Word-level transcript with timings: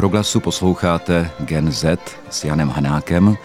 Proglasu 0.00 0.40
posloucháte 0.40 1.30
Gen 1.40 1.72
Z 1.72 1.98
s 2.30 2.44
Janem 2.44 2.68
Hanákem, 2.68 3.36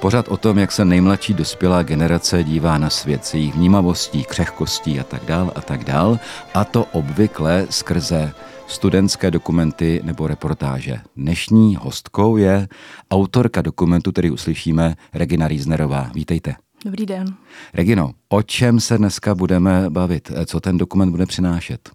pořád 0.00 0.28
o 0.28 0.36
tom, 0.36 0.58
jak 0.58 0.72
se 0.72 0.84
nejmladší 0.84 1.34
dospělá 1.34 1.82
generace 1.82 2.44
dívá 2.44 2.78
na 2.78 2.90
svět 2.90 3.24
s 3.24 3.34
jejich 3.34 3.54
vnímavostí, 3.54 4.24
křehkostí 4.24 5.00
a 5.00 5.04
tak 5.04 5.24
dál 5.24 5.52
a 5.54 5.60
tak 5.60 5.84
dál. 5.84 6.18
A 6.54 6.64
to 6.64 6.84
obvykle 6.92 7.66
skrze 7.70 8.32
studentské 8.66 9.30
dokumenty 9.30 10.00
nebo 10.04 10.26
reportáže. 10.26 11.00
Dnešní 11.16 11.76
hostkou 11.76 12.36
je 12.36 12.68
autorka 13.10 13.62
dokumentu, 13.62 14.12
který 14.12 14.30
uslyšíme, 14.30 14.94
Regina 15.14 15.48
Riesnerová. 15.48 16.10
Vítejte. 16.14 16.54
Dobrý 16.84 17.06
den. 17.06 17.34
Regino, 17.74 18.12
o 18.28 18.42
čem 18.42 18.80
se 18.80 18.98
dneska 18.98 19.34
budeme 19.34 19.90
bavit? 19.90 20.32
Co 20.46 20.60
ten 20.60 20.78
dokument 20.78 21.10
bude 21.10 21.26
přinášet? 21.26 21.90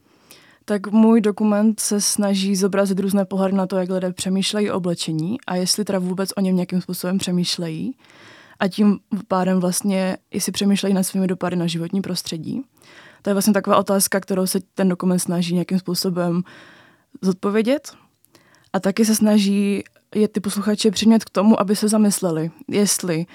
Tak 0.65 0.87
můj 0.87 1.21
dokument 1.21 1.79
se 1.79 2.01
snaží 2.01 2.55
zobrazit 2.55 2.99
různé 2.99 3.25
pohledy 3.25 3.55
na 3.55 3.67
to, 3.67 3.77
jak 3.77 3.89
lidé 3.89 4.13
přemýšlejí 4.13 4.71
o 4.71 4.77
oblečení 4.77 5.37
a 5.47 5.55
jestli 5.55 5.85
teda 5.85 5.99
vůbec 5.99 6.29
o 6.37 6.41
něm 6.41 6.55
nějakým 6.55 6.81
způsobem 6.81 7.17
přemýšlejí. 7.17 7.95
A 8.59 8.67
tím 8.67 8.99
pádem 9.27 9.59
vlastně, 9.59 10.17
jestli 10.33 10.51
přemýšlejí 10.51 10.95
nad 10.95 11.03
svými 11.03 11.27
dopady 11.27 11.55
na 11.55 11.67
životní 11.67 12.01
prostředí. 12.01 12.61
To 13.21 13.29
je 13.29 13.33
vlastně 13.33 13.53
taková 13.53 13.77
otázka, 13.77 14.19
kterou 14.19 14.47
se 14.47 14.59
ten 14.75 14.89
dokument 14.89 15.19
snaží 15.19 15.53
nějakým 15.53 15.79
způsobem 15.79 16.43
zodpovědět. 17.21 17.93
A 18.73 18.79
taky 18.79 19.05
se 19.05 19.15
snaží 19.15 19.83
je 20.15 20.27
ty 20.27 20.39
posluchače 20.39 20.91
přimět 20.91 21.23
k 21.23 21.29
tomu, 21.29 21.59
aby 21.59 21.75
se 21.75 21.87
zamysleli, 21.87 22.51
jestli 22.67 23.25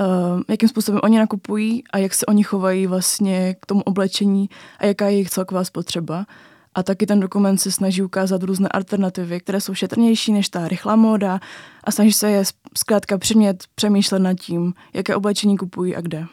uh, 0.00 0.40
jakým 0.48 0.68
způsobem 0.68 1.00
oni 1.04 1.18
nakupují 1.18 1.84
a 1.92 1.98
jak 1.98 2.14
se 2.14 2.26
oni 2.26 2.42
chovají 2.42 2.86
vlastně 2.86 3.56
k 3.60 3.66
tomu 3.66 3.82
oblečení 3.82 4.50
a 4.78 4.86
jaká 4.86 5.06
je 5.06 5.12
jejich 5.12 5.30
celková 5.30 5.64
spotřeba. 5.64 6.26
A 6.74 6.82
taky 6.82 7.06
ten 7.06 7.20
dokument 7.20 7.58
se 7.58 7.72
snaží 7.72 8.02
ukázat 8.02 8.42
různé 8.42 8.68
alternativy, 8.68 9.40
které 9.40 9.60
jsou 9.60 9.74
šetrnější 9.74 10.32
než 10.32 10.48
ta 10.48 10.68
rychlá 10.68 10.96
móda 10.96 11.40
a 11.84 11.90
snaží 11.90 12.12
se 12.12 12.30
je 12.30 12.44
zkrátka 12.78 13.18
přimět 13.18 13.64
přemýšlet 13.74 14.18
nad 14.18 14.34
tím, 14.34 14.74
jaké 14.94 15.16
oblečení 15.16 15.56
kupují 15.56 15.96
a 15.96 16.00
kde. 16.00 16.26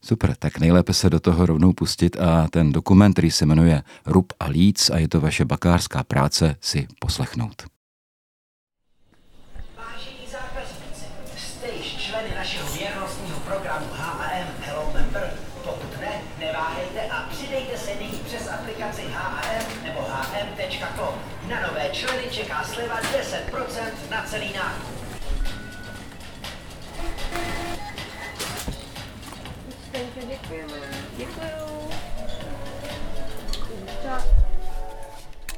Super, 0.00 0.34
tak 0.38 0.58
nejlépe 0.58 0.92
se 0.92 1.10
do 1.10 1.20
toho 1.20 1.46
rovnou 1.46 1.72
pustit 1.72 2.16
a 2.16 2.48
ten 2.50 2.72
dokument, 2.72 3.12
který 3.12 3.30
se 3.30 3.46
jmenuje 3.46 3.82
Rub 4.06 4.32
a 4.40 4.46
líc 4.46 4.90
a 4.90 4.98
je 4.98 5.08
to 5.08 5.20
vaše 5.20 5.44
bakářská 5.44 6.04
práce, 6.04 6.56
si 6.60 6.86
poslechnout. 6.98 7.75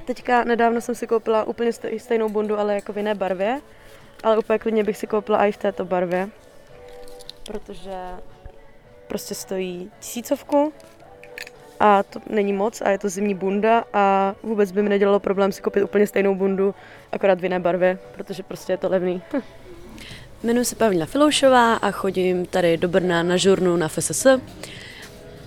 Teďka 0.08 0.44
nedávno 0.44 0.80
jsem 0.80 0.94
si 0.94 1.06
koupila 1.06 1.44
úplně 1.44 1.70
stejnou 1.98 2.28
bundu, 2.28 2.58
ale 2.58 2.74
jako 2.74 2.92
v 2.92 2.96
jiné 2.96 3.14
barvě. 3.14 3.60
Ale 4.22 4.38
úplně 4.38 4.58
klidně 4.58 4.84
bych 4.84 4.96
si 4.96 5.06
koupila 5.06 5.46
i 5.46 5.52
v 5.52 5.56
této 5.56 5.84
barvě. 5.84 6.28
Protože 7.46 7.92
prostě 9.08 9.34
stojí 9.34 9.90
tisícovku 10.00 10.72
a 11.80 12.02
to 12.02 12.20
není 12.30 12.52
moc 12.52 12.80
a 12.80 12.90
je 12.90 12.98
to 12.98 13.08
zimní 13.08 13.34
bunda 13.34 13.84
a 13.92 14.34
vůbec 14.42 14.72
by 14.72 14.82
mi 14.82 14.88
nedělalo 14.88 15.20
problém 15.20 15.52
si 15.52 15.62
koupit 15.62 15.82
úplně 15.82 16.06
stejnou 16.06 16.34
bundu, 16.34 16.74
akorát 17.12 17.40
v 17.40 17.42
jiné 17.42 17.60
barvě, 17.60 17.98
protože 18.14 18.42
prostě 18.42 18.72
je 18.72 18.76
to 18.76 18.88
levný. 18.88 19.22
Jmenuji 20.42 20.64
se 20.64 20.76
Pavlína 20.76 21.06
Filoušová 21.06 21.74
a 21.74 21.90
chodím 21.90 22.46
tady 22.46 22.76
do 22.76 22.88
Brna 22.88 23.22
na 23.22 23.36
žurnu 23.36 23.76
na 23.76 23.88
FSS. 23.88 24.26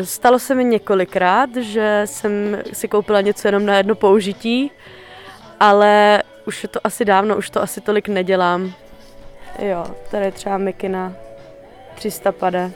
Stalo 0.03 0.39
se 0.39 0.55
mi 0.55 0.63
několikrát, 0.63 1.55
že 1.55 2.01
jsem 2.05 2.57
si 2.73 2.87
koupila 2.87 3.21
něco 3.21 3.47
jenom 3.47 3.65
na 3.65 3.77
jedno 3.77 3.95
použití, 3.95 4.71
ale 5.59 6.23
už 6.45 6.63
je 6.63 6.69
to 6.69 6.79
asi 6.83 7.05
dávno, 7.05 7.37
už 7.37 7.49
to 7.49 7.61
asi 7.61 7.81
tolik 7.81 8.07
nedělám. 8.07 8.73
Jo, 9.59 9.85
tady 10.11 10.25
je 10.25 10.31
třeba 10.31 10.57
mikina 10.57 11.13
300 11.95 12.31
pade. 12.31 12.71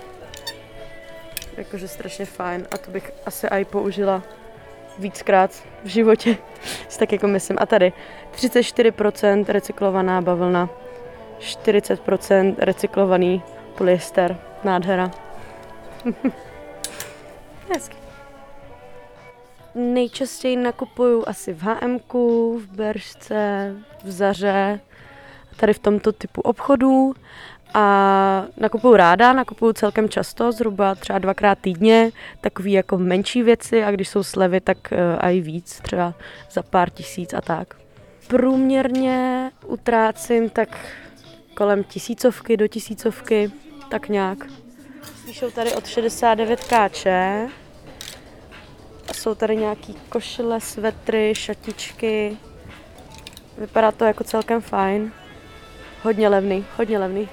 Jakože 1.57 1.87
strašně 1.87 2.25
fajn 2.25 2.67
a 2.71 2.77
to 2.77 2.91
bych 2.91 3.11
asi 3.25 3.47
i 3.47 3.65
použila 3.65 4.23
víckrát 4.99 5.51
v 5.83 5.87
životě, 5.87 6.37
si 6.89 6.99
tak 6.99 7.11
jako 7.11 7.27
myslím. 7.27 7.57
A 7.61 7.65
tady 7.65 7.93
34% 8.35 9.45
recyklovaná 9.47 10.21
bavlna, 10.21 10.69
40% 11.39 12.55
recyklovaný 12.57 13.43
polyester, 13.77 14.37
nádhera. 14.63 15.11
Hezky. 17.73 17.95
Nejčastěji 19.75 20.55
nakupuju 20.55 21.23
asi 21.27 21.53
v 21.53 21.61
HM, 21.61 21.99
v 22.59 22.67
Beržce, 22.71 23.73
v 24.03 24.11
Zaře, 24.11 24.79
tady 25.57 25.73
v 25.73 25.79
tomto 25.79 26.11
typu 26.11 26.41
obchodů. 26.41 27.13
A 27.73 28.45
nakupuju 28.57 28.95
ráda, 28.95 29.33
nakupuju 29.33 29.73
celkem 29.73 30.09
často, 30.09 30.51
zhruba 30.51 30.95
třeba 30.95 31.19
dvakrát 31.19 31.59
týdně, 31.59 32.11
takový 32.41 32.71
jako 32.71 32.97
menší 32.97 33.43
věci 33.43 33.83
a 33.83 33.91
když 33.91 34.09
jsou 34.09 34.23
slevy, 34.23 34.61
tak 34.61 34.77
uh, 34.91 35.29
i 35.29 35.41
víc, 35.41 35.79
třeba 35.81 36.13
za 36.51 36.63
pár 36.63 36.89
tisíc 36.89 37.33
a 37.33 37.41
tak. 37.41 37.75
Průměrně 38.27 39.51
utrácím 39.65 40.49
tak 40.49 40.77
kolem 41.55 41.83
tisícovky 41.83 42.57
do 42.57 42.67
tisícovky, 42.67 43.51
tak 43.89 44.09
nějak. 44.09 44.45
Píšou 45.25 45.51
tady 45.51 45.73
od 45.73 45.87
69 45.87 46.63
kč. 46.63 47.05
A 49.07 49.13
jsou 49.13 49.35
tady 49.35 49.55
nějaký 49.55 49.95
košile, 50.09 50.61
svetry, 50.61 51.33
šatičky. 51.35 52.37
Vypadá 53.57 53.91
to 53.91 54.05
jako 54.05 54.23
celkem 54.23 54.61
fajn. 54.61 55.11
Hodně 56.03 56.29
levný, 56.29 56.65
hodně 56.77 56.99
levný. 56.99 57.29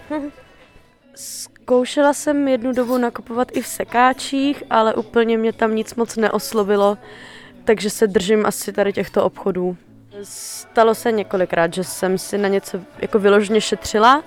Zkoušela 1.14 2.12
jsem 2.12 2.48
jednu 2.48 2.72
dobu 2.72 2.98
nakupovat 2.98 3.48
i 3.52 3.62
v 3.62 3.66
sekáčích, 3.66 4.62
ale 4.70 4.94
úplně 4.94 5.38
mě 5.38 5.52
tam 5.52 5.74
nic 5.74 5.94
moc 5.94 6.16
neoslovilo, 6.16 6.98
takže 7.64 7.90
se 7.90 8.06
držím 8.06 8.46
asi 8.46 8.72
tady 8.72 8.92
těchto 8.92 9.24
obchodů. 9.24 9.76
Stalo 10.22 10.94
se 10.94 11.12
několikrát, 11.12 11.74
že 11.74 11.84
jsem 11.84 12.18
si 12.18 12.38
na 12.38 12.48
něco 12.48 12.80
jako 12.98 13.18
vyloženě 13.18 13.60
šetřila, 13.60 14.22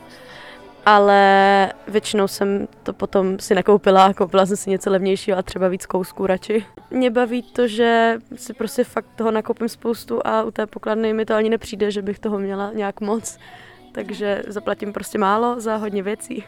ale 0.85 1.71
většinou 1.87 2.27
jsem 2.27 2.67
to 2.83 2.93
potom 2.93 3.39
si 3.39 3.55
nekoupila, 3.55 4.13
koupila 4.13 4.45
jsem 4.45 4.57
si 4.57 4.69
něco 4.69 4.89
levnějšího 4.89 5.37
a 5.37 5.41
třeba 5.41 5.67
víc 5.67 5.85
kousků 5.85 6.27
radši. 6.27 6.65
Mě 6.91 7.11
baví 7.11 7.41
to, 7.41 7.67
že 7.67 8.17
si 8.35 8.53
prostě 8.53 8.83
fakt 8.83 9.07
toho 9.15 9.31
nakoupím 9.31 9.69
spoustu 9.69 10.27
a 10.27 10.43
u 10.43 10.51
té 10.51 10.65
pokladny 10.65 11.13
mi 11.13 11.25
to 11.25 11.35
ani 11.35 11.49
nepřijde, 11.49 11.91
že 11.91 12.01
bych 12.01 12.19
toho 12.19 12.39
měla 12.39 12.71
nějak 12.73 13.01
moc, 13.01 13.37
takže 13.91 14.43
zaplatím 14.47 14.93
prostě 14.93 15.17
málo 15.17 15.59
za 15.59 15.75
hodně 15.75 16.03
věcí. 16.03 16.43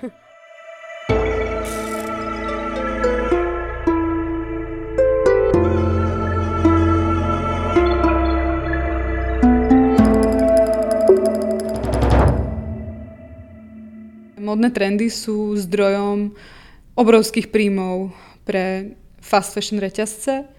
Modné 14.58 14.74
trendy 14.74 15.14
sú 15.14 15.54
zdrojom 15.54 16.34
obrovských 16.98 17.54
príjmov 17.54 18.10
pre 18.42 18.98
fast 19.22 19.54
fashion 19.54 19.78
reťazce 19.78 20.50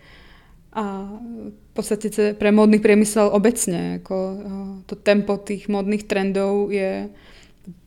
a 0.70 0.84
v 1.18 1.70
podstate 1.74 2.06
pre 2.38 2.54
modný 2.54 2.78
priemysel 2.78 3.26
obecne. 3.26 3.98
Ako 3.98 4.16
to 4.86 4.94
tempo 4.94 5.34
tých 5.34 5.66
modných 5.66 6.06
trendov 6.06 6.70
je 6.70 7.10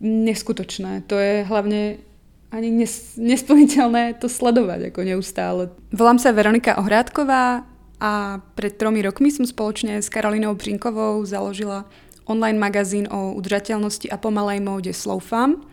neskutočné. 0.04 1.08
To 1.08 1.16
je 1.16 1.48
hlavne 1.48 2.04
ani 2.52 2.76
nes, 2.76 3.16
nesplniteľné 3.16 4.20
to 4.20 4.28
sledovať 4.28 4.92
ako 4.92 5.08
neustále. 5.08 5.72
Volám 5.96 6.20
sa 6.20 6.36
Veronika 6.36 6.76
Ohrádková 6.76 7.64
a 8.04 8.44
pred 8.60 8.76
tromi 8.76 9.00
rokmi 9.00 9.32
som 9.32 9.48
spoločne 9.48 10.04
s 10.04 10.12
Karolinou 10.12 10.60
Břinkovou 10.60 11.24
založila 11.24 11.88
online 12.28 12.60
magazín 12.60 13.08
o 13.08 13.32
udržateľnosti 13.32 14.12
a 14.12 14.20
pomalej 14.20 14.60
móde 14.60 14.92
Slowfam 14.92 15.71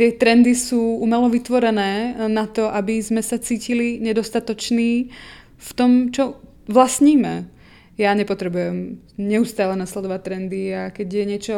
ty 0.00 0.16
trendy 0.16 0.56
sú 0.56 0.96
umelo 0.96 1.28
vytvorené 1.28 2.16
na 2.32 2.48
to, 2.48 2.72
aby 2.72 3.04
sme 3.04 3.20
sa 3.20 3.36
cítili 3.36 4.00
nedostatoční 4.00 5.12
v 5.60 5.70
tom, 5.76 6.08
čo 6.08 6.40
vlastníme. 6.72 7.44
Ja 8.00 8.16
nepotrebujem 8.16 8.96
neustále 9.20 9.76
nasledovať 9.76 10.20
trendy 10.24 10.72
a 10.72 10.88
keď 10.88 11.08
je 11.12 11.24
niečo 11.28 11.56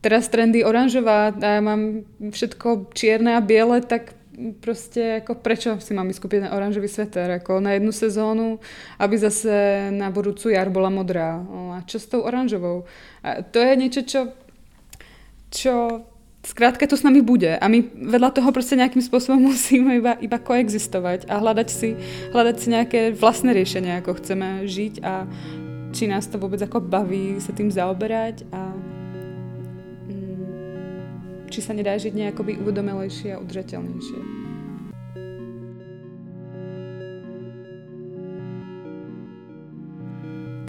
teraz 0.00 0.32
trendy 0.32 0.64
oranžová 0.64 1.36
a 1.36 1.48
ja 1.50 1.60
mám 1.60 2.08
všetko 2.32 2.96
čierne 2.96 3.36
a 3.36 3.44
biele, 3.44 3.84
tak 3.84 4.16
prostě 4.64 5.20
jako 5.20 5.34
prečo 5.44 5.76
si 5.84 5.92
mám 5.92 6.08
skúpiť 6.08 6.48
na 6.48 6.56
oranžový 6.56 6.88
sveter, 6.88 7.30
jako 7.44 7.60
na 7.60 7.76
jednu 7.76 7.92
sezónu, 7.92 8.56
aby 8.96 9.20
zase 9.20 9.52
na 9.92 10.08
budúcu 10.08 10.48
jar 10.48 10.72
bola 10.72 10.88
modrá. 10.88 11.44
A 11.76 11.84
čo 11.84 12.00
s 12.00 12.08
tou 12.08 12.24
oranžovou? 12.24 12.88
A 13.20 13.44
to 13.44 13.60
je 13.60 13.76
niečo, 13.76 14.00
čo, 14.08 14.32
čo 15.52 16.08
Zkrátka 16.40 16.88
to 16.88 16.96
s 16.96 17.04
nami 17.04 17.20
bude 17.20 17.52
a 17.52 17.68
my 17.68 17.84
vedľa 17.92 18.30
toho 18.30 18.52
prostě 18.52 18.76
nějakým 18.76 19.02
způsobem 19.02 19.40
musíme 19.52 19.96
iba, 19.96 20.12
iba 20.12 20.38
koexistovať 20.38 21.28
a 21.28 21.36
hľadať 21.36 21.68
si, 21.70 21.96
hľadať 22.32 22.56
si 22.60 22.70
nějaké 22.70 23.00
vlastné 23.12 23.52
riešenia, 23.52 24.00
ako 24.00 24.14
chceme 24.14 24.64
žiť 24.64 25.04
a 25.04 25.28
či 25.92 26.06
nás 26.06 26.26
to 26.26 26.38
vůbec 26.38 26.60
jako 26.60 26.80
baví 26.80 27.36
se 27.40 27.52
tým 27.52 27.70
zaoberať 27.70 28.44
a 28.52 28.72
mm, 30.08 31.46
či 31.50 31.60
sa 31.62 31.72
nedá 31.76 31.98
žiť 31.98 32.14
nejakoby 32.14 32.56
uvedomelejšie 32.56 33.34
a 33.36 33.40
udržateľnejšie. 33.42 34.20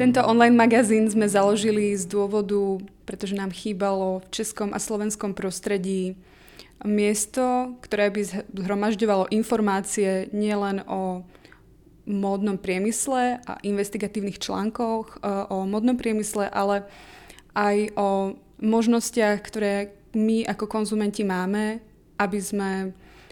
Tento 0.01 0.25
online 0.25 0.57
magazín 0.57 1.05
sme 1.05 1.29
založili 1.29 1.93
z 1.93 2.09
dôvodu, 2.09 2.81
pretože 3.05 3.35
nám 3.35 3.51
chýbalo 3.51 4.21
v 4.21 4.27
českom 4.31 4.71
a 4.71 4.79
slovenskom 4.79 5.33
prostredí 5.33 6.15
miesto, 6.85 7.77
ktoré 7.85 8.09
by 8.09 8.21
zhromažďovalo 8.57 9.29
informácie 9.29 10.29
nielen 10.33 10.81
o 10.89 11.21
módnom 12.09 12.57
priemysle 12.57 13.37
a 13.45 13.53
investigatívnych 13.61 14.41
článkoch 14.41 15.21
e, 15.21 15.29
o 15.53 15.69
módnom 15.69 15.93
priemysle, 15.93 16.49
ale 16.49 16.89
aj 17.53 17.93
o 17.93 18.09
možnostiach, 18.57 19.37
ktoré 19.45 19.93
my 20.17 20.43
ako 20.49 20.65
konzumenti 20.65 21.21
máme, 21.21 21.79
aby 22.17 22.39
sme 22.41 22.69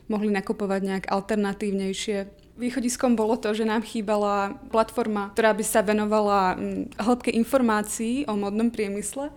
mohli 0.10 0.30
nakupovať 0.34 0.82
nejak 0.86 1.06
alternatívnejšie 1.10 2.39
Východiskom 2.60 3.16
bolo 3.16 3.40
to, 3.40 3.56
že 3.56 3.64
nám 3.64 3.88
chýbala 3.88 4.60
platforma, 4.68 5.32
ktorá 5.32 5.56
by 5.56 5.64
sa 5.64 5.80
venovala 5.80 6.60
mm, 6.60 7.00
hĺbke 7.00 7.32
informácií 7.32 8.28
o 8.28 8.36
modnom 8.36 8.68
priemysle, 8.68 9.32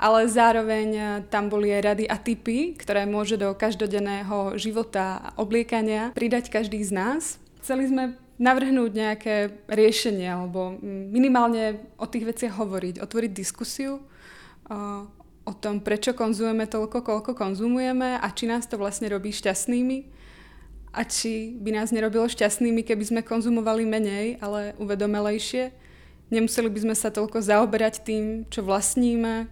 ale 0.00 0.24
zároveň 0.24 0.88
e, 0.96 1.04
tam 1.28 1.52
boli 1.52 1.68
aj 1.68 1.82
rady 1.84 2.04
a 2.08 2.16
typy, 2.16 2.72
ktoré 2.80 3.04
môže 3.04 3.36
do 3.36 3.52
každodenného 3.52 4.56
života 4.56 5.20
a 5.20 5.28
obliekania 5.36 6.16
pridať 6.16 6.48
každý 6.48 6.80
z 6.80 6.96
nás. 6.96 7.22
Chceli 7.60 7.92
sme 7.92 8.16
navrhnúť 8.40 8.90
nejaké 8.96 9.52
riešenie 9.68 10.32
alebo 10.32 10.80
mm, 10.80 11.12
minimálne 11.12 11.76
o 12.00 12.08
tých 12.08 12.24
veciach 12.24 12.56
hovoriť, 12.56 13.04
otvoriť 13.04 13.32
diskusiu 13.36 14.00
e, 14.00 14.02
o 15.44 15.52
tom, 15.60 15.84
prečo 15.84 16.16
konzumujeme 16.16 16.64
toľko, 16.64 17.04
koľko 17.04 17.36
konzumujeme 17.36 18.16
a 18.16 18.26
či 18.32 18.48
nás 18.48 18.64
to 18.64 18.80
vlastne 18.80 19.12
robí 19.12 19.28
šťastnými 19.28 20.21
a 20.92 21.08
či 21.08 21.56
by 21.56 21.72
nás 21.72 21.88
nerobilo 21.88 22.28
šťastnými, 22.28 22.84
keby 22.84 23.04
sme 23.08 23.20
konzumovali 23.24 23.88
menej, 23.88 24.36
ale 24.44 24.76
uvedomelejšie. 24.76 25.72
Nemuseli 26.28 26.68
by 26.68 26.80
sme 26.84 26.94
sa 26.96 27.08
toľko 27.08 27.40
zaoberať 27.40 28.04
tým, 28.04 28.44
čo 28.52 28.60
vlastníme, 28.60 29.48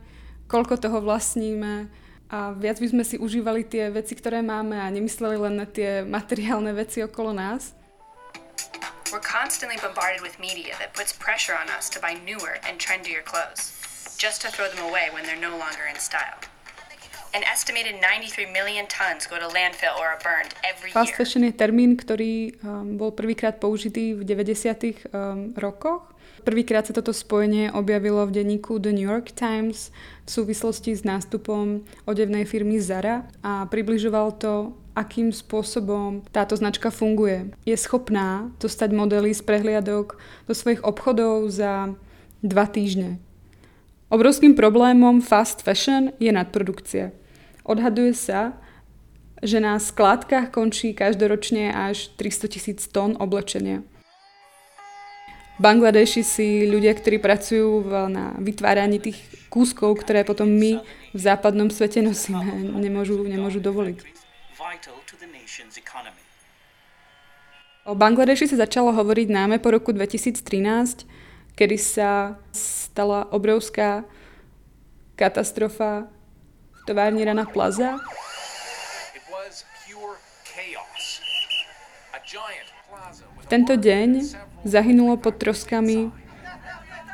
koľko 0.49 0.77
toho 0.77 1.01
vlastníme 1.01 1.89
a 2.31 2.53
viac 2.55 2.79
by 2.79 2.89
sme 2.93 3.05
si 3.05 3.17
užívali 3.19 3.65
tie 3.65 3.91
veci, 3.91 4.15
ktoré 4.15 4.45
máme 4.45 4.79
a 4.79 4.87
nemysleli 4.93 5.37
len 5.41 5.59
na 5.59 5.67
tie 5.67 6.05
materiálne 6.05 6.71
veci 6.77 7.03
okolo 7.03 7.33
nás. 7.35 7.73
We're 9.11 9.19
constantly 9.19 9.75
bombarded 9.83 10.23
with 10.23 10.39
media 10.39 10.79
that 10.79 10.95
puts 10.95 11.11
pressure 11.11 11.59
on 11.59 11.67
us 11.75 11.91
to 11.91 11.99
buy 11.99 12.15
newer 12.23 12.63
and 12.63 12.79
trendier 12.79 13.27
clothes, 13.27 13.75
just 14.15 14.41
to 14.47 14.49
throw 14.55 14.71
them 14.71 14.87
away 14.87 15.11
when 15.11 15.27
they're 15.27 15.41
no 15.41 15.59
longer 15.59 15.91
in 15.91 15.99
style. 15.99 16.39
Fast 20.91 21.15
fashion 21.15 21.47
je 21.47 21.55
termín, 21.55 21.94
ktorý 21.94 22.59
um, 22.59 22.99
bol 22.99 23.15
prvýkrát 23.15 23.62
použitý 23.62 24.19
v 24.19 24.27
90. 24.27 25.15
Um, 25.15 25.55
rokoch. 25.55 26.11
Prvýkrát 26.43 26.88
sa 26.88 26.97
toto 26.97 27.12
spojenie 27.12 27.71
objavilo 27.71 28.25
v 28.27 28.43
denníku 28.43 28.81
The 28.81 28.97
New 28.97 29.05
York 29.05 29.31
Times 29.37 29.93
v 30.25 30.31
súvislosti 30.31 30.97
s 30.97 31.05
nástupom 31.05 31.85
odevnej 32.09 32.49
firmy 32.49 32.81
Zara 32.81 33.29
a 33.44 33.69
približoval 33.69 34.41
to, 34.41 34.73
akým 34.97 35.31
spôsobom 35.31 36.25
táto 36.33 36.56
značka 36.56 36.88
funguje. 36.88 37.53
Je 37.69 37.76
schopná 37.76 38.50
dostať 38.59 38.91
modely 38.91 39.37
z 39.37 39.43
prehliadok 39.44 40.19
do 40.49 40.55
svojich 40.56 40.83
obchodov 40.83 41.53
za 41.53 41.93
dva 42.41 42.67
týždne. 42.67 43.21
Obrovským 44.11 44.59
problémom 44.59 45.23
fast 45.23 45.62
fashion 45.62 46.11
je 46.19 46.35
nadprodukcia. 46.35 47.15
Odhaduje 47.62 48.11
sa, 48.11 48.59
že 49.39 49.62
na 49.62 49.79
skládkach 49.79 50.51
končí 50.51 50.91
každoročne 50.99 51.71
až 51.71 52.11
300 52.19 52.51
tisíc 52.51 52.91
tón 52.91 53.15
oblečenia. 53.23 53.87
Bangladeši 55.62 56.27
si 56.27 56.67
ľudia, 56.67 56.91
ktorí 56.99 57.23
pracujú 57.23 57.87
na 58.11 58.35
vytváraní 58.43 58.99
tých 58.99 59.23
kúskov, 59.47 60.03
ktoré 60.03 60.27
potom 60.27 60.51
my 60.51 60.83
v 61.15 61.21
západnom 61.21 61.71
svete 61.71 62.03
nosíme, 62.03 62.67
nemôžu, 62.83 63.23
nemôžu 63.23 63.62
dovoliť. 63.62 64.03
O 67.87 67.95
Bangladeši 67.95 68.51
sa 68.51 68.67
začalo 68.67 68.91
hovoriť 68.91 69.29
náme 69.31 69.62
po 69.62 69.71
roku 69.71 69.95
2013, 69.95 71.07
kedy 71.55 71.77
sa 71.79 72.41
stala 73.00 73.25
obrovská 73.32 74.05
katastrofa 75.17 76.05
tovární 76.85 77.25
Rana 77.25 77.49
Plaza. 77.49 77.97
V 83.41 83.47
tento 83.49 83.73
deň 83.73 84.37
zahynulo 84.69 85.17
pod 85.17 85.41
troskami 85.41 86.12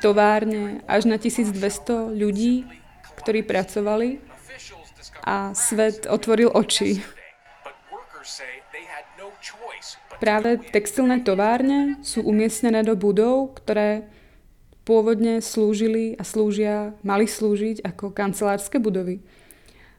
továrne 0.03 0.83
až 0.91 1.07
na 1.07 1.23
1200 1.23 1.55
ľudí, 2.19 2.67
ktorí 3.23 3.47
pracovali 3.47 4.19
a 5.23 5.55
svet 5.55 6.11
otvoril 6.11 6.51
oči. 6.51 6.99
Práve 10.19 10.59
textilné 10.75 11.23
továrne 11.23 12.03
sú 12.03 12.27
umiestnené 12.27 12.83
do 12.83 12.99
budov, 12.99 13.55
ktoré 13.63 14.16
pôvodne 14.87 15.43
slúžili 15.43 16.15
a 16.15 16.23
slúžia, 16.23 16.95
mali 17.03 17.27
slúžiť 17.27 17.83
ako 17.83 18.15
kancelárske 18.15 18.79
budovy. 18.79 19.19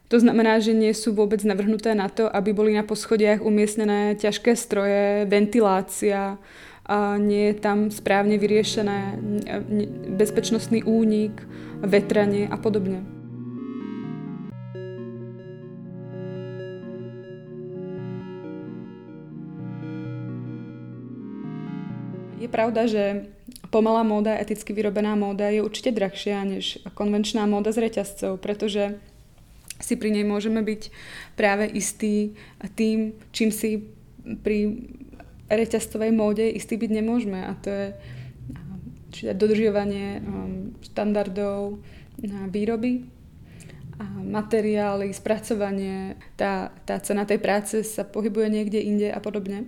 To 0.08 0.16
znamená, 0.16 0.56
že 0.64 0.72
nie 0.72 0.96
sú 0.96 1.12
vôbec 1.12 1.44
navrhnuté 1.44 1.92
na 1.92 2.08
to, 2.08 2.24
aby 2.32 2.56
boli 2.56 2.72
na 2.72 2.80
poschodiach 2.80 3.44
umiestnené 3.44 4.16
ťažké 4.16 4.56
stroje, 4.56 5.28
ventilácia, 5.28 6.40
a 6.88 7.20
nie 7.20 7.52
je 7.52 7.60
tam 7.60 7.92
správne 7.92 8.40
vyriešené 8.40 9.20
bezpečnostný 10.16 10.88
únik, 10.88 11.36
vetranie 11.84 12.48
a 12.48 12.56
podobne. 12.56 13.04
Je 22.40 22.48
pravda, 22.48 22.88
že 22.88 23.28
pomalá 23.70 24.02
móda, 24.02 24.36
eticky 24.36 24.72
vyrobená 24.72 25.14
móda 25.14 25.48
je 25.52 25.60
určite 25.60 25.92
drahšia 25.92 26.44
než 26.44 26.80
konvenčná 26.92 27.44
móda 27.44 27.72
z 27.72 27.88
reťazcov, 27.88 28.40
pretože 28.40 28.96
si 29.78 29.94
pri 29.94 30.10
nej 30.10 30.26
môžeme 30.26 30.64
byť 30.64 30.82
práve 31.38 31.70
istý 31.70 32.34
tým, 32.74 33.14
čím 33.30 33.54
si 33.54 33.86
pri 34.42 34.88
reťazcovej 35.48 36.12
móde 36.12 36.44
istý 36.50 36.76
byť 36.76 36.90
nemôžeme 36.90 37.40
a 37.46 37.54
to 37.56 37.68
je 37.70 37.86
čiže 39.08 39.40
dodržiavanie 39.40 40.20
um, 40.20 40.76
štandardov 40.84 41.80
výroby 42.52 43.08
a 43.98 44.04
materiály, 44.06 45.10
spracovanie, 45.10 46.14
tá, 46.38 46.70
tá 46.86 47.02
cena 47.02 47.26
tej 47.26 47.42
práce 47.42 47.82
sa 47.82 48.06
pohybuje 48.06 48.46
niekde 48.46 48.78
inde 48.78 49.10
a 49.10 49.18
podobne. 49.18 49.66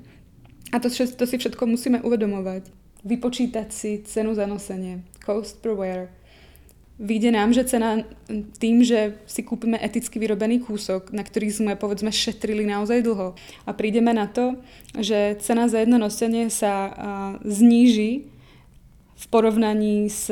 A 0.71 0.79
to, 0.79 0.87
to 0.87 1.25
si 1.27 1.35
všetko 1.35 1.67
musíme 1.67 1.99
uvedomovať. 1.99 2.71
Vypočítať 3.01 3.69
si 3.73 4.05
cenu 4.05 4.37
za 4.37 4.45
nosenie, 4.45 5.05
cost 5.25 5.61
per 5.65 5.73
wear, 5.73 6.13
Vyjde 7.01 7.33
nám, 7.33 7.57
že 7.57 7.65
cena 7.65 8.05
tým, 8.61 8.85
že 8.85 9.17
si 9.25 9.41
kúpime 9.41 9.81
eticky 9.81 10.21
vyrobený 10.21 10.61
kúsok, 10.61 11.17
na 11.17 11.25
ktorý 11.25 11.49
sme 11.49 11.73
povedzme 11.73 12.13
šetrili 12.13 12.69
naozaj 12.69 13.01
dlho 13.01 13.33
a 13.65 13.71
prídeme 13.73 14.13
na 14.13 14.29
to, 14.29 14.61
že 15.01 15.41
cena 15.41 15.65
za 15.65 15.81
jedno 15.81 15.97
nosenie 15.97 16.53
sa 16.53 16.93
zníži 17.41 18.29
v 19.17 19.25
porovnaní 19.33 20.13
s 20.13 20.29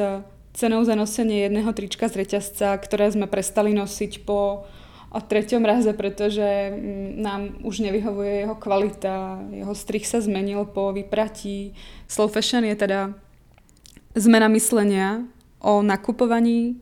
cenou 0.53 0.85
za 0.85 0.93
nosenie 0.93 1.49
jedného 1.49 1.73
trička 1.73 2.05
z 2.05 2.21
reťazca, 2.21 2.77
ktoré 2.77 3.09
sme 3.17 3.25
prestali 3.33 3.73
nosiť 3.73 4.29
po 4.29 4.69
a 5.09 5.25
treťom 5.25 5.65
raze, 5.65 5.89
pretože 5.97 6.45
mm, 6.45 7.09
nám 7.17 7.41
už 7.65 7.81
nevyhovuje 7.81 8.45
jeho 8.45 8.57
kvalita, 8.57 9.41
jeho 9.49 9.73
strich 9.73 10.05
sa 10.05 10.21
zmenil 10.21 10.69
po 10.69 10.93
vypratí. 10.93 11.73
Slow 12.05 12.29
fashion 12.29 12.65
je 12.65 12.77
teda 12.77 13.17
zmena 14.13 14.53
myslenia 14.53 15.25
o 15.65 15.81
nakupovaní, 15.81 16.77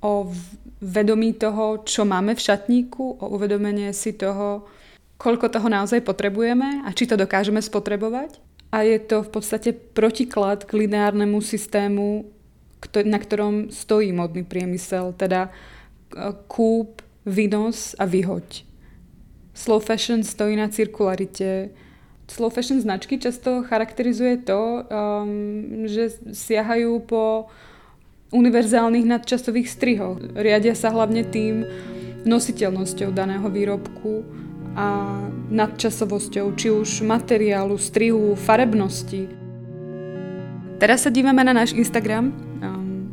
o 0.00 0.30
vedomí 0.80 1.34
toho, 1.34 1.82
čo 1.84 2.06
máme 2.06 2.38
v 2.38 2.44
šatníku, 2.44 3.18
o 3.18 3.24
uvedomenie 3.34 3.90
si 3.92 4.14
toho, 4.14 4.64
koľko 5.18 5.50
toho 5.50 5.66
naozaj 5.66 6.00
potrebujeme 6.06 6.86
a 6.86 6.94
či 6.94 7.10
to 7.10 7.18
dokážeme 7.18 7.58
spotrebovať. 7.58 8.38
A 8.70 8.84
je 8.84 9.00
to 9.00 9.24
v 9.24 9.30
podstate 9.32 9.70
protiklad 9.74 10.68
k 10.68 10.86
lineárnemu 10.86 11.40
systému, 11.40 12.28
na 13.02 13.18
ktorom 13.18 13.74
stojí 13.74 14.12
modný 14.14 14.46
priemysel, 14.46 15.16
teda 15.16 15.48
e, 15.48 15.50
kúp, 16.46 16.97
vynos 17.28 17.92
a 18.00 18.08
vyhoď. 18.08 18.64
Slow 19.54 19.84
fashion 19.84 20.24
stojí 20.24 20.56
na 20.56 20.68
cirkularite. 20.68 21.68
Slow 22.30 22.50
fashion 22.50 22.80
značky 22.80 23.18
často 23.18 23.62
charakterizuje 23.62 24.36
to, 24.36 24.84
um, 24.84 25.88
že 25.88 26.12
siahajú 26.32 27.00
po 27.04 27.46
univerzálnych 28.32 29.04
nadčasových 29.04 29.68
strihoch. 29.68 30.20
Riadia 30.36 30.76
sa 30.76 30.92
hlavne 30.92 31.24
tým 31.24 31.64
nositeľnosťou 32.28 33.12
daného 33.12 33.48
výrobku 33.48 34.24
a 34.76 35.20
nadčasovosťou, 35.48 36.46
či 36.54 36.68
už 36.68 37.02
materiálu, 37.02 37.80
strihu, 37.80 38.36
farebnosti. 38.36 39.26
Teraz 40.78 41.02
sa 41.02 41.10
dívame 41.10 41.42
na 41.42 41.56
náš 41.56 41.74
Instagram, 41.74 42.30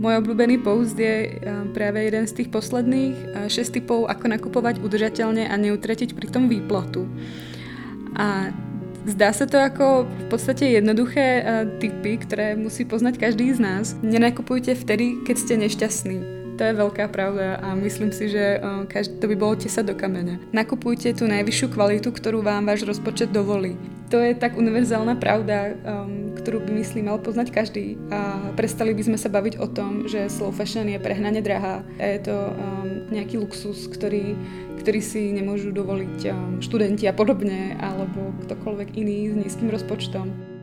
môj 0.06 0.22
obľúbený 0.22 0.62
post 0.62 0.94
je 0.94 1.16
eh, 1.26 1.40
práve 1.74 2.06
jeden 2.06 2.30
z 2.30 2.38
tých 2.38 2.50
posledných 2.54 3.50
6 3.50 3.50
eh, 3.50 3.66
typov, 3.82 4.06
ako 4.06 4.26
nakupovať 4.30 4.78
udržateľne 4.86 5.50
a 5.50 5.56
neutratiť 5.58 6.14
pri 6.14 6.28
tom 6.30 6.46
výplatu. 6.46 7.10
A 8.14 8.54
Zdá 9.06 9.30
sa 9.38 9.46
to 9.46 9.62
ako 9.62 10.10
v 10.10 10.26
podstate 10.34 10.66
jednoduché 10.82 11.46
uh, 11.46 11.46
typy, 11.78 12.18
ktoré 12.18 12.58
musí 12.58 12.90
poznať 12.90 13.22
každý 13.22 13.54
z 13.54 13.62
nás. 13.62 13.94
Nenakupujte 14.02 14.74
vtedy, 14.74 15.22
keď 15.22 15.36
ste 15.38 15.54
nešťastní. 15.62 16.18
To 16.58 16.62
je 16.66 16.74
veľká 16.74 17.14
pravda 17.14 17.62
a 17.62 17.78
myslím 17.78 18.10
si, 18.10 18.34
že 18.34 18.58
to 19.22 19.26
by 19.30 19.36
bolo 19.38 19.62
tesať 19.62 19.92
do 19.92 19.96
kamene. 19.96 20.42
Nakupujte 20.50 21.14
tú 21.14 21.30
najvyššiu 21.30 21.68
kvalitu, 21.70 22.10
ktorú 22.10 22.42
vám 22.42 22.66
váš 22.66 22.82
rozpočet 22.82 23.30
dovolí. 23.30 23.78
To 24.16 24.24
je 24.24 24.32
tak 24.32 24.56
univerzálna 24.56 25.20
pravda, 25.20 25.76
um, 25.76 26.32
ktorú 26.40 26.64
by 26.64 26.72
myslím 26.80 27.12
mal 27.12 27.20
poznať 27.20 27.52
každý 27.52 28.00
a 28.08 28.48
prestali 28.56 28.96
by 28.96 29.04
sme 29.12 29.20
sa 29.20 29.28
baviť 29.28 29.60
o 29.60 29.68
tom, 29.68 30.08
že 30.08 30.32
slow 30.32 30.56
fashion 30.56 30.88
je 30.88 30.96
prehnane 31.04 31.44
drahá 31.44 31.84
a 32.00 32.04
je 32.16 32.32
to 32.32 32.32
um, 32.32 33.12
nejaký 33.12 33.44
luxus, 33.44 33.92
ktorý, 33.92 34.40
ktorý 34.80 35.04
si 35.04 35.36
nemôžu 35.36 35.76
dovoliť 35.76 36.32
um, 36.32 36.64
študenti 36.64 37.12
a 37.12 37.14
podobne 37.18 37.76
alebo 37.76 38.32
ktokoľvek 38.48 38.96
iný 38.96 39.28
s 39.28 39.36
nízkym 39.36 39.68
rozpočtom. 39.68 40.55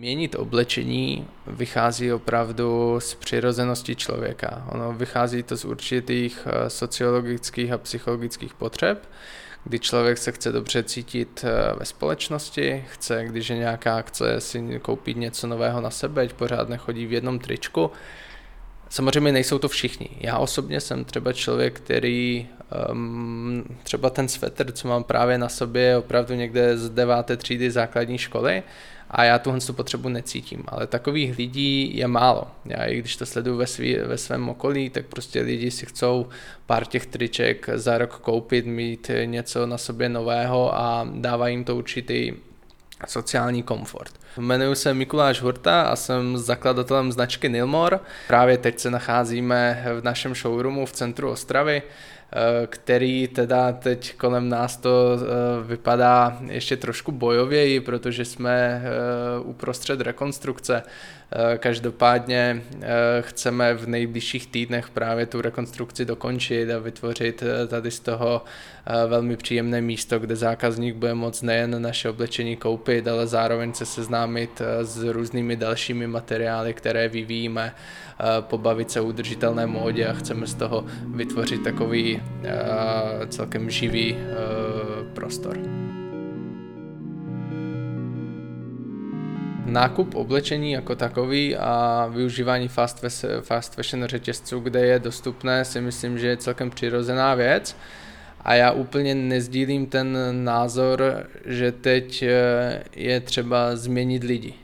Měnit 0.00 0.34
oblečení 0.34 1.26
vychází 1.46 2.12
opravdu 2.12 2.96
z 3.00 3.14
přirozenosti 3.14 3.96
člověka. 3.96 4.66
Ono 4.72 4.92
vychází 4.92 5.42
to 5.42 5.56
z 5.56 5.64
určitých 5.64 6.46
eh, 6.46 6.70
sociologických 6.70 7.72
a 7.72 7.78
psychologických 7.78 8.54
potřeb, 8.54 9.08
kdy 9.64 9.78
člověk 9.78 10.18
se 10.18 10.32
chce 10.32 10.52
dobře 10.52 10.82
cítit 10.82 11.44
eh, 11.44 11.74
ve 11.78 11.84
společnosti, 11.84 12.84
chce, 12.88 13.24
když 13.24 13.50
je 13.50 13.56
nějaká 13.56 13.96
akce, 13.96 14.40
si 14.40 14.80
koupit 14.82 15.16
něco 15.16 15.46
nového 15.46 15.80
na 15.80 15.90
sebe, 15.90 16.22
ať 16.22 16.32
pořád 16.32 16.68
nechodí 16.68 17.06
v 17.06 17.12
jednom 17.12 17.38
tričku. 17.38 17.90
Samozřejmě 18.88 19.32
nejsou 19.32 19.58
to 19.58 19.68
všichni. 19.68 20.08
Já 20.20 20.38
osobně 20.38 20.80
jsem 20.80 21.04
třeba 21.04 21.32
člověk, 21.32 21.80
který 21.80 22.48
um, 22.90 23.64
třeba 23.82 24.10
ten 24.10 24.28
svetr, 24.28 24.72
co 24.72 24.88
mám 24.88 25.04
právě 25.04 25.38
na 25.38 25.48
sobě, 25.48 25.96
opravdu 25.96 26.34
někde 26.34 26.78
z 26.78 26.90
deváté 26.90 27.36
třídy 27.36 27.70
základní 27.70 28.18
školy 28.18 28.62
a 29.10 29.24
já 29.24 29.38
tuhle 29.38 29.60
tu 29.60 29.72
potřebu 29.72 30.08
necítím. 30.08 30.64
Ale 30.68 30.86
takových 30.86 31.38
lidí 31.38 31.96
je 31.96 32.08
málo. 32.08 32.46
Já 32.64 32.84
i 32.84 32.98
když 32.98 33.16
to 33.16 33.26
sleduju 33.26 33.56
ve, 33.56 33.66
svý, 33.66 33.96
ve 33.96 34.18
svém 34.18 34.48
okolí, 34.48 34.90
tak 34.90 35.06
prostě 35.06 35.40
lidi 35.40 35.70
si 35.70 35.86
chcou 35.86 36.28
pár 36.66 36.86
těch 36.86 37.06
triček 37.06 37.68
za 37.74 37.98
rok 37.98 38.18
koupit, 38.18 38.66
mít 38.66 39.10
něco 39.24 39.66
na 39.66 39.78
sobě 39.78 40.08
nového 40.08 40.78
a 40.78 41.08
dává 41.12 41.48
jim 41.48 41.64
to 41.64 41.76
určitý 41.76 42.32
sociální 43.06 43.62
komfort. 43.62 44.12
Jmenuji 44.36 44.76
se 44.76 44.94
Mikuláš 44.94 45.40
Hurta 45.40 45.82
a 45.82 45.96
jsem 45.96 46.38
zakladatelem 46.38 47.12
značky 47.12 47.48
Nilmor. 47.48 48.00
Právě 48.28 48.58
teď 48.58 48.78
se 48.78 48.90
nacházíme 48.90 49.84
v 50.00 50.04
našem 50.04 50.34
showroomu 50.34 50.86
v 50.86 50.92
centru 50.92 51.30
Ostravy. 51.30 51.82
Eh, 52.32 52.66
který 52.66 53.28
teda 53.28 53.72
teď 53.72 54.16
kolem 54.16 54.48
nás 54.48 54.76
to 54.76 55.18
eh, 55.20 55.66
vypadá 55.66 56.38
ještě 56.46 56.76
trošku 56.76 57.12
bojověji, 57.12 57.80
protože 57.80 58.24
jsme 58.24 58.82
eh, 58.84 59.40
uprostřed 59.40 60.00
rekonstrukce. 60.00 60.82
Každopádně 61.58 62.62
chceme 63.20 63.74
v 63.74 63.88
nejbližších 63.88 64.46
týdnech 64.46 64.90
právě 64.90 65.26
tu 65.26 65.40
rekonstrukci 65.40 66.04
dokončit 66.04 66.70
a 66.70 66.78
vytvořit 66.78 67.42
tady 67.68 67.90
z 67.90 68.00
toho 68.00 68.44
velmi 69.06 69.36
příjemné 69.36 69.80
místo, 69.80 70.18
kde 70.18 70.36
zákazník 70.36 70.94
bude 70.94 71.14
moct 71.14 71.42
nejen 71.42 71.82
naše 71.82 72.10
oblečení 72.10 72.56
koupit, 72.56 73.08
ale 73.08 73.26
zároveň 73.26 73.74
se 73.74 73.86
seznámit 73.86 74.62
s 74.82 75.02
různými 75.02 75.56
dalšími 75.56 76.06
materiály, 76.06 76.74
které 76.74 77.08
vyvíjíme 77.08 77.74
pobavit 78.40 78.90
se 78.90 79.00
o 79.00 79.04
udržitelné 79.04 79.66
módě 79.66 80.06
a 80.06 80.12
chceme 80.12 80.46
z 80.46 80.54
toho 80.54 80.84
vytvořit 81.14 81.62
takový 81.62 82.22
celkem 83.28 83.70
živý 83.70 84.16
prostor. 85.14 85.58
Nákup 89.68 90.14
oblečení 90.14 90.72
jako 90.72 90.96
takový 90.96 91.56
a 91.56 92.06
využívání 92.10 92.68
fast, 92.68 93.04
fast 93.40 93.74
fashion 93.74 94.06
řetězců, 94.06 94.60
kde 94.60 94.86
je 94.86 94.98
dostupné, 94.98 95.64
si 95.64 95.80
myslím, 95.80 96.18
že 96.18 96.26
je 96.26 96.36
celkem 96.36 96.70
přirozená 96.70 97.34
věc. 97.34 97.76
A 98.40 98.54
já 98.54 98.72
úplně 98.72 99.14
nezdílím 99.14 99.86
ten 99.86 100.18
názor, 100.44 101.26
že 101.46 101.72
teď 101.72 102.24
je 102.96 103.20
třeba 103.20 103.76
změnit 103.76 104.24
lidi. 104.24 104.54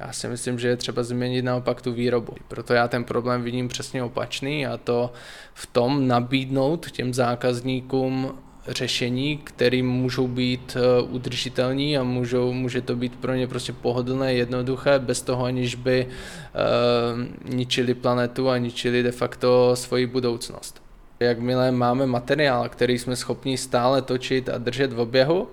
Já 0.00 0.12
si 0.12 0.28
myslím, 0.28 0.58
že 0.58 0.68
je 0.68 0.76
třeba 0.76 1.02
změnit 1.02 1.42
naopak 1.42 1.82
tu 1.82 1.92
výrobu. 1.92 2.34
Proto 2.48 2.74
já 2.74 2.88
ten 2.88 3.04
problém 3.04 3.42
vidím 3.42 3.68
přesně 3.68 4.02
opačný 4.02 4.66
a 4.66 4.76
to 4.76 5.12
v 5.54 5.66
tom 5.66 6.08
nabídnout 6.08 6.90
těm 6.90 7.14
zákazníkům 7.14 8.38
řešení, 8.68 9.38
které 9.38 9.82
můžou 9.82 10.28
být 10.28 10.76
eh, 10.76 11.02
udržitelní 11.02 11.98
a 11.98 12.02
můžou, 12.02 12.52
může 12.52 12.80
to 12.80 12.96
být 12.96 13.16
pro 13.16 13.34
ně 13.34 13.46
prostě 13.46 13.72
pohodlné, 13.72 14.34
jednoduché, 14.34 14.98
bez 14.98 15.22
toho 15.22 15.44
aniž 15.44 15.74
by 15.74 16.06
uh, 16.06 17.54
ničili 17.54 17.94
planetu 17.94 18.50
a 18.50 18.58
ničili 18.58 19.02
de 19.02 19.12
facto 19.12 19.76
svoji 19.76 20.06
budoucnost. 20.06 20.82
Jakmile 21.20 21.70
máme 21.70 22.06
materiál, 22.06 22.68
který 22.68 22.98
jsme 22.98 23.16
schopni 23.16 23.58
stále 23.58 24.02
točit 24.02 24.48
a 24.48 24.58
držet 24.58 24.92
v 24.92 25.00
oběhu, 25.00 25.48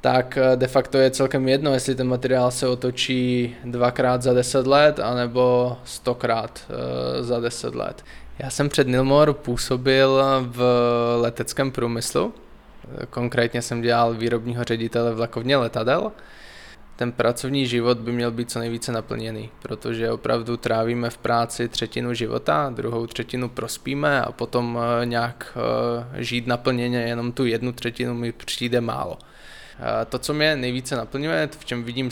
tak 0.00 0.38
eh, 0.38 0.56
de 0.56 0.66
facto 0.66 0.98
je 0.98 1.10
celkem 1.10 1.48
jedno, 1.48 1.74
jestli 1.74 1.94
ten 1.94 2.08
materiál 2.08 2.50
se 2.50 2.68
otočí 2.68 3.54
dvakrát 3.64 4.22
za 4.22 4.32
deset 4.32 4.66
let, 4.66 5.00
anebo 5.00 5.76
stokrát 5.84 6.70
za 7.20 7.40
deset 7.40 7.74
let. 7.74 8.04
Já 8.38 8.50
jsem 8.50 8.68
před 8.68 8.88
Nilmor 8.88 9.32
působil 9.32 10.22
v 10.42 10.62
leteckém 11.20 11.70
průmyslu, 11.70 12.34
konkrétně 13.10 13.62
jsem 13.62 13.82
dělal 13.82 14.14
výrobního 14.14 14.64
ředitele 14.64 15.14
v 15.14 15.20
lakovně 15.20 15.56
letadel. 15.56 16.12
Ten 16.96 17.12
pracovní 17.12 17.66
život 17.66 17.98
by 17.98 18.12
měl 18.12 18.30
být 18.30 18.50
co 18.50 18.58
nejvíce 18.58 18.92
naplněný, 18.92 19.50
protože 19.62 20.10
opravdu 20.10 20.56
trávíme 20.56 21.10
v 21.10 21.18
práci 21.18 21.68
třetinu 21.68 22.14
života, 22.14 22.72
druhou 22.74 23.06
třetinu 23.06 23.48
prospíme 23.48 24.22
a 24.22 24.32
potom 24.32 24.78
eh, 25.02 25.06
nějak 25.06 25.58
žít 26.14 26.46
naplněně 26.46 26.98
jenom 26.98 27.32
tu 27.32 27.44
jednu 27.44 27.72
třetinu 27.72 28.14
mi 28.14 28.32
přijde 28.32 28.80
málo. 28.80 29.18
To, 30.08 30.18
co 30.18 30.34
mě 30.34 30.56
nejvíce 30.56 30.96
naplňuje, 30.96 31.48
v 31.58 31.64
čem 31.64 31.84
vidím 31.84 32.10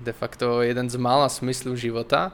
de 0.00 0.12
facto 0.12 0.62
jeden 0.62 0.90
z 0.90 0.96
mála 0.96 1.28
smyslů 1.28 1.76
života, 1.76 2.32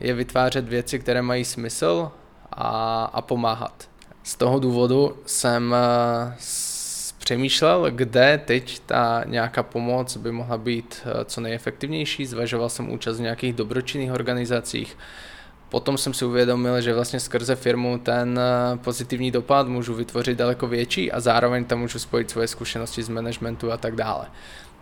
je 0.00 0.14
vytvářet 0.14 0.68
věci, 0.68 0.98
které 0.98 1.22
mají 1.22 1.44
smysl 1.44 2.10
a, 2.56 3.04
a 3.04 3.22
pomáhat. 3.22 3.88
Z 4.22 4.36
toho 4.36 4.58
důvodu 4.58 5.16
jsem 5.26 5.74
eh, 5.74 6.36
přemýšlel, 7.18 7.90
kde 7.90 8.40
teď 8.44 8.78
ta 8.86 9.24
nějaká 9.26 9.62
pomoc 9.62 10.16
by 10.16 10.32
mohla 10.32 10.58
být 10.58 11.00
eh, 11.04 11.24
co 11.24 11.40
nejefektivnější. 11.40 12.26
Zvažoval 12.26 12.68
jsem 12.68 12.90
účast 12.90 13.18
v 13.18 13.22
nějakých 13.22 13.52
dobročinných 13.52 14.12
organizacích, 14.12 14.96
Potom 15.72 15.98
jsem 15.98 16.14
si 16.14 16.24
uvědomil, 16.24 16.80
že 16.80 16.94
vlastně 16.94 17.20
skrze 17.20 17.56
firmu 17.56 17.98
ten 17.98 18.38
eh, 18.38 18.76
pozitivní 18.76 19.30
dopad 19.30 19.68
můžu 19.68 19.94
vytvořit 19.94 20.38
daleko 20.38 20.66
větší 20.66 21.12
a 21.12 21.20
zároveň 21.20 21.64
tam 21.64 21.78
můžu 21.78 21.98
spojit 21.98 22.30
svoje 22.30 22.48
zkušenosti 22.48 23.02
z 23.02 23.08
managementu 23.08 23.72
a 23.72 23.76
tak 23.76 23.96
dále. 23.96 24.26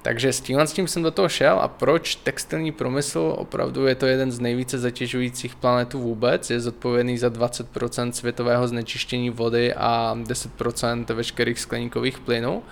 Takže 0.02 0.32
s 0.32 0.40
tímhle 0.40 0.66
s 0.66 0.72
tím 0.72 0.88
jsem 0.88 1.02
do 1.02 1.10
toho 1.10 1.28
šel 1.28 1.60
a 1.60 1.68
proč 1.68 2.14
textilní 2.14 2.72
průmysl 2.72 3.34
opravdu 3.38 3.86
je 3.86 3.94
to 3.94 4.06
jeden 4.06 4.32
z 4.32 4.40
nejvíce 4.40 4.78
zatěžujících 4.78 5.54
planetů 5.54 6.00
vůbec, 6.00 6.50
je 6.50 6.60
zodpovědný 6.60 7.18
za 7.18 7.28
20% 7.28 8.10
světového 8.10 8.68
znečištění 8.68 9.30
vody 9.30 9.74
a 9.74 10.16
10% 10.22 11.14
veškerých 11.14 11.60
skleníkových 11.60 12.18
plynů 12.18 12.62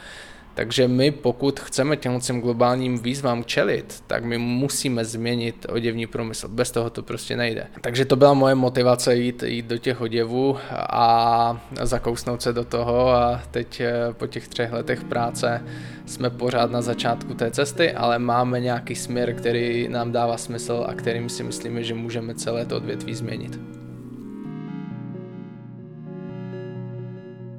Takže 0.58 0.88
my, 0.88 1.10
pokud 1.10 1.60
chceme 1.60 1.96
těmhle 1.96 2.20
globálním 2.40 2.98
výzvám 2.98 3.44
čelit, 3.44 4.02
tak 4.06 4.24
my 4.24 4.38
musíme 4.38 5.04
změnit 5.04 5.66
oděvní 5.68 6.06
průmysl. 6.06 6.48
Bez 6.48 6.70
toho 6.70 6.90
to 6.90 7.02
prostě 7.02 7.36
nejde. 7.36 7.66
Takže 7.80 8.04
to 8.04 8.16
byla 8.16 8.34
moje 8.34 8.54
motivace 8.54 9.16
jít, 9.16 9.42
jít 9.42 9.66
do 9.66 9.78
těch 9.78 10.00
oděvů 10.00 10.56
a 10.72 11.60
zakousnout 11.82 12.42
se 12.42 12.52
do 12.52 12.64
toho 12.64 13.10
a 13.10 13.42
teď 13.50 13.80
eh, 13.80 13.92
po 14.12 14.26
těch 14.26 14.48
třech 14.48 14.72
letech 14.72 15.04
práce 15.04 15.62
jsme 16.06 16.30
pořád 16.30 16.70
na 16.70 16.82
začátku 16.82 17.34
té 17.34 17.50
cesty, 17.50 17.92
ale 17.92 18.18
máme 18.18 18.60
nějaký 18.60 18.94
směr, 18.94 19.34
který 19.34 19.88
nám 19.88 20.12
dává 20.12 20.36
smysl 20.36 20.84
a 20.88 20.94
kterým 20.94 21.28
si 21.28 21.42
myslíme, 21.42 21.84
že 21.84 21.94
můžeme 21.94 22.34
celé 22.34 22.66
to 22.66 22.76
odvětví 22.76 23.14
změnit. 23.14 23.77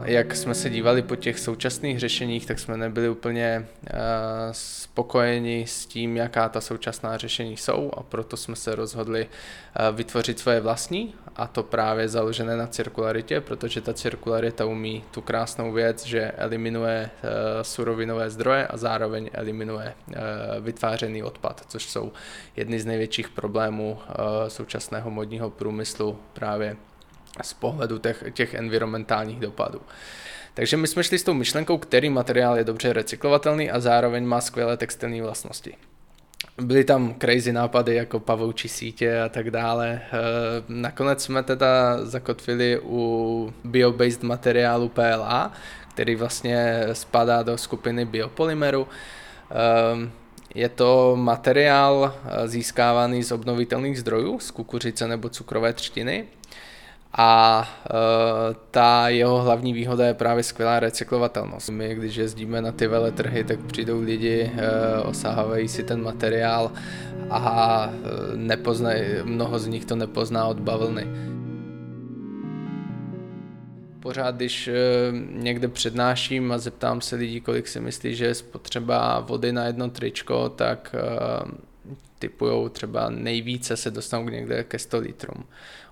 Jak 0.06 0.36
jsme 0.36 0.56
se 0.56 0.70
dívali 0.70 1.02
po 1.02 1.16
těch 1.16 1.40
současných 1.40 2.00
řešeních, 2.00 2.46
tak 2.46 2.60
jsme 2.60 2.78
nebyli 2.78 3.10
úplně 3.10 3.68
uh, 3.82 4.00
spokojeni 4.52 5.66
s 5.68 5.86
tím, 5.86 6.18
jaká 6.18 6.50
ta 6.50 6.62
současná 6.62 7.18
řešení 7.18 7.58
jsou 7.58 7.92
a 7.98 8.04
proto 8.04 8.38
jsme 8.38 8.56
se 8.56 8.76
rozhodli 8.76 9.26
uh, 9.26 9.96
vytvořit 9.96 10.40
svoje 10.40 10.60
vlastní 10.60 11.14
a 11.36 11.48
to 11.48 11.64
právě 11.64 12.10
založené 12.10 12.58
na 12.58 12.68
cirkularitě, 12.68 13.42
protože 13.42 13.82
ta 13.82 13.94
cirkularita 13.94 14.66
umí 14.66 15.04
tu 15.12 15.22
krásnou 15.22 15.72
věc, 15.72 16.06
že 16.06 16.32
eliminuje 16.32 17.10
uh, 17.24 17.30
surovinové 17.62 18.30
zdroje 18.30 18.68
a 18.68 18.78
zároveň 18.78 19.30
eliminuje 19.34 19.94
vytvářený 20.60 21.24
odpad, 21.24 21.66
což 21.68 21.90
jsou 21.90 22.12
jedny 22.56 22.80
z 22.80 22.86
největších 22.86 23.30
problémů 23.30 23.98
současného 24.48 25.10
modního 25.12 25.50
průmyslu 25.50 26.20
právě 26.34 26.76
z 27.42 27.54
pohledu 27.54 27.98
těch, 27.98 28.24
těch 28.34 28.54
environmentálních 28.54 29.40
dopadů. 29.40 29.82
Takže 30.54 30.78
my 30.78 30.88
jsme 30.88 31.04
šli 31.04 31.20
s 31.20 31.24
tou 31.24 31.34
myšlenkou, 31.34 31.78
který 31.78 32.10
materiál 32.10 32.58
je 32.58 32.64
dobře 32.64 32.94
recyklovatelný 32.94 33.72
a 33.72 33.80
zároveň 33.80 34.26
má 34.26 34.42
skvělé 34.42 34.78
textilní 34.78 35.22
vlastnosti. 35.22 35.76
Byly 36.62 36.84
tam 36.84 37.16
crazy 37.20 37.54
nápady 37.54 37.96
jako 37.96 38.20
pavoučí 38.20 38.68
sítě 38.68 39.22
a 39.22 39.30
tak 39.30 39.52
dále. 39.52 40.02
Eh, 40.04 40.10
nakonec 40.68 41.24
jsme 41.24 41.44
teda 41.44 42.06
zakotvili 42.06 42.80
u 42.84 43.54
bio-based 43.66 44.24
materiálu 44.24 44.90
PLA, 44.90 45.52
který 45.90 46.16
vlastně 46.16 46.84
spadá 46.94 47.44
do 47.44 47.58
skupiny 47.58 48.06
biopolymeru. 48.06 48.88
Eh, 49.52 50.10
je 50.56 50.70
to 50.70 51.16
materiál 51.16 52.14
eh, 52.16 52.48
získávaný 52.48 53.24
z 53.24 53.32
obnovitelných 53.32 54.00
zdrojů, 54.00 54.40
z 54.40 54.52
kukuřice 54.52 55.08
nebo 55.08 55.30
cukrové 55.30 55.74
třtiny 55.74 56.26
a 57.18 57.68
uh, 57.92 58.56
ta 58.72 59.10
jeho 59.10 59.42
hlavní 59.42 59.74
výhoda 59.74 60.06
je 60.06 60.14
právě 60.14 60.44
skvělá 60.44 60.80
recyklovatelnost. 60.80 61.70
My, 61.70 61.96
když 61.96 62.16
jezdíme 62.16 62.62
na 62.62 62.72
ty 62.72 62.88
veletrhy, 62.88 63.44
tak 63.44 63.60
přijdou 63.60 64.02
lidi, 64.02 64.52
uh, 64.54 65.10
osahávají 65.10 65.68
si 65.68 65.84
ten 65.84 66.04
materiál 66.04 66.72
a 67.30 67.86
uh, 67.88 68.36
nepoznají, 68.36 69.04
mnoho 69.24 69.60
z 69.60 69.68
nich 69.68 69.86
to 69.86 69.96
nepozná 69.96 70.46
od 70.46 70.60
bavlny. 70.60 71.08
Pořád, 74.00 74.36
když 74.36 74.70
někde 75.32 75.68
přednáším 75.68 76.52
a 76.52 76.58
zeptám 76.58 77.02
se 77.02 77.16
lidí, 77.16 77.42
kolik 77.42 77.68
si 77.68 77.80
myslí, 77.80 78.16
že 78.16 78.26
je 78.26 78.36
spotřeba 78.36 79.20
vody 79.20 79.52
na 79.52 79.66
jedno 79.66 79.90
tričko, 79.90 80.50
tak 80.50 80.96
typujou 82.20 82.70
třeba 82.70 83.10
nejvíce 83.10 83.78
se 83.78 83.92
dostanou 83.92 84.30
někde 84.30 84.64
ke 84.64 84.80
100 84.80 85.00
litrům. 85.00 85.44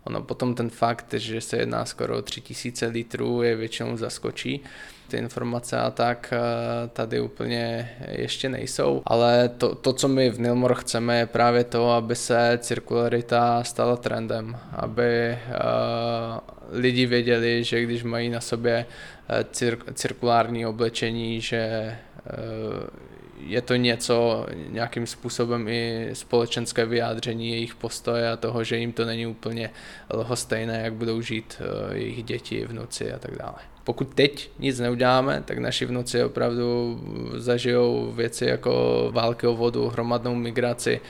Ono 0.03 0.21
potom 0.21 0.55
ten 0.55 0.69
fakt, 0.69 1.13
že 1.13 1.41
se 1.41 1.57
jedná 1.57 1.85
skoro 1.85 2.17
o 2.17 2.21
3000 2.21 2.87
litrů, 2.87 3.41
je 3.41 3.55
většinou 3.55 3.97
zaskočí. 3.97 4.63
Ty 5.07 5.17
informace 5.17 5.77
a 5.77 5.91
tak 5.91 6.33
eh, 6.33 6.87
tady 6.87 7.19
úplně 7.19 7.91
ještě 8.11 8.49
nejsou, 8.49 9.01
ale 9.05 9.49
to, 9.49 9.75
to 9.75 9.93
co 9.93 10.07
my 10.07 10.29
v 10.29 10.39
Nilmor 10.39 10.75
chceme, 10.75 11.19
je 11.19 11.25
právě 11.25 11.63
to, 11.63 11.91
aby 11.91 12.15
se 12.15 12.59
cirkularita 12.61 13.63
stala 13.63 13.95
trendem, 13.95 14.57
aby 14.71 15.37
uh, 15.47 16.39
lidi 16.79 17.05
věděli, 17.05 17.63
že 17.63 17.83
když 17.83 18.03
mají 18.03 18.29
na 18.29 18.41
sobě 18.41 18.85
eh, 19.29 19.43
cir- 19.43 19.93
cirkulární 19.93 20.65
oblečení, 20.65 21.41
že 21.41 21.95
uh, 22.25 23.07
je 23.39 23.61
to 23.61 23.75
něco, 23.75 24.45
nějakým 24.69 25.07
způsobem 25.07 25.67
i 25.67 26.09
společenské 26.13 26.85
vyjádření 26.85 27.51
jejich 27.51 27.75
postoje 27.75 28.31
a 28.31 28.35
toho, 28.35 28.63
že 28.63 28.77
jim 28.77 28.93
to 28.93 29.05
není 29.05 29.27
úplně 29.27 29.69
lhostejné, 30.13 30.81
jak 30.83 30.93
budou 30.93 31.21
žít 31.21 31.61
eh, 31.61 31.97
jejich 31.97 32.23
děti, 32.23 32.65
vnuci 32.65 33.13
a 33.13 33.19
tak 33.19 33.37
dále. 33.37 33.55
Pokud 33.83 34.13
teď 34.13 34.51
nic 34.59 34.79
neuděláme, 34.79 35.43
tak 35.45 35.57
naši 35.57 35.85
vnuci 35.85 36.23
opravdu 36.23 36.99
zažijou 37.35 38.11
věci 38.11 38.45
jako 38.45 39.09
války 39.13 39.47
o 39.47 39.55
vodu, 39.55 39.87
hromadnou 39.87 40.35
migraci, 40.35 41.01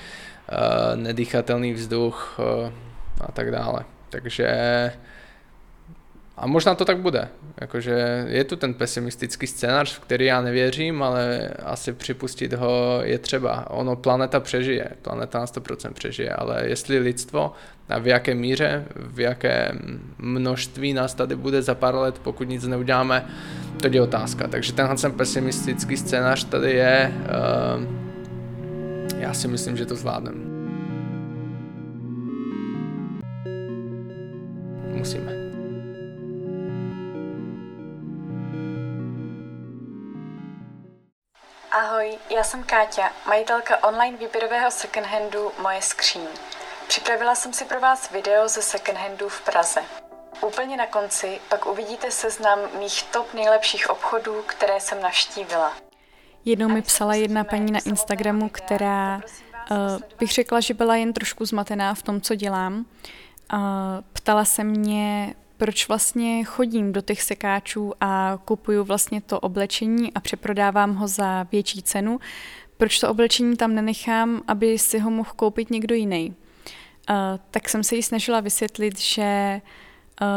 eh, 0.49 0.95
nedýchatelný 0.95 1.73
vzduch 1.73 2.39
eh, 2.39 2.71
a 3.21 3.31
tak 3.31 3.51
dále. 3.51 3.85
Takže 4.09 4.47
a 6.37 6.47
možná 6.47 6.75
to 6.75 6.85
tak 6.85 6.97
bude. 6.97 7.27
Jakože 7.61 8.25
je 8.27 8.43
tu 8.43 8.55
ten 8.55 8.73
pesimistický 8.73 9.47
scénář, 9.47 9.95
v 9.95 9.99
který 9.99 10.25
já 10.25 10.41
nevěřím, 10.41 11.03
ale 11.03 11.49
asi 11.65 11.93
připustit 11.93 12.53
ho 12.53 12.99
je 13.03 13.17
třeba. 13.19 13.69
Ono 13.69 13.95
planeta 13.95 14.39
přežije, 14.39 14.87
planeta 15.01 15.39
na 15.39 15.45
100% 15.45 15.93
přežije, 15.93 16.29
ale 16.29 16.67
jestli 16.67 16.99
lidstvo 16.99 17.53
a 17.89 17.99
v 17.99 18.07
jaké 18.07 18.35
míře, 18.35 18.85
v 18.95 19.19
jaké 19.19 19.71
množství 20.17 20.93
nás 20.93 21.13
tady 21.13 21.35
bude 21.35 21.61
za 21.61 21.75
pár 21.75 21.95
let, 21.95 22.19
pokud 22.23 22.49
nic 22.49 22.67
neuděláme, 22.67 23.25
to 23.81 23.87
je 23.91 24.01
otázka. 24.01 24.47
Takže 24.47 24.73
tenhle 24.73 24.95
ten 24.95 25.11
pesimistický 25.11 25.97
scénář 25.97 26.43
tady 26.43 26.71
je, 26.71 27.13
uh, 27.77 27.83
já 29.17 29.33
si 29.33 29.47
myslím, 29.47 29.77
že 29.77 29.85
to 29.85 29.95
zvládneme. 29.95 30.37
Musíme. 34.93 35.36
Ahoj, 41.71 42.17
já 42.35 42.43
jsem 42.43 42.63
Káťa, 42.63 43.11
majitelka 43.27 43.83
online 43.83 44.17
výběrového 44.17 44.71
secondhandu 44.71 45.51
Moje 45.61 45.81
skříň. 45.81 46.21
Připravila 46.87 47.35
jsem 47.35 47.53
si 47.53 47.65
pro 47.65 47.79
vás 47.79 48.11
video 48.11 48.47
ze 48.47 48.61
secondhandu 48.61 49.29
v 49.29 49.41
Praze. 49.41 49.81
Úplně 50.41 50.77
na 50.77 50.85
konci 50.85 51.39
pak 51.49 51.65
uvidíte 51.65 52.11
seznam 52.11 52.59
mých 52.79 53.03
top 53.03 53.33
nejlepších 53.33 53.89
obchodů, 53.89 54.43
které 54.45 54.79
jsem 54.79 55.01
navštívila. 55.01 55.73
Jednou 56.45 56.69
mi 56.69 56.81
psala 56.81 57.15
jedna 57.15 57.43
paní 57.43 57.71
na 57.71 57.79
Instagramu, 57.85 58.49
která 58.49 59.21
uh, 59.71 59.77
bych 60.19 60.31
řekla, 60.31 60.59
že 60.59 60.73
byla 60.73 60.95
jen 60.95 61.13
trošku 61.13 61.45
zmatená 61.45 61.93
v 61.93 62.01
tom, 62.01 62.21
co 62.21 62.35
dělám. 62.35 62.85
Uh, 63.53 63.59
ptala 64.13 64.45
se 64.45 64.63
mě, 64.63 65.35
proč 65.57 65.87
vlastně 65.87 66.43
chodím 66.43 66.93
do 66.93 67.01
těch 67.01 67.21
sekáčů 67.21 67.93
a 68.01 68.39
kupuju 68.45 68.83
vlastně 68.83 69.21
to 69.21 69.39
oblečení 69.39 70.13
a 70.13 70.19
přeprodávám 70.19 70.95
ho 70.95 71.07
za 71.07 71.43
větší 71.43 71.81
cenu, 71.81 72.19
proč 72.77 72.99
to 72.99 73.09
oblečení 73.09 73.55
tam 73.55 73.75
nenechám, 73.75 74.41
aby 74.47 74.79
si 74.79 74.99
ho 74.99 75.11
mohl 75.11 75.29
koupit 75.35 75.69
někdo 75.69 75.95
jiný. 75.95 76.33
Uh, 77.09 77.15
tak 77.51 77.69
jsem 77.69 77.83
se 77.83 77.95
jí 77.95 78.03
snažila 78.03 78.39
vysvětlit, 78.39 78.99
že 78.99 79.61
uh, 80.21 80.27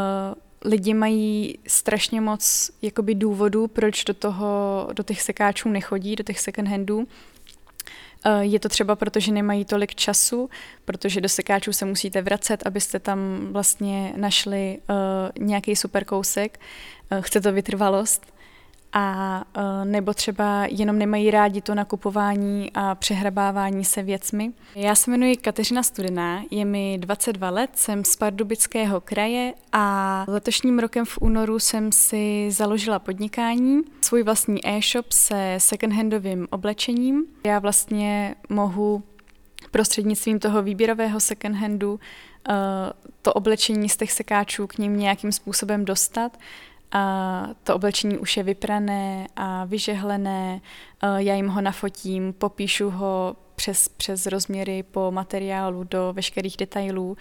lidi 0.65 0.95
mají 0.95 1.59
strašně 1.67 2.21
moc 2.21 2.71
jakoby 2.83 3.15
důvodů, 3.15 3.67
proč 3.67 4.05
do, 4.05 4.15
toho, 4.15 4.89
do 4.93 5.03
těch 5.03 5.23
sekáčů 5.23 5.69
nechodí, 5.69 6.17
do 6.17 6.25
těch 6.25 6.41
second 6.41 6.69
handů 6.69 7.09
je 8.41 8.61
to 8.61 8.69
třeba 8.69 8.97
proto, 8.97 9.21
že 9.21 9.33
nemají 9.33 9.65
tolik 9.65 9.95
času, 9.95 10.51
protože 10.85 11.21
do 11.21 11.29
sekáčů 11.29 11.73
se 11.73 11.85
musíte 11.85 12.23
vracet, 12.23 12.67
abyste 12.67 12.99
tam 12.99 13.49
vlastně 13.53 14.13
našli 14.17 14.79
uh, 14.79 15.47
nějaký 15.47 15.77
super 15.77 16.05
kousek. 16.05 16.61
Uh, 17.13 17.21
chce 17.21 17.41
to 17.41 17.53
vytrvalost 17.53 18.40
a 18.93 19.45
e, 19.55 19.85
nebo 19.85 20.15
třeba 20.15 20.67
jenom 20.71 20.99
nemají 20.99 21.31
rádi 21.31 21.61
to 21.61 21.75
nakupování 21.75 22.71
a 22.75 22.95
přehrabávání 22.95 23.85
se 23.85 24.03
věcmi. 24.03 24.53
Já 24.75 24.95
se 24.95 25.11
jmenuji 25.11 25.37
Kateřina 25.37 25.83
Studená, 25.83 26.43
je 26.51 26.65
mi 26.65 26.99
22 26.99 27.51
let, 27.51 27.71
jsem 27.75 28.05
z 28.05 28.17
Pardubického 28.17 29.01
kraje 29.01 29.55
a 29.73 30.25
letošním 30.29 30.79
rokem 30.79 31.05
v 31.05 31.19
únoru 31.21 31.59
jsem 31.59 31.93
si 31.93 32.51
založila 32.51 32.99
podnikání, 32.99 33.81
svůj 34.01 34.23
vlastní 34.23 34.67
e-shop 34.67 35.13
se 35.13 35.55
secondhandovým 35.59 36.49
oblečením. 36.51 37.25
Já 37.47 37.59
vlastně 37.59 38.35
mohu 38.49 39.03
prostřednictvím 39.71 40.39
toho 40.39 40.63
výběrového 40.63 41.21
secondhandu 41.21 41.93
uh, 41.93 42.55
to 43.23 43.33
oblečení 43.33 43.89
z 43.89 43.97
těch 43.97 44.13
sekáčů 44.13 44.67
k 44.67 44.79
ním 44.79 44.99
nějakým 44.99 45.33
způsobem 45.33 45.85
dostat 45.85 46.39
a 46.93 47.47
to 47.65 47.75
oblečení 47.75 48.19
už 48.19 48.37
je 48.37 48.43
vyprané 48.43 49.27
a 49.37 49.65
vyžehlené, 49.65 50.61
já 51.17 51.35
jim 51.35 51.49
ho 51.49 51.61
nafotím, 51.61 52.33
popíšu 52.33 52.91
ho 52.91 53.37
přes, 53.61 53.89
přes 53.89 54.27
rozměry 54.27 54.83
po 54.83 55.11
materiálu 55.11 55.85
do 55.85 56.13
veškerých 56.13 56.57
detailů 56.57 57.17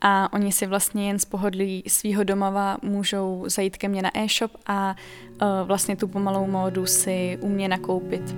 a 0.00 0.32
oni 0.32 0.52
si 0.52 0.66
vlastně 0.66 1.06
jen 1.08 1.18
z 1.18 1.24
pohodlí 1.24 1.82
svého 1.86 2.24
domova 2.24 2.76
můžou 2.82 3.44
zajít 3.46 3.76
ke 3.76 3.88
mně 3.88 4.02
na 4.02 4.10
e-shop 4.18 4.50
a 4.66 4.96
uh, 5.42 5.48
vlastně 5.64 5.96
tu 5.96 6.08
pomalou 6.08 6.46
módu 6.46 6.86
si 6.86 7.38
u 7.40 7.48
mě 7.48 7.68
nakoupit. 7.68 8.36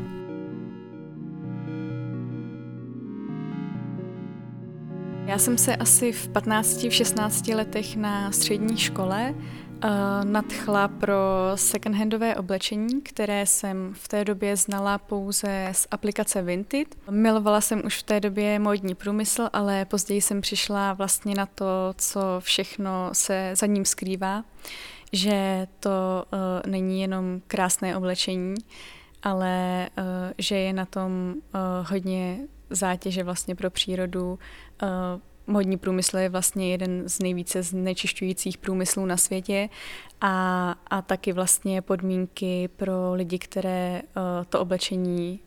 Já 5.26 5.38
jsem 5.38 5.58
se 5.58 5.76
asi 5.76 6.12
v 6.12 6.28
15, 6.28 6.82
v 6.82 6.90
16 6.90 7.48
letech 7.48 7.96
na 7.96 8.32
střední 8.32 8.76
škole 8.76 9.34
nadchla 10.24 10.88
pro 10.88 11.14
secondhandové 11.54 12.36
oblečení, 12.36 13.00
které 13.00 13.46
jsem 13.46 13.94
v 13.94 14.08
té 14.08 14.24
době 14.24 14.56
znala 14.56 14.98
pouze 14.98 15.68
z 15.72 15.86
aplikace 15.90 16.42
Vinted. 16.42 16.88
Milovala 17.10 17.60
jsem 17.60 17.82
už 17.86 17.98
v 17.98 18.02
té 18.02 18.20
době 18.20 18.58
módní 18.58 18.94
průmysl, 18.94 19.48
ale 19.52 19.84
později 19.84 20.20
jsem 20.20 20.40
přišla 20.40 20.92
vlastně 20.92 21.34
na 21.34 21.46
to, 21.46 21.94
co 21.98 22.20
všechno 22.38 23.10
se 23.12 23.50
za 23.54 23.66
ním 23.66 23.84
skrývá, 23.84 24.44
že 25.12 25.66
to 25.80 26.24
uh, 26.32 26.70
není 26.70 27.00
jenom 27.00 27.40
krásné 27.46 27.96
oblečení, 27.96 28.54
ale 29.22 29.88
uh, 29.98 30.04
že 30.38 30.56
je 30.56 30.72
na 30.72 30.84
tom 30.84 31.34
uh, 31.34 31.60
hodně 31.90 32.38
zátěže 32.70 33.24
vlastně 33.24 33.54
pro 33.54 33.70
přírodu, 33.70 34.38
uh, 34.82 34.88
Modní 35.46 35.76
průmysl 35.76 36.18
je 36.18 36.28
vlastně 36.28 36.70
jeden 36.70 37.09
z 37.09 37.18
nejvíce 37.18 37.62
znečišťujících 37.62 38.59
průmyslů 38.59 39.07
na 39.07 39.16
světě 39.16 39.68
a, 40.20 40.74
a 40.90 41.02
taky 41.02 41.33
vlastně 41.33 41.83
podmínky 41.83 42.68
pro 42.76 43.14
lidi, 43.14 43.38
které 43.38 44.02
uh, 44.02 44.22
to 44.48 44.61
oblečení 44.61 45.40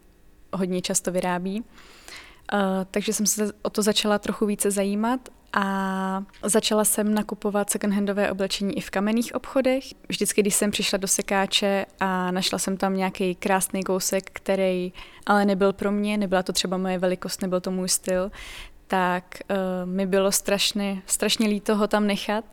hodně 0.54 0.82
často 0.82 1.12
vyrábí. 1.12 1.62
Uh, 1.62 2.60
takže 2.92 3.14
jsem 3.14 3.26
se 3.26 3.52
o 3.62 3.70
to 3.70 3.82
začala 3.82 4.20
trochu 4.20 4.46
více 4.46 4.72
zajímat 4.72 5.30
a 5.54 6.24
začala 6.44 6.86
jsem 6.86 7.14
nakupovat 7.14 7.70
secondhandové 7.70 8.32
oblečení 8.32 8.78
i 8.78 8.82
v 8.82 8.90
kamenných 8.90 9.36
obchodech. 9.36 9.84
Vždycky, 10.10 10.42
když 10.42 10.56
jsem 10.56 10.72
přišla 10.72 10.98
do 10.98 11.08
sekáče 11.08 11.86
a 12.00 12.32
našla 12.32 12.60
jsem 12.60 12.78
tam 12.78 12.98
nějaký 12.98 13.36
krásný 13.36 13.84
kousek, 13.84 14.30
který 14.34 14.94
ale 15.26 15.46
nebyl 15.46 15.74
pro 15.74 15.92
mě, 15.92 16.18
nebyla 16.18 16.44
to 16.44 16.54
třeba 16.54 16.78
moje 16.78 16.98
velikost, 16.98 17.42
nebyl 17.42 17.62
to 17.62 17.72
můj 17.72 17.90
styl, 17.90 18.32
tak 18.88 19.23
uh, 19.50 19.89
mi 19.89 20.06
bylo 20.06 20.32
strašně, 20.32 21.02
strašně 21.06 21.47
líto 21.47 21.76
ho 21.76 21.88
tam 21.88 22.08
nechat 22.08 22.45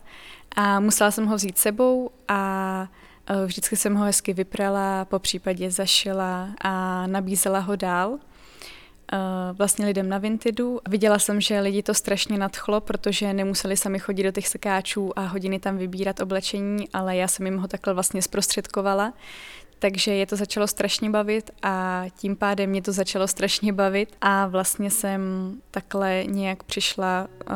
a 0.55 0.79
musela 0.79 1.11
jsem 1.11 1.25
ho 1.25 1.35
vzít 1.35 1.57
sebou 1.57 2.09
a 2.27 2.87
uh, 3.29 3.45
vždycky 3.45 3.75
jsem 3.75 3.95
ho 3.95 4.05
hezky 4.05 4.33
vyprala, 4.33 5.05
po 5.05 5.19
případě 5.19 5.71
zašila 5.71 6.49
a 6.61 7.07
nabízela 7.07 7.59
ho 7.59 7.75
dál 7.75 8.09
uh, 8.09 8.17
vlastně 9.57 9.85
lidem 9.85 10.09
na 10.09 10.17
Vintedu. 10.17 10.79
Viděla 10.89 11.19
jsem, 11.19 11.41
že 11.41 11.59
lidi 11.59 11.83
to 11.83 11.93
strašně 11.93 12.37
nadchlo, 12.37 12.81
protože 12.81 13.33
nemuseli 13.33 13.77
sami 13.77 13.99
chodit 13.99 14.23
do 14.23 14.31
těch 14.31 14.47
sekáčů 14.47 15.19
a 15.19 15.21
hodiny 15.21 15.59
tam 15.59 15.77
vybírat 15.77 16.19
oblečení, 16.19 16.89
ale 16.93 17.15
já 17.15 17.27
jsem 17.27 17.45
jim 17.45 17.57
ho 17.57 17.67
takhle 17.67 17.93
vlastně 17.93 18.21
zprostředkovala. 18.21 19.13
Takže 19.79 20.13
je 20.13 20.25
to 20.25 20.35
začalo 20.35 20.67
strašně 20.67 21.09
bavit 21.09 21.51
a 21.63 22.05
tím 22.17 22.35
pádem 22.35 22.69
mě 22.69 22.81
to 22.81 22.91
začalo 22.91 23.27
strašně 23.27 23.73
bavit 23.73 24.15
a 24.21 24.47
vlastně 24.47 24.91
jsem 24.91 25.21
takhle 25.71 26.23
nějak 26.27 26.63
přišla 26.63 27.27
uh, 27.49 27.55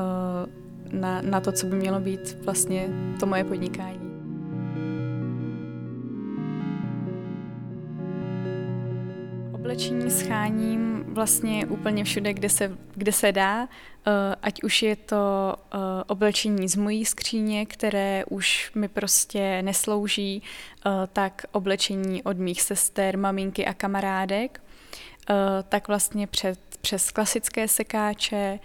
na, 0.99 1.21
na 1.21 1.39
to, 1.39 1.51
co 1.51 1.67
by 1.67 1.75
mělo 1.75 1.99
být 1.99 2.37
vlastně 2.45 2.89
to 3.19 3.25
moje 3.25 3.43
podnikání. 3.43 4.18
Oblečení 9.59 10.11
scháním 10.11 11.03
vlastně 11.07 11.65
úplně 11.65 12.03
všude, 12.03 12.33
kde 12.33 12.49
se, 12.49 12.77
kde 12.95 13.11
se 13.11 13.31
dá, 13.31 13.63
eh, 13.63 14.35
ať 14.41 14.63
už 14.63 14.81
je 14.81 14.95
to 14.95 15.55
eh, 15.57 15.77
oblečení 16.07 16.67
z 16.69 16.75
mojí 16.75 17.05
skříně, 17.05 17.65
které 17.65 18.23
už 18.25 18.71
mi 18.75 18.87
prostě 18.87 19.61
neslouží, 19.61 20.43
eh, 20.85 20.89
tak 21.13 21.45
oblečení 21.51 22.23
od 22.23 22.37
mých 22.37 22.61
sester, 22.61 23.17
maminky 23.17 23.65
a 23.65 23.73
kamarádek, 23.73 24.61
tak 25.69 25.87
vlastně 25.87 26.27
před, 26.27 26.59
přes 26.81 27.11
klasické 27.11 27.67
sekáče, 27.67 28.59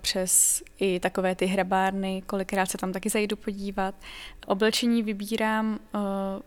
přes 0.00 0.62
i 0.78 1.00
takové 1.00 1.34
ty 1.34 1.46
hrabárny, 1.46 2.22
kolikrát 2.26 2.70
se 2.70 2.78
tam 2.78 2.92
taky 2.92 3.08
zajdu 3.08 3.36
podívat. 3.36 3.94
Oblečení 4.46 5.02
vybírám 5.02 5.78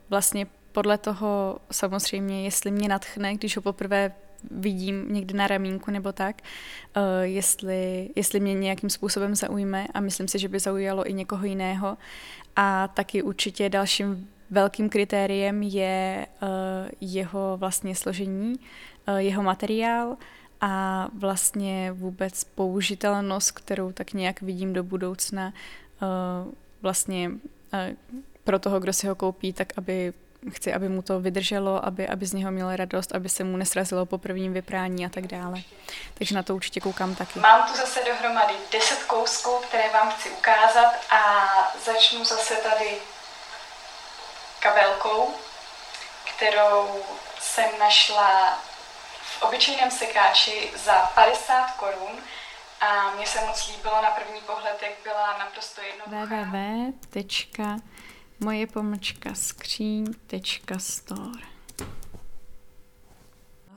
vlastně 0.10 0.48
podle 0.78 0.98
toho 0.98 1.60
samozřejmě, 1.72 2.44
jestli 2.44 2.72
mě 2.72 2.90
natchne, 2.90 3.34
když 3.34 3.56
ho 3.56 3.62
poprvé 3.62 4.12
vidím 4.52 5.14
někde 5.14 5.38
na 5.38 5.48
ramínku 5.48 5.92
nebo 5.92 6.12
tak, 6.12 6.42
uh, 6.98 7.04
jestli, 7.22 8.10
jestli 8.16 8.40
mě 8.40 8.54
nějakým 8.54 8.90
způsobem 8.90 9.36
zaujme 9.36 9.88
a 9.94 10.00
myslím 10.00 10.28
si, 10.28 10.40
že 10.40 10.48
by 10.48 10.60
zaujalo 10.60 11.10
i 11.10 11.14
někoho 11.14 11.46
jiného. 11.46 11.98
A 12.56 12.88
taky 12.88 13.24
určitě 13.24 13.70
dalším 13.70 14.30
velkým 14.50 14.90
kritériem 14.90 15.64
je 15.64 16.28
uh, 16.42 16.48
jeho 17.02 17.58
vlastně 17.58 17.96
složení, 17.96 18.56
uh, 19.08 19.18
jeho 19.18 19.44
materiál 19.44 20.18
a 20.62 21.08
vlastně 21.14 21.92
vůbec 21.92 22.44
použitelnost, 22.44 23.52
kterou 23.52 23.92
tak 23.92 24.14
nějak 24.14 24.42
vidím 24.42 24.74
do 24.74 24.84
budoucna 24.84 25.54
vlastně 26.82 27.32
pro 28.44 28.60
toho, 28.60 28.80
kdo 28.80 28.94
si 28.94 29.08
ho 29.08 29.16
koupí, 29.16 29.54
tak 29.54 29.74
aby 29.78 30.14
chci, 30.52 30.74
aby 30.74 30.90
mu 30.90 31.02
to 31.02 31.20
vydrželo, 31.20 31.86
aby, 31.86 32.08
aby 32.08 32.26
z 32.26 32.34
něho 32.34 32.52
měl 32.52 32.76
radost, 32.76 33.16
aby 33.16 33.30
se 33.30 33.44
mu 33.44 33.58
nesrazilo 33.58 34.06
po 34.06 34.18
prvním 34.18 34.54
vyprání 34.54 35.06
a 35.06 35.10
tak 35.10 35.28
dále. 35.28 35.62
Takže 36.14 36.36
na 36.36 36.44
to 36.44 36.56
určitě 36.56 36.80
koukám 36.80 37.16
taky. 37.16 37.40
Mám 37.40 37.72
tu 37.72 37.78
zase 37.78 38.00
dohromady 38.06 38.54
10 38.72 39.04
kousků, 39.04 39.52
které 39.68 39.90
vám 39.90 40.12
chci 40.12 40.30
ukázat 40.30 40.94
a 41.12 41.22
začnu 41.86 42.26
zase 42.26 42.56
tady 42.56 42.98
kabelkou, 44.60 45.34
kterou 46.36 47.04
jsem 47.40 47.80
našla 47.80 48.58
v 49.22 49.44
obyčejném 49.44 49.92
sekáči 49.92 50.72
za 50.76 50.94
50 51.16 51.72
korun 51.72 52.22
a 52.82 53.12
mně 53.16 53.28
se 53.28 53.42
moc 53.42 53.68
líbilo 53.68 54.02
na 54.02 54.12
první 54.12 54.42
pohled, 54.42 54.82
jak 54.82 54.92
byla 55.04 55.38
naprosto 55.38 55.82
jednoduchá. 55.82 56.26
www 56.26 56.94
moje 58.40 58.68
pomlčka 58.68 59.34
skříň.store 59.34 59.98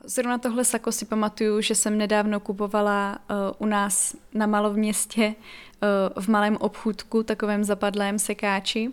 Zrovna 0.04 0.38
tohle 0.38 0.64
sako 0.64 0.92
si 0.92 1.04
pamatuju, 1.04 1.60
že 1.60 1.74
jsem 1.74 1.98
nedávno 1.98 2.40
kupovala 2.40 3.18
uh, 3.18 3.36
u 3.58 3.66
nás 3.66 4.16
na 4.34 4.46
malovměstě 4.46 5.34
uh, 5.34 6.22
v 6.22 6.28
malém 6.28 6.56
obchůdku, 6.56 7.22
takovém 7.22 7.64
zapadlém 7.64 8.18
sekáči. 8.18 8.90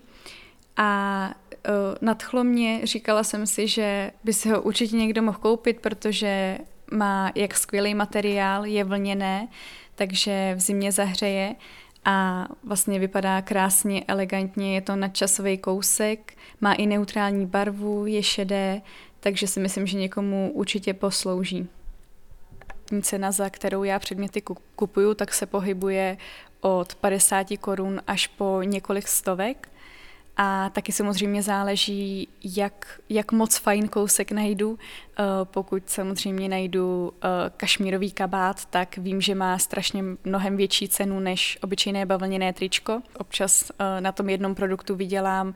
A 0.77 1.29
uh, 1.29 1.73
nadchlo 2.01 2.43
mě, 2.43 2.81
říkala 2.83 3.23
jsem 3.23 3.47
si, 3.47 3.67
že 3.67 4.11
by 4.23 4.33
si 4.33 4.49
ho 4.49 4.61
určitě 4.61 4.95
někdo 4.95 5.21
mohl 5.21 5.37
koupit, 5.37 5.79
protože 5.79 6.57
má 6.91 7.31
jak 7.35 7.57
skvělý 7.57 7.95
materiál, 7.95 8.65
je 8.65 8.83
vlněné, 8.83 9.47
takže 9.95 10.53
v 10.55 10.59
zimě 10.59 10.91
zahřeje 10.91 11.55
a 12.09 12.47
vlastně 12.63 12.99
vypadá 12.99 13.41
krásně, 13.41 14.03
elegantně, 14.07 14.75
je 14.75 14.81
to 14.81 14.95
nadčasový 14.95 15.57
kousek, 15.57 16.33
má 16.61 16.73
i 16.73 16.85
neutrální 16.85 17.45
barvu, 17.45 18.05
je 18.05 18.23
šedé, 18.23 18.81
takže 19.19 19.47
si 19.47 19.59
myslím, 19.59 19.87
že 19.87 19.97
někomu 19.97 20.51
určitě 20.53 20.93
poslouží. 20.93 21.67
Cena, 23.01 23.31
za 23.31 23.49
kterou 23.49 23.83
já 23.83 23.99
předměty 23.99 24.41
kupuju, 24.75 25.13
tak 25.13 25.33
se 25.33 25.45
pohybuje 25.45 26.17
od 26.61 26.95
50 26.95 27.47
korun 27.59 28.01
až 28.07 28.27
po 28.27 28.61
několik 28.63 29.07
stovek. 29.07 29.69
A 30.39 30.69
taky 30.69 30.91
samozřejmě 30.91 31.43
záleží, 31.43 32.27
jak, 32.43 32.99
jak 33.09 33.31
moc 33.31 33.57
fajn 33.57 33.87
kousek 33.87 34.31
najdu. 34.31 34.79
Eh, 35.19 35.23
pokud 35.43 35.89
samozřejmě 35.89 36.49
najdu 36.49 37.13
eh, 37.23 37.27
kašmírový 37.57 38.11
kabát, 38.11 38.65
tak 38.65 38.97
vím, 38.97 39.21
že 39.21 39.35
má 39.35 39.57
strašně 39.57 40.03
mnohem 40.23 40.57
větší 40.57 40.89
cenu 40.89 41.19
než 41.19 41.59
obyčejné 41.61 42.05
bavlněné 42.05 42.53
tričko. 42.53 43.01
Občas 43.17 43.71
eh, 43.71 44.01
na 44.01 44.11
tom 44.11 44.29
jednom 44.29 44.55
produktu 44.55 44.95
vydělám 44.95 45.53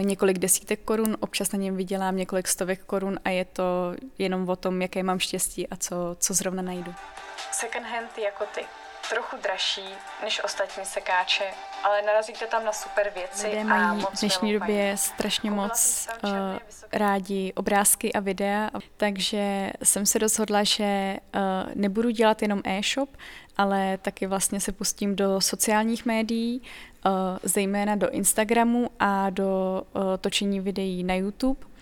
několik 0.00 0.38
desítek 0.38 0.80
korun, 0.84 1.16
občas 1.20 1.52
na 1.52 1.58
něm 1.58 1.76
vydělám 1.76 2.16
několik 2.16 2.48
stovek 2.48 2.84
korun 2.84 3.18
a 3.24 3.30
je 3.30 3.44
to 3.44 3.94
jenom 4.18 4.48
o 4.48 4.56
tom, 4.56 4.82
jaké 4.82 5.02
mám 5.02 5.18
štěstí 5.18 5.68
a 5.68 5.76
co, 5.76 6.16
co 6.20 6.34
zrovna 6.34 6.62
najdu. 6.62 6.94
Second 7.52 7.86
hand 7.86 8.18
jako 8.18 8.44
ty. 8.54 8.77
Trochu 9.10 9.36
dražší 9.42 9.88
než 10.22 10.44
ostatní 10.44 10.84
sekáče, 10.84 11.44
ale 11.84 12.02
narazíte 12.02 12.46
tam 12.46 12.64
na 12.64 12.72
super 12.72 13.12
věci 13.14 13.46
Lidé 13.46 13.60
a 13.60 13.64
mají 13.64 14.00
moc 14.00 14.10
v 14.14 14.20
dnešní 14.20 14.52
době 14.52 14.96
strašně 14.96 15.50
moc 15.50 16.08
uh, 16.24 16.30
rádi 16.92 17.52
obrázky 17.56 18.12
a 18.12 18.20
videa, 18.20 18.70
takže 18.96 19.70
jsem 19.82 20.06
se 20.06 20.18
rozhodla, 20.18 20.62
že 20.62 21.16
uh, 21.34 21.40
nebudu 21.74 22.10
dělat 22.10 22.42
jenom 22.42 22.62
e-shop, 22.64 23.10
ale 23.56 23.98
taky 23.98 24.26
vlastně 24.26 24.60
se 24.60 24.72
pustím 24.72 25.16
do 25.16 25.40
sociálních 25.40 26.06
médií, 26.06 26.62
uh, 27.06 27.12
zejména 27.42 27.94
do 27.94 28.10
Instagramu 28.10 28.90
a 29.00 29.30
do 29.30 29.82
uh, 29.92 30.02
točení 30.20 30.60
videí 30.60 31.04
na 31.04 31.14
YouTube 31.14 31.77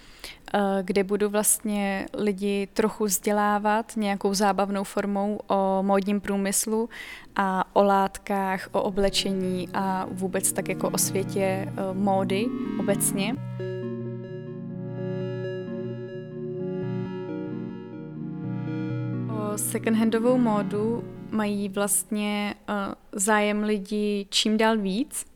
kde 0.82 1.04
budu 1.04 1.28
vlastně 1.28 2.06
lidi 2.14 2.68
trochu 2.72 3.04
vzdělávat 3.04 3.92
nějakou 3.96 4.34
zábavnou 4.34 4.84
formou 4.84 5.40
o 5.48 5.82
módním 5.82 6.20
průmyslu 6.20 6.88
a 7.36 7.64
o 7.72 7.82
látkách, 7.82 8.68
o 8.72 8.82
oblečení 8.82 9.68
a 9.74 10.06
vůbec 10.10 10.52
tak 10.52 10.68
jako 10.68 10.90
o 10.90 10.98
světě 10.98 11.68
uh, 11.68 11.96
módy 11.96 12.46
obecně. 12.80 13.34
O 19.30 19.58
secondhandovou 19.58 20.38
módu 20.38 21.04
mají 21.30 21.68
vlastně 21.68 22.54
uh, 22.68 22.74
zájem 23.12 23.62
lidi 23.62 24.26
čím 24.30 24.56
dál 24.56 24.76
víc. 24.76 25.35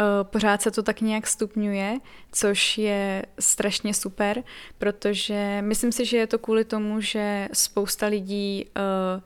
Uh, 0.00 0.04
pořád 0.30 0.62
se 0.62 0.70
to 0.70 0.82
tak 0.82 1.00
nějak 1.00 1.26
stupňuje, 1.26 1.98
což 2.32 2.78
je 2.78 3.26
strašně 3.40 3.94
super, 3.94 4.42
protože 4.78 5.58
myslím 5.62 5.92
si, 5.92 6.04
že 6.04 6.16
je 6.16 6.26
to 6.26 6.38
kvůli 6.38 6.64
tomu, 6.64 7.00
že 7.00 7.48
spousta 7.52 8.06
lidí 8.06 8.66
uh, 8.66 9.22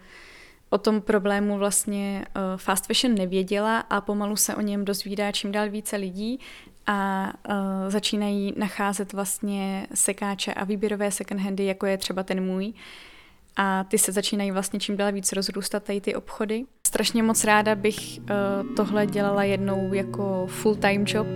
o 0.70 0.78
tom 0.78 1.00
problému 1.00 1.58
vlastně 1.58 2.24
uh, 2.36 2.42
fast 2.56 2.86
fashion 2.86 3.14
nevěděla 3.14 3.78
a 3.78 4.00
pomalu 4.00 4.36
se 4.36 4.54
o 4.54 4.60
něm 4.60 4.84
dozvídá 4.84 5.32
čím 5.32 5.52
dál 5.52 5.70
více 5.70 5.96
lidí 5.96 6.40
a 6.86 7.32
začínají 7.88 8.54
nacházet 8.56 9.12
vlastně 9.12 9.86
sekáče 9.94 10.54
a 10.54 10.64
výběrové 10.64 11.10
secondhandy, 11.10 11.64
jako 11.64 11.86
je 11.86 11.98
třeba 11.98 12.22
ten 12.22 12.44
můj, 12.44 12.72
a 13.56 13.84
ty 13.84 13.98
se 13.98 14.12
začínají 14.12 14.50
vlastně 14.50 14.80
čím 14.80 14.96
dál 14.96 15.12
víc 15.12 15.32
rozrůstat 15.32 15.84
tady 15.84 16.00
ty 16.00 16.14
obchody. 16.14 16.64
Strašně 16.92 17.22
moc 17.22 17.44
ráda 17.44 17.74
bych 17.74 17.96
uh, 17.96 18.76
tohle 18.76 19.06
dělala 19.06 19.42
jednou 19.42 19.94
jako 19.94 20.46
full-time 20.46 21.04
job. 21.06 21.26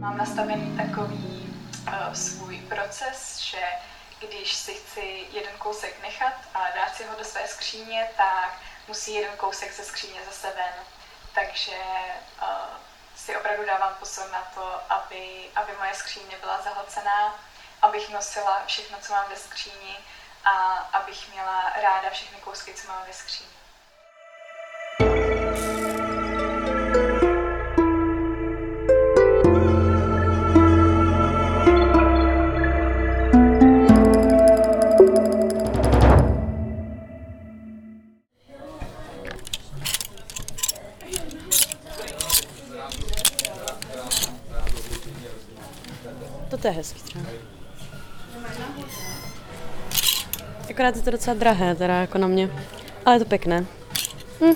Mám 0.00 0.16
nastavený 0.18 0.76
takový 0.76 1.54
uh, 1.86 2.12
svůj 2.12 2.56
proces, 2.56 3.38
že 3.38 3.62
když 4.28 4.52
si 4.52 4.72
chci 4.74 5.24
jeden 5.32 5.52
kousek 5.58 6.02
nechat 6.02 6.34
a 6.54 6.58
dát 6.76 6.94
si 6.94 7.04
ho 7.04 7.18
do 7.18 7.24
své 7.24 7.48
skříně, 7.48 8.08
tak 8.16 8.58
musí 8.88 9.14
jeden 9.14 9.32
kousek 9.36 9.72
ze 9.72 9.84
skříně 9.84 10.20
zase 10.26 10.46
ven. 10.46 10.74
Takže 11.34 11.76
uh, 12.42 12.48
si 13.16 13.36
opravdu 13.36 13.66
dávám 13.66 13.92
pozor 13.98 14.24
na 14.32 14.42
to, 14.54 14.92
aby, 14.92 15.22
aby 15.56 15.72
moje 15.78 15.94
skříň 15.94 16.22
nebyla 16.32 16.62
zahlcená, 16.62 17.34
abych 17.82 18.12
nosila 18.12 18.62
všechno, 18.66 18.98
co 19.00 19.12
mám 19.12 19.24
ve 19.30 19.36
skříni 19.36 19.96
a 20.48 20.76
abych 20.92 21.32
měla 21.32 21.72
ráda 21.82 22.10
všechny 22.10 22.38
kousky, 22.40 22.74
co 22.74 22.88
mám 22.88 23.02
ve 23.06 23.12
skříni. 23.12 23.57
Akorát 50.88 50.96
je 50.96 51.04
to 51.04 51.10
docela 51.10 51.36
drahé, 51.36 51.74
teda 51.74 51.94
jako 51.94 52.18
na 52.18 52.28
mě. 52.28 52.50
Ale 53.04 53.16
je 53.16 53.18
to 53.18 53.24
pěkné. 53.24 53.66
Hm. 54.40 54.54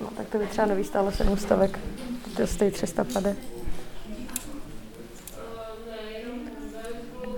No, 0.00 0.10
tak 0.16 0.28
to 0.28 0.38
by 0.38 0.46
třeba 0.46 0.66
nový 0.66 0.84
stálo 0.84 1.12
7 1.12 1.36
stovek. 1.36 1.78
To 2.36 2.46
stojí 2.46 2.70
300 2.70 3.04
pade. 3.04 3.36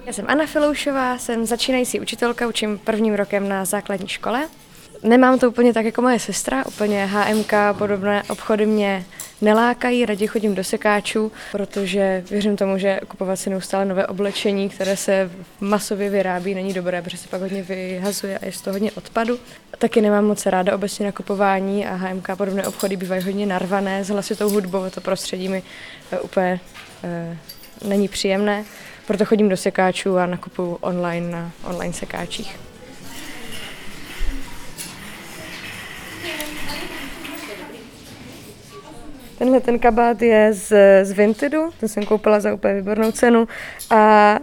Já 0.08 0.14
jsem 0.14 0.24
Anna 0.28 0.46
Filoušová, 0.46 1.18
jsem 1.18 1.46
začínající 1.46 2.00
učitelka, 2.00 2.48
učím 2.48 2.78
prvním 2.78 3.14
rokem 3.14 3.48
na 3.48 3.64
základní 3.64 4.08
škole. 4.08 4.48
Nemám 5.02 5.38
to 5.38 5.48
úplně 5.48 5.72
tak 5.74 5.84
jako 5.84 6.02
moje 6.02 6.18
sestra, 6.18 6.66
úplně 6.66 7.06
HMK, 7.06 7.52
podobné 7.78 8.22
obchody 8.28 8.66
mě 8.66 9.04
nelákají, 9.40 10.06
raději 10.06 10.28
chodím 10.28 10.54
do 10.54 10.64
sekáčů, 10.64 11.32
protože 11.52 12.24
věřím 12.30 12.56
tomu, 12.56 12.78
že 12.78 13.00
kupovat 13.08 13.38
si 13.38 13.50
neustále 13.50 13.84
nové 13.84 14.06
oblečení, 14.06 14.68
které 14.68 14.96
se 14.96 15.30
masově 15.60 16.10
vyrábí, 16.10 16.54
není 16.54 16.72
dobré, 16.72 17.02
protože 17.02 17.16
se 17.16 17.28
pak 17.28 17.40
hodně 17.40 17.62
vyhazuje 17.62 18.38
a 18.38 18.46
je 18.46 18.52
z 18.52 18.60
toho 18.60 18.74
hodně 18.74 18.92
odpadu. 18.92 19.38
Taky 19.78 20.00
nemám 20.00 20.24
moc 20.24 20.46
ráda 20.46 20.74
obecně 20.74 21.06
nakupování 21.06 21.86
a 21.86 21.94
HMK 21.94 22.28
podobné 22.36 22.66
obchody 22.66 22.96
bývají 22.96 23.22
hodně 23.22 23.46
narvané 23.46 24.04
s 24.04 24.08
hlasitou 24.08 24.48
hudbou, 24.48 24.90
to 24.90 25.00
prostředí 25.00 25.48
mi 25.48 25.62
eh, 26.12 26.20
úplně 26.20 26.60
e, 27.04 27.36
není 27.84 28.08
příjemné. 28.08 28.64
Proto 29.08 29.24
chodím 29.24 29.48
do 29.48 29.56
sekáčů 29.56 30.18
a 30.18 30.26
nakupuju 30.26 30.78
online 30.80 31.30
na 31.30 31.52
online 31.64 31.92
sekáčích. 31.92 32.60
Tenhle 39.38 39.60
ten 39.60 39.78
kabát 39.78 40.22
je 40.22 40.52
z, 40.52 40.72
z 41.04 41.12
Vintedu, 41.12 41.70
ten 41.80 41.88
jsem 41.88 42.04
koupila 42.04 42.40
za 42.40 42.54
úplně 42.54 42.74
výbornou 42.74 43.12
cenu 43.12 43.48
a 43.90 44.34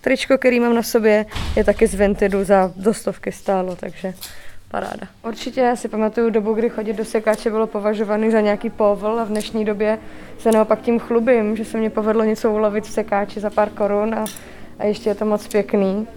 tričko, 0.00 0.38
který 0.38 0.60
mám 0.60 0.74
na 0.74 0.82
sobě, 0.82 1.26
je 1.56 1.64
taky 1.64 1.86
z 1.86 1.94
Vintedu, 1.94 2.44
za 2.44 2.72
do 2.76 2.94
stovky 2.94 3.32
stálo, 3.32 3.76
takže 3.76 4.14
paráda. 4.74 5.06
Určitě 5.22 5.60
já 5.60 5.76
si 5.76 5.88
pamatuju 5.88 6.30
dobu, 6.30 6.54
kdy 6.54 6.68
chodit 6.68 6.92
do 6.92 7.04
sekáče 7.04 7.50
bylo 7.50 7.66
považovaný 7.66 8.30
za 8.30 8.40
nějaký 8.40 8.70
povol 8.70 9.20
a 9.20 9.24
v 9.24 9.28
dnešní 9.28 9.64
době 9.64 9.98
se 10.38 10.52
naopak 10.52 10.80
tím 10.80 10.98
chlubím, 10.98 11.56
že 11.56 11.64
se 11.64 11.78
mě 11.78 11.90
povedlo 11.90 12.24
něco 12.24 12.52
ulovit 12.52 12.84
v 12.84 12.90
sekáči 12.90 13.40
za 13.40 13.50
pár 13.50 13.70
korun 13.70 14.14
a, 14.14 14.24
a 14.78 14.84
ještě 14.84 15.10
je 15.10 15.14
to 15.14 15.24
moc 15.24 15.48
pěkný. 15.48 16.08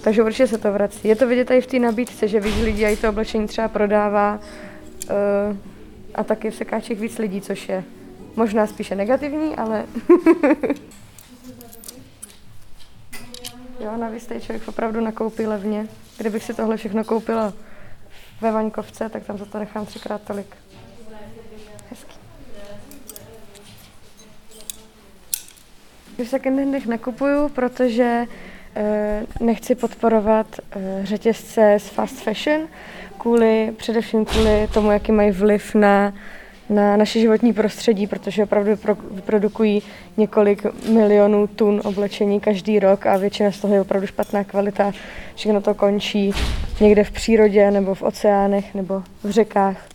Takže 0.00 0.22
určitě 0.22 0.46
se 0.46 0.58
to 0.58 0.72
vrací. 0.72 1.08
Je 1.08 1.16
to 1.16 1.26
vidět 1.26 1.50
i 1.50 1.60
v 1.60 1.66
té 1.66 1.78
nabídce, 1.78 2.28
že 2.28 2.40
víc 2.40 2.62
lidí 2.62 2.84
i 2.84 2.96
to 2.96 3.08
oblečení 3.08 3.46
třeba 3.46 3.68
prodává 3.68 4.38
uh, 4.38 5.56
a 6.14 6.24
taky 6.24 6.50
v 6.50 6.54
sekáčích 6.54 7.00
víc 7.00 7.18
lidí, 7.18 7.40
což 7.40 7.68
je 7.68 7.84
možná 8.36 8.66
spíše 8.66 8.94
negativní, 8.94 9.56
ale 9.56 9.84
jo, 13.80 13.96
navíc 13.96 14.26
tady 14.26 14.40
člověk 14.40 14.68
opravdu 14.68 15.00
nakoupí 15.00 15.46
levně. 15.46 15.86
Kdybych 16.18 16.44
si 16.44 16.54
tohle 16.54 16.76
všechno 16.76 17.04
koupila 17.04 17.52
ve 18.40 18.52
Vaňkovce, 18.52 19.08
tak 19.08 19.24
tam 19.24 19.38
za 19.38 19.44
to 19.44 19.58
nechám 19.58 19.86
třikrát 19.86 20.22
tolik. 20.22 20.56
Hezký. 21.90 22.14
V 26.18 26.24
secondhandech 26.24 26.86
nekupuju, 26.86 27.48
protože 27.48 28.26
eh, 28.76 29.26
nechci 29.40 29.74
podporovat 29.74 30.46
eh, 30.70 31.00
řetězce 31.02 31.76
z 31.78 31.88
fast 31.88 32.20
fashion, 32.20 32.68
kvůli, 33.18 33.74
především 33.76 34.24
kvůli 34.24 34.68
tomu, 34.74 34.90
jaký 34.90 35.12
mají 35.12 35.30
vliv 35.30 35.74
na, 35.74 36.12
na 36.70 36.96
naše 36.96 37.20
životní 37.20 37.52
prostředí, 37.52 38.06
protože 38.06 38.44
opravdu 38.44 38.70
vyprodukují 39.10 39.82
několik 40.16 40.66
milionů 40.88 41.46
tun 41.46 41.80
oblečení 41.84 42.40
každý 42.40 42.78
rok 42.78 43.06
a 43.06 43.16
většina 43.16 43.52
z 43.52 43.60
toho 43.60 43.74
je 43.74 43.80
opravdu 43.80 44.06
špatná 44.06 44.44
kvalita. 44.44 44.92
Všechno 45.34 45.60
to 45.60 45.74
končí 45.74 46.32
někde 46.80 47.04
v 47.04 47.10
přírodě 47.10 47.70
nebo 47.70 47.94
v 47.94 48.02
oceánech 48.02 48.74
nebo 48.74 49.02
v 49.24 49.30
řekách. 49.30 49.88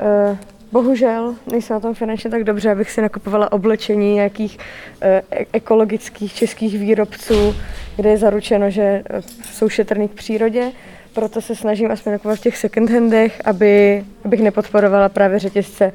Eh, 0.00 0.38
bohužel 0.72 1.34
nejsem 1.52 1.74
na 1.74 1.80
tom 1.80 1.94
finančně 1.94 2.30
tak 2.30 2.44
dobře, 2.44 2.70
abych 2.70 2.90
si 2.90 3.02
nakupovala 3.02 3.52
oblečení 3.52 4.14
nějakých 4.14 4.58
eh, 5.02 5.22
ekologických 5.52 6.34
českých 6.34 6.78
výrobců, 6.78 7.54
kde 7.96 8.10
je 8.10 8.18
zaručeno, 8.18 8.70
že 8.70 8.82
eh, 8.82 9.22
jsou 9.52 9.68
šetrný 9.68 10.08
k 10.08 10.14
přírodě. 10.14 10.72
Proto 11.14 11.40
se 11.40 11.56
snažím 11.56 11.90
aspoň 11.90 12.12
nakupovat 12.12 12.38
v 12.38 12.42
těch 12.42 12.56
second 12.56 12.90
handech, 12.90 13.40
aby, 13.44 14.04
abych 14.24 14.40
nepodporovala 14.40 15.08
právě 15.08 15.38
řetězce 15.38 15.92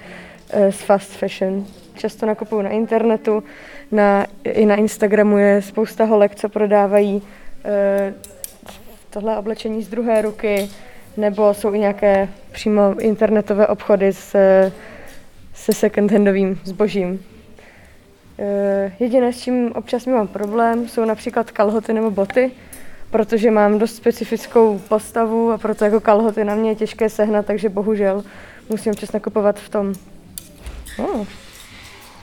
z 0.70 0.82
fast 0.82 1.12
fashion. 1.12 1.66
Často 1.96 2.26
nakupuju 2.26 2.62
na 2.62 2.70
internetu, 2.70 3.44
na, 3.92 4.26
i 4.44 4.66
na 4.66 4.76
Instagramu 4.76 5.38
je 5.38 5.62
spousta 5.62 6.06
holek, 6.06 6.36
co 6.36 6.50
prodávají 6.50 7.22
tohle 9.10 9.38
oblečení 9.38 9.84
z 9.84 9.88
druhé 9.88 10.22
ruky, 10.22 10.70
nebo 11.18 11.54
jsou 11.54 11.74
i 11.74 11.80
nějaké 11.80 12.30
přímo 12.52 12.96
internetové 13.00 13.68
obchody 13.68 14.14
s, 14.14 14.36
se 15.54 15.72
second-handovým 15.72 16.58
zbožím. 16.64 17.26
Eh, 18.40 18.92
jediné, 19.00 19.34
s 19.34 19.42
čím 19.42 19.72
občas 19.72 20.06
mám 20.06 20.28
problém, 20.28 20.88
jsou 20.88 21.06
například 21.06 21.52
kalhoty 21.52 21.94
nebo 21.94 22.12
boty, 22.12 22.52
protože 23.14 23.52
mám 23.52 23.80
dost 23.80 23.96
specifickou 23.96 24.80
postavu 24.80 25.52
a 25.52 25.58
proto 25.58 25.86
jako 25.86 26.00
kalhoty 26.00 26.44
na 26.44 26.56
mě 26.56 26.72
je 26.72 26.76
těžké 26.76 27.10
sehnat, 27.10 27.46
takže 27.46 27.70
bohužel 27.70 28.24
musím 28.70 28.92
občas 28.92 29.12
nakupovat 29.12 29.60
v 29.60 29.70
tom. 29.70 29.94
Oh, 30.98 31.26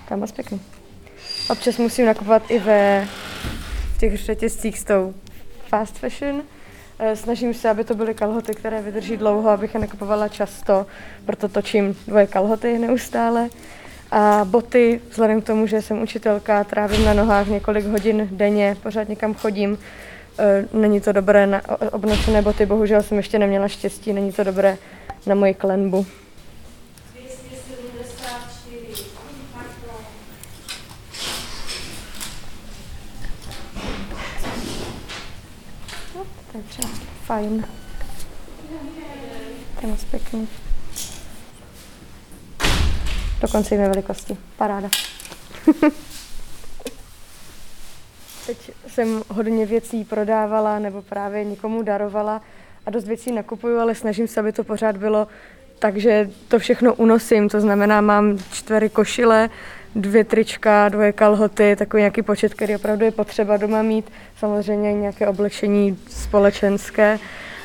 tam 0.09 0.21
moc 0.21 0.33
pěkný. 0.33 0.61
Občas 1.51 1.79
musím 1.79 2.07
nakupovat 2.07 2.43
i 2.49 2.59
ve 2.59 3.09
těch 4.01 4.19
řetězcích 4.19 4.79
s 4.79 4.85
tou 4.85 5.15
fast 5.69 5.99
fashion. 5.99 6.43
Eh, 6.99 7.17
snažím 7.17 7.55
se, 7.55 7.71
aby 7.71 7.85
to 7.85 7.95
byly 7.95 8.15
kalhoty, 8.15 8.55
které 8.55 8.83
vydrží 8.83 9.17
dlouho, 9.17 9.51
abych 9.51 9.75
je 9.75 9.81
nekupovala 9.81 10.29
často, 10.29 10.87
proto 11.27 11.49
točím 11.49 11.97
dvoje 12.07 12.27
kalhoty 12.27 12.79
neustále. 12.79 13.49
A 14.11 14.45
boty, 14.45 15.01
vzhledem 15.11 15.41
k 15.41 15.47
tomu, 15.47 15.67
že 15.67 15.83
jsem 15.83 16.03
učitelka, 16.03 16.65
trávím 16.65 17.05
na 17.05 17.15
nohách 17.15 17.47
několik 17.47 17.87
hodin 17.87 18.29
denně, 18.31 18.77
pořád 18.83 19.09
někam 19.09 19.35
chodím, 19.35 19.79
není 20.73 21.01
to 21.01 21.13
dobré 21.13 21.47
na 21.47 21.63
obnocené 21.93 22.43
boty, 22.43 22.67
bohužel 22.67 23.03
jsem 23.03 23.17
ještě 23.17 23.39
neměla 23.39 23.69
štěstí, 23.69 24.13
není 24.13 24.33
to 24.33 24.45
dobré 24.45 24.79
na 25.27 25.35
moji 25.35 25.55
klenbu. 25.55 26.07
No, 36.17 36.27
fajn. 37.25 37.65
To 39.81 39.87
je 39.87 39.93
moc 39.93 40.05
pěkný. 40.05 40.49
Dokonce 43.41 43.75
jiné 43.75 43.89
velikosti. 43.89 44.37
Paráda. 44.57 44.89
Teď 48.47 48.71
jsem 48.87 49.23
hodně 49.29 49.67
věcí 49.67 50.05
prodávala 50.05 50.79
nebo 50.79 51.03
právě 51.03 51.45
někomu 51.45 51.83
darovala 51.83 52.43
a 52.87 52.91
dost 52.91 53.05
věcí 53.05 53.33
nakupuju, 53.33 53.79
ale 53.79 53.95
snažím 53.95 54.29
se, 54.29 54.41
aby 54.41 54.53
to 54.53 54.65
pořád 54.65 54.97
bylo 54.97 55.27
tak, 55.79 55.97
že 55.97 56.31
to 56.49 56.59
všechno 56.59 56.95
unosím. 56.95 57.49
To 57.49 57.61
znamená, 57.61 58.01
mám 58.01 58.39
čtvery 58.53 58.89
košile, 58.89 59.51
dvě 59.95 60.25
trička, 60.25 60.89
dvoje 60.89 61.13
kalhoty, 61.13 61.77
takový 61.77 62.01
nějaký 62.01 62.23
počet, 62.23 62.55
který 62.55 62.77
opravdu 62.77 63.05
je 63.05 63.11
potřeba 63.11 63.57
doma 63.57 63.83
mít. 63.83 64.11
Samozřejmě 64.39 64.93
nějaké 64.93 65.29
oblečení 65.29 65.99
společenské. 66.09 67.19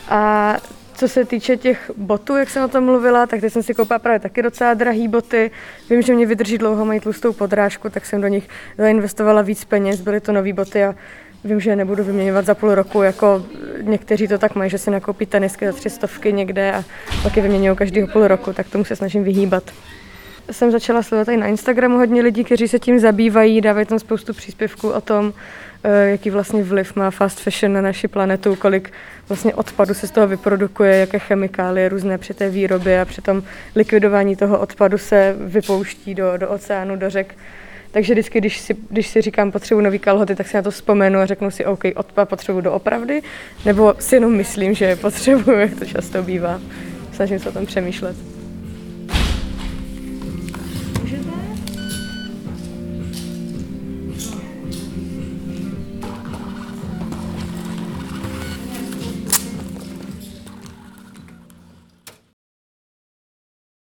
A 0.10 0.56
co 0.96 1.08
se 1.08 1.26
týče 1.26 1.58
těch 1.58 1.92
botů, 1.98 2.36
jak 2.36 2.50
jsem 2.50 2.64
o 2.64 2.68
tom 2.68 2.84
mluvila, 2.84 3.26
tak 3.26 3.42
teď 3.42 3.54
jsem 3.54 3.64
si 3.64 3.74
koupila 3.74 4.00
právě 4.00 4.20
taky 4.20 4.42
docela 4.42 4.74
drahý 4.74 5.08
boty. 5.08 5.52
Vím, 5.90 6.02
že 6.02 6.14
mě 6.14 6.26
vydrží 6.26 6.58
dlouho, 6.58 6.86
mají 6.86 7.00
tlustou 7.00 7.34
podrážku, 7.34 7.90
tak 7.90 8.06
jsem 8.06 8.22
do 8.22 8.28
nich 8.28 8.50
zainvestovala 8.78 9.42
víc 9.42 9.66
peněz. 9.66 10.02
Byly 10.02 10.22
to 10.22 10.32
nové 10.32 10.54
boty 10.54 10.84
a 10.84 10.96
vím, 11.44 11.60
že 11.60 11.70
je 11.70 11.76
nebudu 11.76 12.04
vyměňovat 12.04 12.46
za 12.46 12.56
půl 12.56 12.76
roku, 12.76 13.02
jako 13.02 13.46
někteří 13.82 14.28
to 14.28 14.38
tak 14.38 14.56
mají, 14.56 14.70
že 14.70 14.78
si 14.78 14.92
nakoupí 14.92 15.26
tenisky 15.26 15.66
za 15.66 15.72
tři 15.72 15.90
stovky 15.90 16.34
někde 16.34 16.74
a 16.74 16.84
pak 17.24 17.38
je 17.38 17.44
vyměňují 17.44 17.78
každého 17.78 18.08
půl 18.08 18.28
roku, 18.28 18.54
tak 18.54 18.70
tomu 18.70 18.86
se 18.86 18.96
snažím 18.96 19.24
vyhýbat. 19.24 19.64
Jsem 20.52 20.72
začala 20.72 21.04
sledovat 21.04 21.34
i 21.34 21.38
na 21.38 21.48
Instagramu 21.48 21.98
hodně 21.98 22.22
lidí, 22.22 22.44
kteří 22.44 22.68
se 22.68 22.80
tím 22.80 23.00
zabývají, 23.00 23.62
dávají 23.62 23.86
tam 23.86 24.00
spoustu 24.00 24.34
příspěvků 24.34 24.90
o 24.90 25.02
tom, 25.02 25.34
jaký 25.90 26.30
vlastně 26.30 26.64
vliv 26.64 26.96
má 26.96 27.12
fast 27.12 27.40
fashion 27.40 27.74
na 27.74 27.82
naši 27.82 28.08
planetu, 28.08 28.56
kolik 28.56 28.92
vlastně 29.30 29.54
odpadu 29.54 29.94
se 29.94 30.08
z 30.08 30.12
toho 30.12 30.28
vyprodukuje, 30.28 30.96
jaké 30.96 31.20
chemikálie 31.20 31.90
různé 31.90 32.18
při 32.18 32.34
té 32.34 32.50
výrobě 32.50 33.02
a 33.02 33.06
při 33.06 33.22
tom 33.22 33.44
likvidování 33.76 34.36
toho 34.36 34.60
odpadu 34.60 34.98
se 34.98 35.36
vypouští 35.40 36.16
do, 36.16 36.38
do 36.38 36.50
oceánu, 36.50 36.96
do 36.96 37.10
řek. 37.10 37.36
Takže 37.92 38.14
vždycky, 38.14 38.40
když 38.40 38.60
si, 38.60 38.76
když 38.90 39.08
si 39.08 39.22
říkám 39.22 39.52
potřebu 39.52 39.82
nový 39.82 40.00
kalhoty, 40.00 40.36
tak 40.36 40.48
si 40.48 40.58
na 40.58 40.64
to 40.64 40.72
vzpomenu 40.72 41.20
a 41.20 41.26
řeknu 41.26 41.52
si, 41.52 41.66
OK, 41.66 41.84
odpad 41.96 42.30
potřebuji 42.30 42.62
doopravdy, 42.62 43.22
nebo 43.66 43.96
si 44.00 44.16
jenom 44.16 44.36
myslím, 44.36 44.74
že 44.74 44.86
je 44.86 44.96
potřebuju, 44.96 45.60
jak 45.60 45.80
to 45.80 45.86
často 45.86 46.24
bývá. 46.24 46.62
Snažím 47.14 47.40
se 47.40 47.50
o 47.50 47.52
tom 47.52 47.66
přemýšlet. 47.66 48.45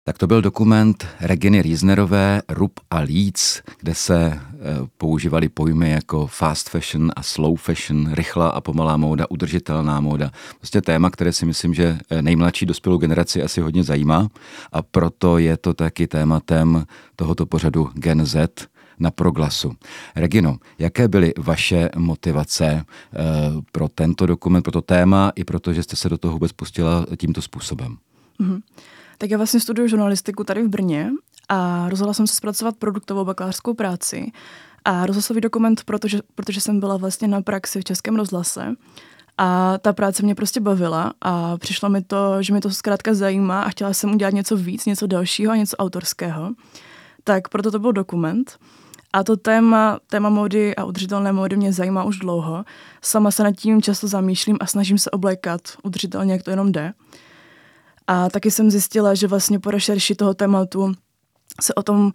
Tak 0.08 0.17
to 0.17 0.28
byl 0.28 0.41
dokument 0.41 1.08
Reginy 1.20 1.62
Riesnerové 1.62 2.41
Rub 2.50 2.80
a 2.91 3.00
Leeds, 3.00 3.62
kde 3.80 3.96
se 3.96 4.26
e, 4.26 4.39
používaly 4.98 5.50
pojmy 5.50 5.91
jako 5.91 6.28
fast 6.28 6.70
fashion 6.70 7.12
a 7.15 7.24
slow 7.24 7.58
fashion, 7.58 8.13
rychlá 8.13 8.50
a 8.50 8.62
pomalá 8.62 8.98
móda, 8.98 9.26
udržitelná 9.30 10.00
móda. 10.00 10.32
Prostě 10.58 10.82
téma, 10.82 11.10
které 11.10 11.34
si 11.34 11.46
myslím, 11.46 11.74
že 11.74 12.00
e, 12.10 12.22
nejmladší 12.22 12.65
dospělou 12.65 12.98
generaci 12.98 13.43
asi 13.43 13.62
hodně 13.62 13.84
zajímá 13.84 14.28
a 14.72 14.82
proto 14.82 15.38
je 15.38 15.58
to 15.58 15.74
taky 15.74 16.08
tématem 16.08 16.86
tohoto 17.15 17.46
pořadu 17.46 17.89
Gen 17.93 18.26
Z, 18.26 18.67
na 19.00 19.12
proglasu. 19.12 19.74
Regino, 20.15 20.58
jaké 20.80 21.08
byly 21.08 21.34
vaše 21.38 21.89
motivace 21.96 22.65
e, 22.65 22.84
pro 23.72 23.88
tento 23.88 24.26
dokument, 24.26 24.62
pro 24.62 24.72
to 24.72 24.82
téma 24.82 25.32
i 25.36 25.43
proto, 25.43 25.74
že 25.74 25.84
jste 25.84 25.96
se 25.96 26.10
do 26.10 26.17
toho 26.17 26.34
vůbec 26.34 26.52
pustila 26.52 27.06
tímto 27.17 27.41
způsobem? 27.41 27.98
Mm-hmm. 28.39 28.62
Tak 29.17 29.30
já 29.30 29.38
vlastně 29.38 29.60
studuju 29.60 29.88
žurnalistiku 29.88 30.43
tady 30.43 30.63
v 30.63 30.69
Brně 30.69 31.12
a 31.49 31.89
rozhodla 31.89 32.13
jsem 32.13 32.27
se 32.27 32.36
zpracovat 32.36 32.77
produktovou 32.77 33.25
bakalářskou 33.25 33.73
práci 33.73 34.32
a 34.86 35.06
rozhlasový 35.06 35.41
dokument, 35.41 35.84
protože, 35.84 36.19
protože 36.36 36.62
jsem 36.62 36.80
byla 36.80 36.97
vlastně 36.97 37.27
na 37.27 37.41
praxi 37.41 37.82
v 37.82 37.84
Českém 37.84 38.15
rozhlase 38.15 38.73
a 39.38 39.77
ta 39.77 39.93
práce 39.93 40.23
mě 40.23 40.36
prostě 40.36 40.60
bavila 40.60 41.13
a 41.21 41.58
přišlo 41.58 41.89
mi 41.89 42.01
to, 42.01 42.43
že 42.43 42.53
mi 42.53 42.62
to 42.62 42.69
zkrátka 42.69 43.13
zajímá 43.13 43.62
a 43.62 43.69
chtěla 43.69 43.93
jsem 43.93 44.13
udělat 44.13 44.34
něco 44.34 44.58
víc, 44.58 44.86
něco 44.86 45.08
dalšího 45.08 45.51
a 45.51 45.56
něco 45.56 45.77
autorského. 45.77 46.51
Tak 47.23 47.49
proto 47.49 47.71
to 47.71 47.80
byl 47.80 47.93
dokument. 47.93 48.58
A 49.13 49.23
to 49.23 49.38
téma, 49.38 49.99
téma 50.08 50.30
módy 50.30 50.75
a 50.75 50.86
udržitelné 50.86 51.32
módy 51.32 51.58
mě 51.58 51.73
zajímá 51.73 52.03
už 52.03 52.17
dlouho. 52.19 52.65
Sama 53.01 53.32
se 53.32 53.43
nad 53.43 53.51
tím 53.51 53.82
často 53.82 54.08
zamýšlím 54.08 54.58
a 54.60 54.65
snažím 54.65 54.97
se 54.97 55.12
oblékat 55.12 55.62
udržitelně, 55.84 56.34
jak 56.34 56.43
to 56.43 56.49
jenom 56.49 56.71
jde. 56.71 56.93
A 58.08 58.30
taky 58.30 58.52
jsem 58.52 58.72
zjistila, 58.72 59.13
že 59.13 59.28
vlastně 59.28 59.60
po 59.60 59.72
rešerši 59.72 60.15
toho 60.15 60.34
tématu 60.34 60.93
se 61.62 61.74
o 61.74 61.84
tom 61.84 62.12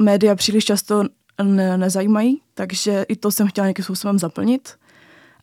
média 0.00 0.34
příliš 0.34 0.64
často 0.64 1.04
ne- 1.42 1.78
nezajímají, 1.78 2.42
takže 2.54 3.04
i 3.08 3.16
to 3.16 3.30
jsem 3.30 3.48
chtěla 3.48 3.66
nějakým 3.66 3.84
způsobem 3.84 4.18
zaplnit. 4.18 4.74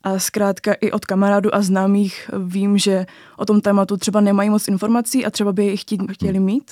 A 0.04 0.20
zkrátka 0.20 0.74
i 0.74 0.92
od 0.92 1.06
kamarádů 1.06 1.56
a 1.56 1.62
známých 1.62 2.30
vím, 2.46 2.78
že 2.78 3.06
o 3.38 3.46
tom 3.46 3.62
tématu 3.62 3.98
třeba 3.98 4.22
nemají 4.22 4.50
moc 4.50 4.68
informací 4.68 5.26
a 5.26 5.32
třeba 5.32 5.54
by 5.54 5.66
je 5.66 5.78
chtěli 6.12 6.40
mít. 6.40 6.72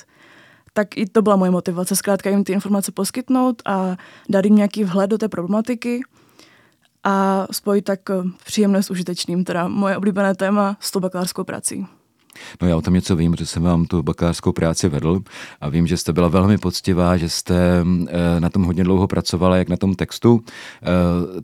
Tak 0.73 0.97
i 0.97 1.05
to 1.05 1.21
byla 1.21 1.35
moje 1.35 1.51
motivace, 1.51 1.95
zkrátka 1.95 2.29
jim 2.29 2.43
ty 2.43 2.53
informace 2.53 2.91
poskytnout 2.91 3.61
a 3.65 3.95
dát 4.29 4.45
jim 4.45 4.55
nějaký 4.55 4.83
vhled 4.83 5.09
do 5.09 5.17
té 5.17 5.27
problematiky 5.29 6.01
a 7.03 7.47
spojit 7.51 7.85
tak 7.85 7.99
příjemné 8.45 8.83
s 8.83 8.91
užitečným, 8.91 9.43
teda 9.43 9.67
moje 9.67 9.97
oblíbené 9.97 10.35
téma 10.35 10.77
s 10.79 10.91
tou 10.91 10.99
bakalářskou 10.99 11.43
prací. 11.43 11.87
No 12.61 12.67
já 12.67 12.77
o 12.77 12.81
tom 12.81 12.93
něco 12.93 13.15
vím, 13.15 13.31
protože 13.31 13.45
jsem 13.45 13.63
vám 13.63 13.85
tu 13.85 14.03
bakalářskou 14.03 14.51
práci 14.51 14.89
vedl 14.89 15.19
a 15.61 15.69
vím, 15.69 15.87
že 15.87 15.97
jste 15.97 16.13
byla 16.13 16.27
velmi 16.27 16.57
poctivá, 16.57 17.17
že 17.17 17.29
jste 17.29 17.55
eh, 18.07 18.39
na 18.39 18.49
tom 18.49 18.63
hodně 18.63 18.83
dlouho 18.83 19.07
pracovala, 19.07 19.57
jak 19.57 19.69
na 19.69 19.77
tom 19.77 19.95
textu, 19.95 20.43
eh, 20.83 20.85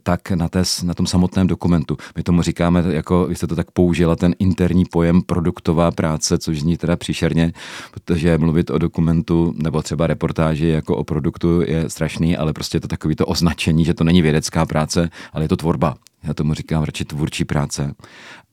tak 0.02 0.30
na, 0.30 0.48
té, 0.48 0.62
na 0.82 0.94
tom 0.94 1.06
samotném 1.06 1.46
dokumentu. 1.46 1.96
My 2.16 2.22
tomu 2.22 2.42
říkáme, 2.42 2.84
jako 2.88 3.26
vy 3.26 3.34
jste 3.34 3.46
to 3.46 3.56
tak 3.56 3.70
použila, 3.70 4.16
ten 4.16 4.34
interní 4.38 4.84
pojem 4.84 5.22
produktová 5.22 5.90
práce, 5.90 6.38
což 6.38 6.60
zní 6.60 6.76
teda 6.76 6.96
příšerně, 6.96 7.52
protože 7.90 8.38
mluvit 8.38 8.70
o 8.70 8.78
dokumentu 8.78 9.54
nebo 9.56 9.82
třeba 9.82 10.06
reportáži 10.06 10.66
jako 10.66 10.96
o 10.96 11.04
produktu 11.04 11.62
je 11.66 11.90
strašný, 11.90 12.36
ale 12.36 12.52
prostě 12.52 12.76
je 12.76 12.80
to 12.80 12.88
takový 12.88 13.16
to 13.16 13.26
označení, 13.26 13.84
že 13.84 13.94
to 13.94 14.04
není 14.04 14.22
vědecká 14.22 14.66
práce, 14.66 15.10
ale 15.32 15.44
je 15.44 15.48
to 15.48 15.56
tvorba. 15.56 15.94
Já 16.22 16.34
tomu 16.34 16.54
říkám 16.54 16.82
radši 16.82 17.04
tvůrčí 17.04 17.44
práce. 17.44 17.94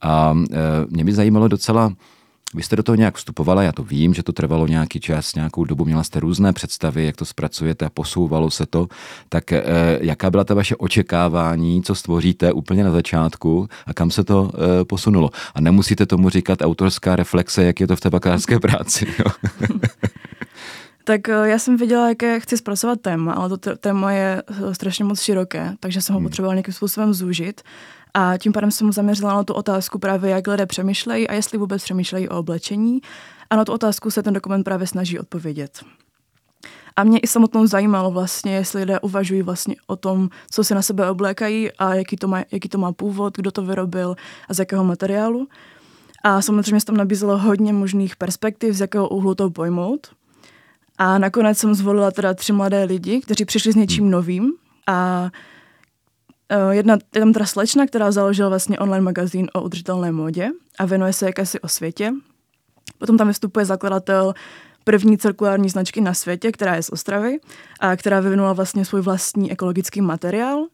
A 0.02 0.36
e, 0.52 0.58
mě 0.90 1.04
by 1.04 1.14
zajímalo 1.14 1.48
docela, 1.48 1.94
vy 2.54 2.64
jste 2.64 2.76
do 2.76 2.84
toho 2.84 2.96
nějak 2.96 3.16
vstupovala, 3.16 3.64
já 3.64 3.72
to 3.72 3.84
vím, 3.84 4.14
že 4.14 4.24
to 4.24 4.32
trvalo 4.32 4.68
nějaký 4.68 5.00
čas, 5.00 5.36
nějakou 5.36 5.66
dobu, 5.66 5.86
měla 5.86 6.04
jste 6.04 6.20
různé 6.20 6.54
představy, 6.54 7.06
jak 7.06 7.16
to 7.16 7.26
zpracujete 7.26 7.86
a 7.86 7.90
posouvalo 7.90 8.52
se 8.52 8.66
to. 8.66 8.88
Tak 9.30 9.52
eh, 9.54 9.64
jaká 10.02 10.30
byla 10.30 10.44
ta 10.44 10.54
vaše 10.54 10.76
očekávání, 10.76 11.84
co 11.84 11.96
stvoříte 11.96 12.52
úplně 12.52 12.84
na 12.84 12.92
začátku 12.92 13.68
a 13.86 13.94
kam 13.94 14.12
se 14.12 14.24
to 14.24 14.52
eh, 14.54 14.86
posunulo? 14.86 15.30
A 15.56 15.62
nemusíte 15.62 16.06
tomu 16.06 16.30
říkat 16.30 16.62
autorská 16.62 17.16
reflexe, 17.16 17.64
jak 17.64 17.80
je 17.80 17.88
to 17.88 17.96
v 17.96 18.00
té 18.00 18.10
bakalářské 18.10 18.60
práci. 18.60 19.08
Jo? 19.20 19.32
Tak 21.04 21.30
eh, 21.30 21.50
já 21.50 21.60
jsem 21.60 21.78
věděla, 21.78 22.10
jaké 22.10 22.40
chci 22.40 22.58
zpracovat 22.58 23.02
téma, 23.02 23.34
ale 23.34 23.50
to 23.50 23.76
téma 23.76 24.12
je 24.12 24.44
strašně 24.72 25.06
moc 25.06 25.22
široké, 25.22 25.74
takže 25.80 26.02
jsem 26.02 26.14
ho 26.14 26.20
hmm. 26.20 26.28
potřebovala 26.28 26.56
nějakým 26.56 26.74
způsobem 26.74 27.14
zúžit. 27.14 27.62
A 28.14 28.38
tím 28.38 28.52
pádem 28.52 28.72
jsem 28.72 28.92
zaměřila 28.92 29.34
na 29.34 29.44
tu 29.44 29.54
otázku 29.54 30.00
právě, 30.00 30.32
jak 30.32 30.48
lidé 30.48 30.66
přemýšlejí 30.66 31.28
a 31.28 31.34
jestli 31.34 31.58
vůbec 31.58 31.84
přemýšlejí 31.84 32.30
o 32.30 32.40
oblečení. 32.40 33.02
A 33.50 33.56
na 33.56 33.66
tu 33.66 33.72
otázku 33.74 34.12
se 34.12 34.24
ten 34.24 34.34
dokument 34.34 34.64
právě 34.64 34.88
snaží 34.88 35.20
odpovědět. 35.20 35.84
A 36.96 37.04
mě 37.04 37.20
i 37.20 37.28
samotnou 37.28 37.68
zajímalo 37.68 38.12
vlastně, 38.12 38.56
jestli 38.56 38.80
lidé 38.80 39.00
uvažují 39.00 39.42
vlastně 39.42 39.76
o 39.88 39.96
tom, 39.96 40.30
co 40.52 40.64
si 40.64 40.76
na 40.76 40.82
sebe 40.82 41.10
oblékají 41.10 41.72
a 41.72 41.94
jaký 41.94 42.16
to 42.16 42.28
má, 42.28 42.44
jaký 42.52 42.70
to 42.70 42.78
má 42.78 42.94
původ, 42.94 43.38
kdo 43.38 43.52
to 43.52 43.62
vyrobil 43.62 44.16
a 44.50 44.54
z 44.54 44.60
jakého 44.60 44.84
materiálu. 44.84 45.48
A 46.24 46.42
samozřejmě 46.42 46.80
se 46.80 46.86
tam 46.86 46.98
nabízelo 46.98 47.38
hodně 47.38 47.74
možných 47.74 48.16
perspektiv, 48.16 48.76
z 48.76 48.82
jakého 48.82 49.10
úhlu 49.10 49.36
to 49.36 49.50
pojmout. 49.50 50.08
A 50.98 51.18
nakonec 51.18 51.58
jsem 51.58 51.76
zvolila 51.76 52.12
teda 52.12 52.34
tři 52.34 52.54
mladé 52.54 52.84
lidi, 52.84 53.22
kteří 53.22 53.46
přišli 53.46 53.72
s 53.72 53.76
něčím 53.76 54.04
hmm. 54.04 54.12
novým. 54.12 54.54
A 54.88 55.30
jedna, 56.72 56.98
je 57.16 57.22
tam 57.22 57.34
teda 57.34 57.46
slečna, 57.46 57.88
která 57.88 58.12
založila 58.12 58.50
vlastně 58.50 58.80
online 58.80 59.02
magazín 59.02 59.48
o 59.54 59.62
udržitelné 59.62 60.12
módě 60.12 60.50
a 60.80 60.86
věnuje 60.86 61.14
se 61.14 61.26
jakési 61.26 61.60
o 61.60 61.68
světě. 61.68 62.14
Potom 62.98 63.18
tam 63.18 63.28
vystupuje 63.28 63.66
zakladatel 63.66 64.34
první 64.84 65.18
cirkulární 65.18 65.70
značky 65.70 66.02
na 66.02 66.14
světě, 66.14 66.52
která 66.52 66.76
je 66.76 66.84
z 66.84 66.90
Ostravy 66.90 67.38
a 67.80 67.96
která 67.96 68.20
vyvinula 68.20 68.54
vlastně 68.54 68.86
svůj 68.86 69.02
vlastní 69.02 69.52
ekologický 69.52 70.02
materiál. 70.02 70.66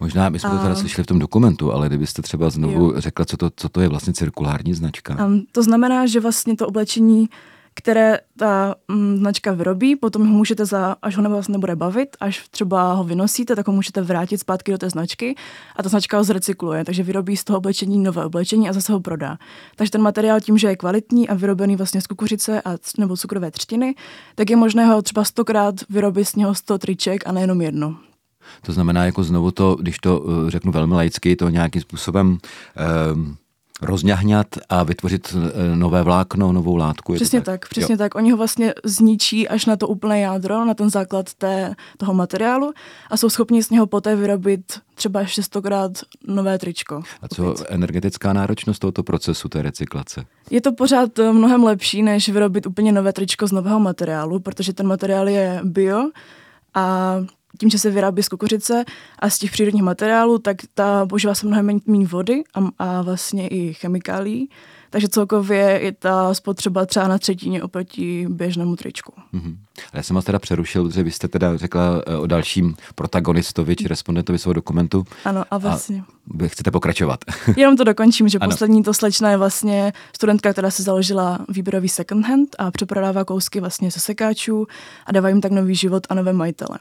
Možná 0.00 0.30
bychom 0.30 0.50
to 0.50 0.58
teda 0.58 0.74
slyšeli 0.74 1.04
v 1.04 1.06
tom 1.06 1.18
dokumentu, 1.18 1.72
ale 1.72 1.88
kdybyste 1.88 2.22
třeba 2.22 2.50
znovu 2.50 2.84
jo. 2.84 2.92
řekla, 2.96 3.24
co 3.24 3.36
to, 3.36 3.50
co 3.56 3.68
to 3.68 3.80
je 3.80 3.88
vlastně 3.88 4.12
cirkulární 4.12 4.74
značka. 4.74 5.24
Um, 5.26 5.46
to 5.52 5.62
znamená, 5.62 6.06
že 6.06 6.20
vlastně 6.20 6.56
to 6.56 6.66
oblečení 6.66 7.28
které 7.76 8.18
ta 8.36 8.74
mm, 8.88 9.18
značka 9.18 9.52
vyrobí, 9.52 9.96
potom 9.96 10.26
ho 10.26 10.32
můžete, 10.32 10.66
za, 10.66 10.96
až 11.02 11.16
ho 11.16 11.22
nebo 11.22 11.34
vás 11.34 11.48
nebude 11.48 11.76
bavit, 11.76 12.16
až 12.20 12.48
třeba 12.48 12.92
ho 12.92 13.04
vynosíte, 13.04 13.56
tak 13.56 13.66
ho 13.66 13.72
můžete 13.72 14.02
vrátit 14.02 14.38
zpátky 14.38 14.72
do 14.72 14.78
té 14.78 14.90
značky 14.90 15.34
a 15.76 15.82
ta 15.82 15.88
značka 15.88 16.18
ho 16.18 16.24
zrecykluje, 16.24 16.84
takže 16.84 17.02
vyrobí 17.02 17.36
z 17.36 17.44
toho 17.44 17.58
oblečení 17.58 17.98
nové 17.98 18.24
oblečení 18.24 18.68
a 18.68 18.72
zase 18.72 18.92
ho 18.92 19.00
prodá. 19.00 19.38
Takže 19.76 19.90
ten 19.90 20.02
materiál 20.02 20.40
tím, 20.40 20.58
že 20.58 20.68
je 20.68 20.76
kvalitní 20.76 21.28
a 21.28 21.34
vyrobený 21.34 21.76
vlastně 21.76 22.00
z 22.00 22.06
kukuřice 22.06 22.62
a, 22.62 22.76
nebo 22.98 23.16
cukrové 23.16 23.50
třtiny, 23.50 23.94
tak 24.34 24.50
je 24.50 24.56
možné 24.56 24.86
ho 24.86 25.02
třeba 25.02 25.24
stokrát 25.24 25.74
vyrobit 25.90 26.28
z 26.28 26.36
něho 26.36 26.54
100 26.54 26.78
triček 26.78 27.26
a 27.26 27.32
nejenom 27.32 27.60
jedno. 27.60 27.96
To 28.62 28.72
znamená, 28.72 29.04
jako 29.04 29.24
znovu 29.24 29.50
to, 29.50 29.76
když 29.80 29.98
to 29.98 30.24
eh, 30.24 30.50
řeknu 30.50 30.72
velmi 30.72 30.94
laicky, 30.94 31.36
to 31.36 31.48
nějakým 31.48 31.82
způsobem 31.82 32.38
um 33.14 33.36
rozňahňat 33.82 34.46
a 34.68 34.82
vytvořit 34.82 35.34
eh, 35.36 35.76
nové 35.76 36.02
vlákno, 36.02 36.52
novou 36.52 36.76
látku. 36.76 37.14
Přesně 37.14 37.40
tak? 37.40 37.60
tak, 37.60 37.68
přesně 37.68 37.92
jo. 37.92 37.98
tak. 37.98 38.14
Oni 38.14 38.30
ho 38.30 38.36
vlastně 38.36 38.74
zničí 38.84 39.48
až 39.48 39.66
na 39.66 39.76
to 39.76 39.88
úplné 39.88 40.20
jádro, 40.20 40.64
na 40.64 40.74
ten 40.74 40.90
základ 40.90 41.34
té, 41.34 41.74
toho 41.96 42.14
materiálu 42.14 42.72
a 43.10 43.16
jsou 43.16 43.30
schopni 43.30 43.62
z 43.62 43.70
něho 43.70 43.86
poté 43.86 44.16
vyrobit 44.16 44.80
třeba 44.94 45.20
ještě 45.20 45.42
stokrát 45.42 45.92
nové 46.26 46.58
tričko. 46.58 47.02
A 47.22 47.28
co 47.28 47.50
opět. 47.50 47.66
energetická 47.70 48.32
náročnost 48.32 48.78
tohoto 48.78 49.02
procesu, 49.02 49.48
té 49.48 49.62
recyklace? 49.62 50.24
Je 50.50 50.60
to 50.60 50.72
pořád 50.72 51.18
eh, 51.18 51.32
mnohem 51.32 51.64
lepší, 51.64 52.02
než 52.02 52.28
vyrobit 52.28 52.66
úplně 52.66 52.92
nové 52.92 53.12
tričko 53.12 53.46
z 53.46 53.52
nového 53.52 53.80
materiálu, 53.80 54.40
protože 54.40 54.72
ten 54.72 54.86
materiál 54.86 55.28
je 55.28 55.60
bio 55.64 56.10
a 56.74 57.16
tím, 57.58 57.70
že 57.70 57.78
se 57.78 57.90
vyrábí 57.90 58.22
z 58.22 58.28
kukuřice 58.28 58.84
a 59.18 59.30
z 59.30 59.38
těch 59.38 59.50
přírodních 59.50 59.82
materiálů, 59.82 60.38
tak 60.38 60.56
ta 60.74 61.06
používá 61.06 61.34
se 61.34 61.46
mnohem 61.46 61.80
méně 61.86 62.06
vody 62.06 62.42
a, 62.54 62.68
a 62.78 63.02
vlastně 63.02 63.48
i 63.48 63.74
chemikálí. 63.74 64.48
Takže 64.90 65.08
celkově 65.08 65.80
je 65.82 65.92
ta 65.92 66.34
spotřeba 66.34 66.86
třeba 66.86 67.08
na 67.08 67.18
třetině 67.18 67.62
oproti 67.62 68.26
běžnému 68.28 68.76
tričku. 68.76 69.12
Mm-hmm. 69.34 69.56
Já 69.92 70.02
jsem 70.02 70.16
vás 70.16 70.24
teda 70.24 70.38
přerušil, 70.38 70.90
že 70.90 71.02
vy 71.02 71.10
jste 71.10 71.28
teda 71.28 71.56
řekla 71.56 72.02
eh, 72.06 72.16
o 72.16 72.26
dalším 72.26 72.76
protagonistovi 72.94 73.76
či 73.76 73.88
respondentovi 73.88 74.38
svého 74.38 74.52
dokumentu. 74.52 75.04
Ano, 75.24 75.44
a 75.50 75.58
vlastně. 75.58 76.04
A 76.08 76.12
vy 76.34 76.48
chcete 76.48 76.70
pokračovat. 76.70 77.20
Jenom 77.56 77.76
to 77.76 77.84
dokončím, 77.84 78.28
že 78.28 78.38
ano. 78.38 78.50
poslední 78.50 78.82
to 78.82 78.94
slečna 78.94 79.30
je 79.30 79.36
vlastně 79.36 79.92
studentka, 80.16 80.52
která 80.52 80.70
se 80.70 80.82
založila 80.82 81.38
výběrový 81.48 81.88
second 81.88 82.26
hand 82.26 82.56
a 82.58 82.70
přeprodává 82.70 83.24
kousky 83.24 83.60
vlastně 83.60 83.90
ze 83.90 84.00
sekáčů 84.00 84.66
a 85.06 85.12
dává 85.12 85.28
jim 85.28 85.40
tak 85.40 85.52
nový 85.52 85.74
život 85.74 86.06
a 86.08 86.14
nové 86.14 86.32
majitele. 86.32 86.78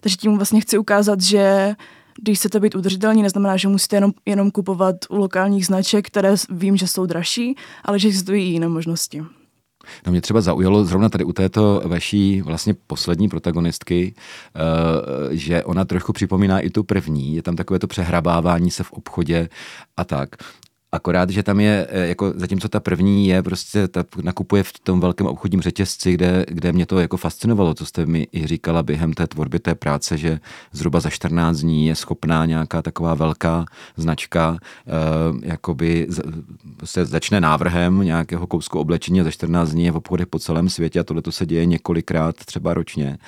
Takže 0.00 0.16
tím 0.16 0.36
vlastně 0.36 0.60
chci 0.60 0.78
ukázat, 0.78 1.20
že 1.20 1.74
když 2.22 2.38
chcete 2.38 2.60
být 2.60 2.74
udržitelní, 2.74 3.22
neznamená, 3.22 3.56
že 3.56 3.68
musíte 3.68 3.96
jenom, 3.96 4.12
jenom 4.26 4.50
kupovat 4.50 4.96
u 5.08 5.16
lokálních 5.16 5.66
značek, 5.66 6.06
které 6.06 6.34
vím, 6.50 6.76
že 6.76 6.86
jsou 6.86 7.06
dražší, 7.06 7.56
ale 7.84 7.98
že 7.98 8.08
existují 8.08 8.48
i 8.48 8.52
jiné 8.52 8.68
možnosti. 8.68 9.22
No 10.06 10.12
mě 10.12 10.20
třeba 10.20 10.40
zaujalo 10.40 10.84
zrovna 10.84 11.08
tady 11.08 11.24
u 11.24 11.32
této 11.32 11.82
vaší 11.84 12.42
vlastně 12.42 12.74
poslední 12.86 13.28
protagonistky, 13.28 14.14
uh, 14.14 15.30
že 15.30 15.64
ona 15.64 15.84
trochu 15.84 16.12
připomíná 16.12 16.60
i 16.60 16.70
tu 16.70 16.84
první, 16.84 17.34
je 17.34 17.42
tam 17.42 17.56
takové 17.56 17.78
to 17.78 17.86
přehrabávání 17.86 18.70
se 18.70 18.84
v 18.84 18.92
obchodě 18.92 19.48
a 19.96 20.04
tak. 20.04 20.28
Akorát, 20.92 21.30
že 21.30 21.42
tam 21.42 21.60
je, 21.60 21.86
eh, 21.90 22.06
jako 22.06 22.32
zatímco 22.36 22.68
ta 22.68 22.80
první 22.80 23.28
je 23.28 23.42
prostě, 23.42 23.88
ta 23.88 24.04
nakupuje 24.22 24.62
v 24.62 24.72
tom 24.72 25.00
velkém 25.00 25.26
obchodním 25.26 25.62
řetězci, 25.62 26.12
kde, 26.12 26.44
kde 26.48 26.72
mě 26.72 26.86
to 26.86 26.98
jako 26.98 27.16
fascinovalo, 27.16 27.74
co 27.74 27.86
jste 27.86 28.06
mi 28.06 28.26
i 28.32 28.46
říkala 28.46 28.82
během 28.82 29.12
té 29.12 29.26
tvorby 29.26 29.58
té 29.58 29.74
práce, 29.74 30.18
že 30.18 30.40
zhruba 30.72 31.00
za 31.00 31.10
14 31.10 31.58
dní 31.58 31.86
je 31.86 31.94
schopná 31.94 32.46
nějaká 32.46 32.82
taková 32.82 33.14
velká 33.14 33.64
značka, 33.96 34.56
eh, 34.60 34.90
jakoby 35.42 36.06
prostě 36.76 37.04
začne 37.04 37.40
návrhem 37.40 38.00
nějakého 38.00 38.46
kousku 38.46 38.78
oblečení 38.78 39.20
a 39.20 39.24
za 39.24 39.30
14 39.30 39.70
dní 39.70 39.84
je 39.84 39.90
v 39.90 39.96
obchodech 39.96 40.26
po 40.26 40.38
celém 40.38 40.68
světě 40.68 41.00
a 41.00 41.04
tohle 41.04 41.22
to 41.22 41.32
se 41.32 41.46
děje 41.46 41.66
několikrát 41.66 42.36
třeba 42.36 42.74
ročně 42.74 43.18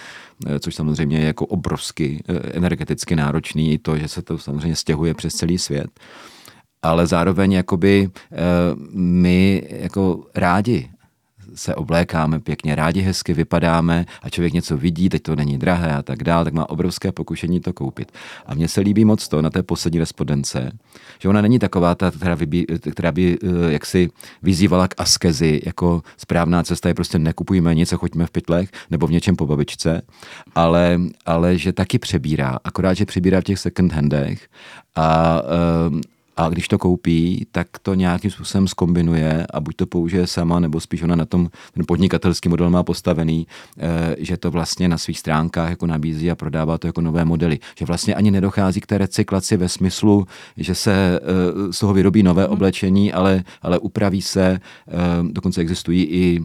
eh, 0.47 0.59
což 0.61 0.75
samozřejmě 0.75 1.19
je 1.19 1.27
jako 1.27 1.47
obrovsky 1.47 2.25
eh, 2.29 2.35
energeticky 2.53 3.17
náročný, 3.17 3.73
i 3.73 3.79
to, 3.79 3.99
že 3.99 4.09
se 4.09 4.23
to 4.23 4.39
samozřejmě 4.39 4.77
stěhuje 4.77 5.15
přes 5.15 5.35
celý 5.35 5.59
svět 5.59 5.91
ale 6.83 7.07
zároveň 7.07 7.53
jakoby 7.53 8.11
eh, 8.33 8.37
my 8.95 9.63
jako 9.71 10.25
rádi 10.35 10.91
se 11.55 11.75
oblékáme 11.75 12.41
pěkně, 12.41 12.75
rádi 12.75 13.01
hezky 13.01 13.35
vypadáme 13.35 14.07
a 14.23 14.31
člověk 14.31 14.53
něco 14.53 14.77
vidí, 14.77 15.09
teď 15.09 15.23
to 15.23 15.37
není 15.37 15.59
drahé 15.59 15.95
a 15.95 16.03
tak 16.03 16.25
dále, 16.25 16.45
tak 16.45 16.55
má 16.55 16.71
obrovské 16.71 17.13
pokušení 17.13 17.61
to 17.61 17.73
koupit. 17.73 18.13
A 18.47 18.55
mně 18.55 18.69
se 18.69 18.81
líbí 18.81 19.05
moc 19.05 19.29
to 19.29 19.43
na 19.43 19.51
té 19.51 19.63
poslední 19.63 19.99
respondence, 19.99 20.73
že 21.19 21.29
ona 21.29 21.41
není 21.41 21.59
taková 21.59 21.95
ta, 21.95 22.11
která, 22.11 22.37
by, 22.37 22.67
která 22.93 23.13
by 23.13 23.39
eh, 23.43 23.73
jaksi 23.73 24.11
vyzývala 24.43 24.89
k 24.89 24.95
askezi, 24.99 25.61
jako 25.67 26.03
správná 26.17 26.63
cesta 26.63 26.89
je 26.89 26.95
prostě 26.95 27.19
nekupujme 27.19 27.75
nic 27.75 27.93
a 27.93 27.97
choďme 27.97 28.27
v 28.27 28.31
pytlech 28.31 28.71
nebo 28.91 29.07
v 29.07 29.13
něčem 29.13 29.37
po 29.37 29.47
babičce, 29.47 30.03
ale, 30.55 31.01
ale 31.27 31.59
že 31.59 31.73
taky 31.73 31.99
přebírá, 31.99 32.59
akorát, 32.65 32.95
že 32.95 33.07
přebírá 33.07 33.41
v 33.41 33.45
těch 33.45 33.59
second 33.59 33.93
handech 33.93 34.49
a, 34.95 35.43
eh, 35.45 36.12
a 36.37 36.49
když 36.49 36.69
to 36.69 36.79
koupí, 36.79 37.47
tak 37.53 37.69
to 37.83 37.95
nějakým 37.95 38.31
způsobem 38.31 38.69
skombinuje 38.69 39.47
a 39.55 39.61
buď 39.61 39.77
to 39.77 39.87
použije 39.87 40.27
sama, 40.27 40.61
nebo 40.61 40.81
spíš 40.81 41.03
ona 41.03 41.17
na 41.17 41.25
tom 41.25 41.51
ten 41.75 41.85
podnikatelský 41.87 42.49
model 42.49 42.71
má 42.71 42.83
postavený, 42.83 43.47
eh, 43.79 44.17
že 44.19 44.37
to 44.37 44.51
vlastně 44.51 44.89
na 44.89 44.99
svých 44.99 45.19
stránkách 45.19 45.71
jako 45.71 45.87
nabízí 45.87 46.31
a 46.31 46.35
prodává 46.35 46.79
to 46.79 46.87
jako 46.87 47.01
nové 47.01 47.25
modely. 47.25 47.59
Že 47.79 47.85
vlastně 47.85 48.15
ani 48.15 48.31
nedochází 48.31 48.81
k 48.81 48.87
té 48.87 48.99
recyklaci 48.99 49.57
ve 49.57 49.69
smyslu, 49.69 50.27
že 50.57 50.75
se 50.75 51.21
eh, 51.23 51.73
z 51.73 51.79
toho 51.79 51.95
vyrobí 51.95 52.23
nové 52.23 52.43
mhm. 52.43 52.53
oblečení, 52.53 53.13
ale, 53.13 53.45
ale 53.63 53.79
upraví 53.79 54.23
se, 54.23 54.61
eh, 54.89 54.93
dokonce 55.23 55.61
existují 55.61 56.05
i 56.05 56.41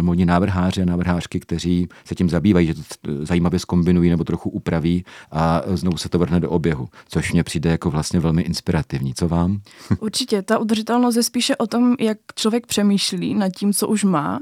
modní 0.00 0.24
návrháři 0.24 0.82
a 0.82 0.84
návrhářky, 0.84 1.40
kteří 1.40 1.88
se 2.04 2.14
tím 2.14 2.30
zabývají, 2.30 2.66
že 2.66 2.74
to 2.74 2.80
zajímavě 3.22 3.58
zkombinují 3.58 4.10
nebo 4.10 4.24
trochu 4.24 4.50
upraví 4.50 5.04
a 5.30 5.62
znovu 5.66 5.96
se 5.96 6.08
to 6.08 6.18
vrhne 6.18 6.40
do 6.40 6.50
oběhu, 6.50 6.88
což 7.08 7.32
mně 7.32 7.44
přijde 7.44 7.70
jako 7.70 7.90
vlastně 7.90 8.20
velmi 8.20 8.42
inspirativní. 8.42 9.14
Co 9.14 9.28
vám? 9.28 9.60
Určitě, 10.00 10.42
ta 10.42 10.58
udržitelnost 10.58 11.16
je 11.16 11.22
spíše 11.22 11.56
o 11.56 11.66
tom, 11.66 11.94
jak 12.00 12.18
člověk 12.34 12.66
přemýšlí 12.66 13.34
nad 13.34 13.48
tím, 13.48 13.72
co 13.72 13.88
už 13.88 14.04
má 14.04 14.40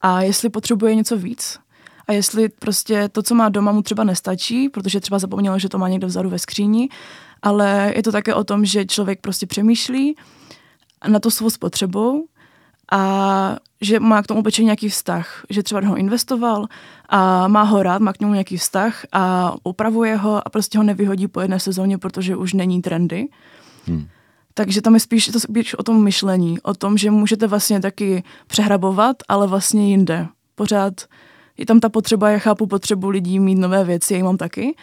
a 0.00 0.22
jestli 0.22 0.48
potřebuje 0.48 0.94
něco 0.94 1.16
víc. 1.16 1.58
A 2.06 2.12
jestli 2.12 2.48
prostě 2.48 3.08
to, 3.08 3.22
co 3.22 3.34
má 3.34 3.48
doma, 3.48 3.72
mu 3.72 3.82
třeba 3.82 4.04
nestačí, 4.04 4.68
protože 4.68 5.00
třeba 5.00 5.18
zapomněl, 5.18 5.58
že 5.58 5.68
to 5.68 5.78
má 5.78 5.88
někde 5.88 6.06
vzadu 6.06 6.30
ve 6.30 6.38
skříni, 6.38 6.88
ale 7.42 7.92
je 7.96 8.02
to 8.02 8.12
také 8.12 8.34
o 8.34 8.44
tom, 8.44 8.64
že 8.64 8.86
člověk 8.86 9.20
prostě 9.20 9.46
přemýšlí 9.46 10.16
na 11.08 11.20
to 11.20 11.30
svou 11.30 11.50
spotřebou 11.50 12.26
a 12.92 13.56
že 13.80 14.00
má 14.00 14.22
k 14.22 14.26
tomu 14.26 14.40
oblečení 14.40 14.64
nějaký 14.66 14.88
vztah, 14.88 15.44
že 15.50 15.62
třeba 15.62 15.80
ho 15.80 15.96
investoval 15.96 16.66
a 17.08 17.48
má 17.48 17.62
ho 17.62 17.82
rád, 17.82 18.02
má 18.02 18.12
k 18.12 18.20
němu 18.20 18.32
nějaký 18.32 18.56
vztah 18.56 19.06
a 19.12 19.54
upravuje 19.64 20.16
ho 20.16 20.46
a 20.46 20.50
prostě 20.50 20.78
ho 20.78 20.84
nevyhodí 20.84 21.28
po 21.28 21.40
jedné 21.40 21.60
sezóně, 21.60 21.98
protože 21.98 22.36
už 22.36 22.52
není 22.52 22.82
trendy. 22.82 23.28
Hmm. 23.86 24.06
Takže 24.54 24.82
tam 24.82 24.94
je 24.94 25.00
spíš, 25.00 25.26
to 25.26 25.40
spíš 25.40 25.74
o 25.74 25.82
tom 25.82 26.04
myšlení, 26.04 26.60
o 26.60 26.74
tom, 26.74 26.98
že 26.98 27.10
můžete 27.10 27.46
vlastně 27.46 27.80
taky 27.80 28.22
přehrabovat, 28.46 29.16
ale 29.28 29.46
vlastně 29.46 29.90
jinde. 29.90 30.26
Pořád 30.54 30.92
je 31.58 31.66
tam 31.66 31.80
ta 31.80 31.88
potřeba, 31.88 32.30
já 32.30 32.38
chápu 32.38 32.66
potřebu 32.66 33.08
lidí 33.08 33.40
mít 33.40 33.54
nové 33.54 33.84
věci, 33.84 34.14
já 34.14 34.16
ji 34.16 34.22
mám 34.22 34.36
taky, 34.36 34.76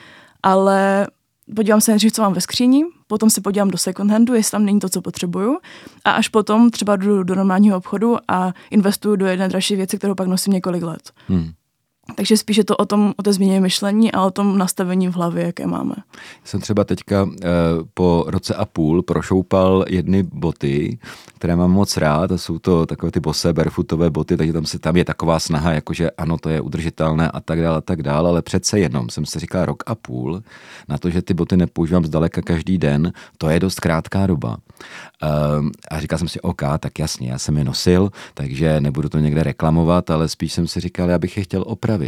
ale 0.43 1.07
podívám 1.55 1.81
se 1.81 1.91
nejdřív, 1.91 2.11
co 2.11 2.21
mám 2.21 2.33
ve 2.33 2.41
skříni, 2.41 2.83
potom 3.07 3.29
si 3.29 3.41
podívám 3.41 3.69
do 3.69 3.77
second 3.77 4.11
handu, 4.11 4.33
jestli 4.33 4.51
tam 4.51 4.65
není 4.65 4.79
to, 4.79 4.89
co 4.89 5.01
potřebuju 5.01 5.59
a 6.05 6.11
až 6.11 6.27
potom 6.27 6.69
třeba 6.69 6.95
jdu 6.95 7.23
do 7.23 7.35
normálního 7.35 7.77
obchodu 7.77 8.17
a 8.27 8.53
investuju 8.71 9.15
do 9.15 9.25
jedné 9.25 9.49
dražší 9.49 9.75
věci, 9.75 9.97
kterou 9.97 10.15
pak 10.15 10.27
nosím 10.27 10.53
několik 10.53 10.83
let. 10.83 11.11
Hmm. 11.27 11.51
Takže 12.15 12.37
spíše 12.37 12.63
to 12.63 12.77
o 12.77 12.85
tom, 12.85 13.13
o 13.17 13.23
té 13.23 13.33
změně 13.33 13.61
myšlení 13.61 14.11
a 14.11 14.25
o 14.25 14.31
tom 14.31 14.57
nastavení 14.57 15.07
v 15.07 15.15
hlavě, 15.15 15.45
jaké 15.45 15.67
máme. 15.67 15.95
Jsem 16.43 16.61
třeba 16.61 16.83
teďka 16.83 17.29
e, 17.43 17.47
po 17.93 18.25
roce 18.27 18.55
a 18.55 18.65
půl 18.65 19.01
prošoupal 19.01 19.85
jedny 19.87 20.23
boty, 20.23 20.99
které 21.35 21.55
mám 21.55 21.71
moc 21.71 21.97
rád 21.97 22.31
a 22.31 22.37
jsou 22.37 22.59
to 22.59 22.85
takové 22.85 23.11
ty 23.11 23.19
bose 23.19 23.53
barefootové 23.53 24.09
boty, 24.09 24.37
takže 24.37 24.53
tam, 24.53 24.65
se, 24.65 24.79
tam 24.79 24.95
je 24.95 25.05
taková 25.05 25.39
snaha, 25.39 25.71
jakože 25.71 26.11
ano, 26.11 26.37
to 26.37 26.49
je 26.49 26.61
udržitelné 26.61 27.31
a 27.31 27.39
tak 27.39 27.61
dále 27.61 27.77
a 27.77 27.81
tak 27.81 28.03
dále, 28.03 28.29
ale 28.29 28.41
přece 28.41 28.79
jenom 28.79 29.09
jsem 29.09 29.25
si 29.25 29.39
říkal 29.39 29.65
rok 29.65 29.83
a 29.85 29.95
půl 29.95 30.43
na 30.87 30.97
to, 30.97 31.09
že 31.09 31.21
ty 31.21 31.33
boty 31.33 31.57
nepoužívám 31.57 32.05
zdaleka 32.05 32.41
každý 32.41 32.77
den, 32.77 33.13
to 33.37 33.49
je 33.49 33.59
dost 33.59 33.79
krátká 33.79 34.27
doba. 34.27 34.57
E, 35.23 35.27
a 35.91 35.99
říkal 35.99 36.19
jsem 36.19 36.27
si, 36.27 36.41
OK, 36.41 36.61
tak 36.79 36.99
jasně, 36.99 37.31
já 37.31 37.37
jsem 37.37 37.57
je 37.57 37.63
nosil, 37.63 38.11
takže 38.33 38.81
nebudu 38.81 39.09
to 39.09 39.19
někde 39.19 39.43
reklamovat, 39.43 40.09
ale 40.09 40.27
spíš 40.27 40.53
jsem 40.53 40.67
si 40.67 40.79
říkal, 40.79 41.09
já 41.09 41.19
bych 41.19 41.37
je 41.37 41.43
chtěl 41.43 41.63
opravit. 41.67 41.98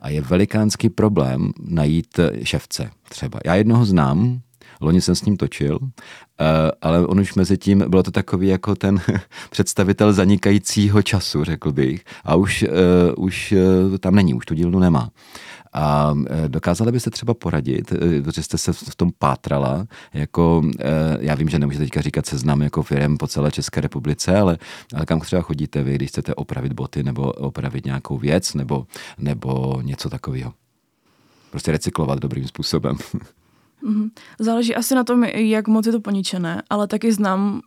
A 0.00 0.08
je 0.08 0.20
velikánský 0.20 0.88
problém 0.88 1.52
najít 1.60 2.20
ševce 2.42 2.90
třeba. 3.08 3.40
Já 3.44 3.54
jednoho 3.54 3.84
znám, 3.84 4.40
Loni 4.80 5.00
jsem 5.00 5.14
s 5.14 5.24
ním 5.24 5.36
točil, 5.36 5.78
eh, 5.82 6.44
ale 6.82 7.06
on 7.06 7.20
už 7.20 7.34
mezi 7.34 7.58
tím, 7.58 7.84
bylo 7.88 8.02
to 8.02 8.10
takový 8.10 8.48
jako 8.48 8.74
ten 8.74 9.00
představitel 9.50 10.12
zanikajícího 10.12 11.02
času, 11.02 11.44
řekl 11.44 11.72
bych. 11.72 12.04
A 12.24 12.34
už, 12.34 12.62
uh, 13.16 13.24
už 13.24 13.54
tam 14.00 14.14
není, 14.14 14.34
už 14.34 14.46
tu 14.46 14.54
dílnu 14.54 14.78
nemá. 14.78 15.10
A 15.72 16.14
dokázali 16.48 16.92
byste 16.92 17.10
třeba 17.10 17.34
poradit, 17.34 17.92
protože 18.22 18.42
jste 18.42 18.58
se 18.58 18.72
v 18.72 18.96
tom 18.96 19.10
pátrala, 19.18 19.86
jako 20.14 20.62
já 21.20 21.34
vím, 21.34 21.48
že 21.48 21.58
nemůžete 21.58 21.84
teďka 21.84 22.00
říkat 22.00 22.26
seznam 22.26 22.62
jako 22.62 22.82
firm 22.82 23.16
po 23.16 23.26
celé 23.26 23.50
České 23.50 23.80
republice, 23.80 24.38
ale, 24.38 24.58
ale 24.94 25.06
kam 25.06 25.20
třeba 25.20 25.42
chodíte 25.42 25.82
vy, 25.82 25.94
když 25.94 26.10
chcete 26.10 26.34
opravit 26.34 26.72
boty 26.72 27.02
nebo 27.02 27.32
opravit 27.32 27.84
nějakou 27.84 28.18
věc 28.18 28.54
nebo, 28.54 28.86
nebo 29.18 29.80
něco 29.82 30.10
takového? 30.10 30.52
Prostě 31.50 31.72
recyklovat 31.72 32.18
dobrým 32.18 32.48
způsobem. 32.48 32.96
Mm-hmm. 33.82 34.10
Záleží 34.38 34.76
asi 34.76 34.94
na 34.94 35.04
tom, 35.04 35.24
jak 35.24 35.68
moc 35.68 35.86
je 35.86 35.92
to 35.92 36.00
poničené, 36.00 36.62
ale 36.70 36.86
taky 36.86 37.12
znám 37.12 37.60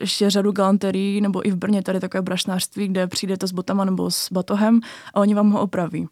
ještě 0.00 0.30
řadu 0.30 0.52
galanterií, 0.52 1.20
nebo 1.20 1.46
i 1.48 1.50
v 1.50 1.56
Brně 1.56 1.82
tady 1.82 2.00
takové 2.00 2.22
brašnářství, 2.22 2.88
kde 2.88 3.06
přijdete 3.06 3.46
s 3.46 3.52
botama 3.52 3.84
nebo 3.84 4.10
s 4.10 4.32
batohem 4.32 4.80
a 5.14 5.20
oni 5.20 5.34
vám 5.34 5.50
ho 5.50 5.60
opraví. 5.60 6.08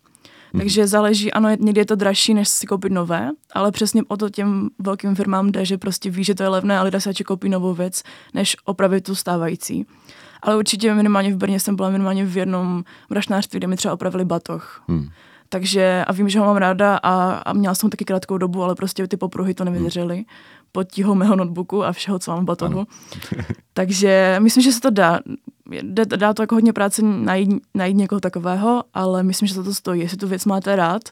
Mm-hmm. 0.55 0.59
Takže 0.59 0.87
záleží, 0.87 1.33
ano, 1.33 1.49
někdy 1.59 1.81
je 1.81 1.87
to 1.87 1.95
dražší, 1.95 2.35
než 2.35 2.49
si 2.49 2.67
koupit 2.67 2.93
nové, 2.93 3.31
ale 3.55 3.73
přesně 3.73 4.03
o 4.09 4.17
to 4.17 4.31
těm 4.31 4.69
velkým 4.79 5.15
firmám 5.15 5.53
jde, 5.53 5.65
že 5.65 5.79
prostě 5.79 6.11
ví, 6.11 6.25
že 6.25 6.35
to 6.35 6.43
je 6.43 6.49
levné 6.49 6.79
a 6.79 6.83
lidé 6.83 7.01
se 7.01 7.15
koupí 7.15 7.49
novou 7.49 7.75
věc, 7.75 8.03
než 8.35 8.57
opravit 8.65 9.05
tu 9.05 9.15
stávající. 9.15 9.87
Ale 10.43 10.57
určitě 10.57 10.95
minimálně 10.95 11.35
v 11.35 11.37
Brně 11.37 11.61
jsem 11.61 11.77
byla 11.77 11.91
minimálně 11.91 12.25
v 12.25 12.37
jednom 12.37 12.85
brašnářství, 13.11 13.59
kde 13.59 13.67
mi 13.67 13.77
třeba 13.77 13.95
opravili 13.95 14.25
batoh. 14.25 14.83
Hmm. 14.89 15.09
Takže 15.49 16.05
a 16.07 16.13
vím, 16.13 16.29
že 16.29 16.39
ho 16.39 16.47
mám 16.47 16.57
ráda 16.57 16.97
a, 16.97 17.31
a 17.31 17.53
měla 17.53 17.75
jsem 17.75 17.91
taky 17.91 18.05
krátkou 18.05 18.39
dobu, 18.39 18.63
ale 18.63 18.75
prostě 18.75 19.09
ty 19.09 19.17
popruhy 19.17 19.55
to 19.55 19.65
nevydržely 19.65 20.15
hmm. 20.15 20.25
pod 20.73 20.93
tíhou 20.93 21.15
mého 21.15 21.37
notebooku 21.37 21.85
a 21.85 21.93
všeho, 21.93 22.19
co 22.19 22.31
mám 22.31 22.41
v 22.41 22.45
batohu. 22.45 22.87
Takže 23.73 24.37
myslím, 24.39 24.63
že 24.65 24.73
se 24.73 24.81
to 24.81 24.91
dá. 24.91 25.21
Dá, 25.83 26.05
dá 26.05 26.35
to 26.35 26.43
jako 26.43 26.55
hodně 26.55 26.73
práce 26.73 27.03
najít, 27.03 27.51
najít 27.75 27.97
někoho 27.97 28.21
takového, 28.21 28.85
ale 28.95 29.23
myslím, 29.23 29.49
že 29.49 29.55
se 29.55 29.63
to 29.63 29.75
stojí. 29.75 30.01
Jestli 30.01 30.17
tu 30.17 30.29
věc 30.29 30.45
máte 30.45 30.77
rád 30.77 31.03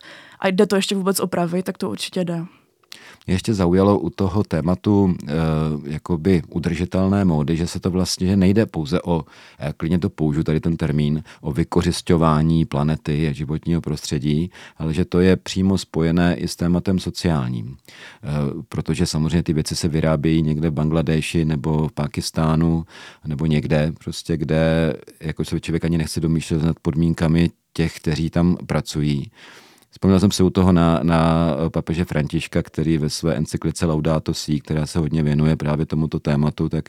a 0.41 0.49
jde 0.49 0.67
to 0.67 0.77
ještě 0.77 0.95
vůbec 0.95 1.21
opravit, 1.21 1.65
tak 1.65 1.79
to 1.79 1.91
určitě 1.91 2.25
jde. 2.25 2.45
Mě 3.27 3.35
ještě 3.35 3.55
zaujalo 3.55 3.99
u 3.99 4.11
toho 4.11 4.45
tématu 4.45 5.15
e, 5.29 5.33
jakoby 5.85 6.43
udržitelné 6.49 7.25
módy, 7.25 7.57
že 7.57 7.67
se 7.67 7.81
to 7.81 7.91
vlastně 7.91 8.27
že 8.27 8.37
nejde 8.37 8.67
pouze 8.67 9.03
o, 9.03 9.25
e, 9.59 9.73
klidně 9.77 9.99
to 9.99 10.11
použiju 10.11 10.45
tady 10.45 10.61
ten 10.61 10.77
termín, 10.77 11.23
o 11.41 11.53
vykořišťování 11.53 12.65
planety 12.65 13.29
a 13.29 13.33
životního 13.33 13.81
prostředí, 13.81 14.51
ale 14.77 14.95
že 14.95 15.05
to 15.05 15.21
je 15.21 15.37
přímo 15.37 15.79
spojené 15.79 16.37
i 16.37 16.49
s 16.49 16.57
tématem 16.57 16.99
sociálním. 16.99 17.77
E, 17.77 17.77
protože 18.69 19.07
samozřejmě 19.07 19.43
ty 19.43 19.53
věci 19.53 19.77
se 19.77 19.89
vyrábějí 19.89 20.43
někde 20.43 20.71
v 20.71 20.75
Bangladeši 20.75 21.45
nebo 21.45 21.89
v 21.89 21.93
Pakistánu 21.93 22.85
nebo 23.27 23.47
někde, 23.47 23.93
prostě 24.05 24.37
kde 24.37 24.95
jako 25.21 25.45
se 25.45 25.61
člověk 25.61 25.85
ani 25.85 25.99
nechce 25.99 26.21
domýšlet 26.21 26.63
nad 26.63 26.77
podmínkami 26.83 27.51
těch, 27.73 27.97
kteří 27.97 28.31
tam 28.31 28.57
pracují. 28.67 29.31
Vzpomněl 29.97 30.21
jsem 30.21 30.31
se 30.31 30.43
u 30.43 30.51
toho 30.51 30.73
na, 30.73 31.01
na 31.03 31.51
papeže 31.69 32.05
Františka, 32.05 32.63
který 32.63 32.99
ve 32.99 33.11
své 33.11 33.35
encyklice 33.35 33.87
Laudato 33.87 34.35
Si, 34.35 34.61
která 34.61 34.87
se 34.87 34.99
hodně 34.99 35.23
věnuje 35.23 35.57
právě 35.57 35.87
tomuto 35.87 36.21
tématu, 36.21 36.69
tak 36.69 36.89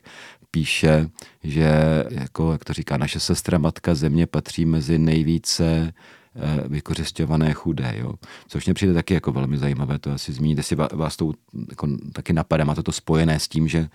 píše, 0.52 1.10
že 1.44 2.04
jako, 2.10 2.52
jak 2.52 2.66
to 2.66 2.74
říká, 2.74 2.98
naše 2.98 3.20
sestra 3.20 3.58
matka 3.58 3.96
země 3.96 4.28
patří 4.28 4.66
mezi 4.66 4.98
nejvíce 4.98 5.94
eh, 6.36 6.68
vykořišťované 6.68 7.54
chudé, 7.54 7.94
jo. 7.98 8.14
Což 8.48 8.66
mě 8.66 8.74
přijde 8.74 8.94
taky 8.94 9.14
jako 9.14 9.32
velmi 9.32 9.58
zajímavé 9.58 10.00
to 10.00 10.12
asi 10.12 10.34
zmínit, 10.34 10.58
jestli 10.58 10.76
vás 10.76 11.16
to 11.16 11.32
jako, 11.70 11.88
taky 12.14 12.34
napadá, 12.34 12.66
má 12.66 12.76
to 12.76 12.84
to 12.84 12.92
spojené 12.92 13.40
s 13.40 13.48
tím, 13.48 13.68
že 13.68 13.80
eh, 13.80 13.88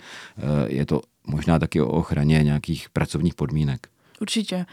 je 0.67 0.85
to 0.85 1.01
možná 1.27 1.59
taky 1.59 1.81
o 1.81 1.87
ochraně 1.87 2.43
nějakých 2.43 2.89
pracovních 2.89 3.33
podmínek. 3.33 3.87
Určitě. 4.21 4.65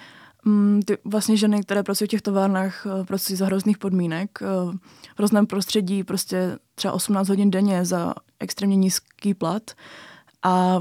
Mm, 0.44 0.80
ty 0.84 0.98
vlastně 1.04 1.36
ženy, 1.36 1.62
které 1.62 1.82
pracují 1.82 2.08
v 2.08 2.10
těch 2.10 2.22
továrnách, 2.22 2.86
eh, 2.86 3.04
pracují 3.04 3.36
za 3.36 3.46
hrozných 3.46 3.78
podmínek, 3.78 4.38
eh, 4.42 4.46
v 5.14 5.18
hrozném 5.18 5.46
prostředí, 5.46 6.04
prostě 6.04 6.58
třeba 6.74 6.92
18 6.92 7.28
hodin 7.28 7.50
denně 7.50 7.84
za 7.84 8.14
extrémně 8.40 8.76
nízký 8.76 9.34
plat 9.34 9.70
a 10.42 10.80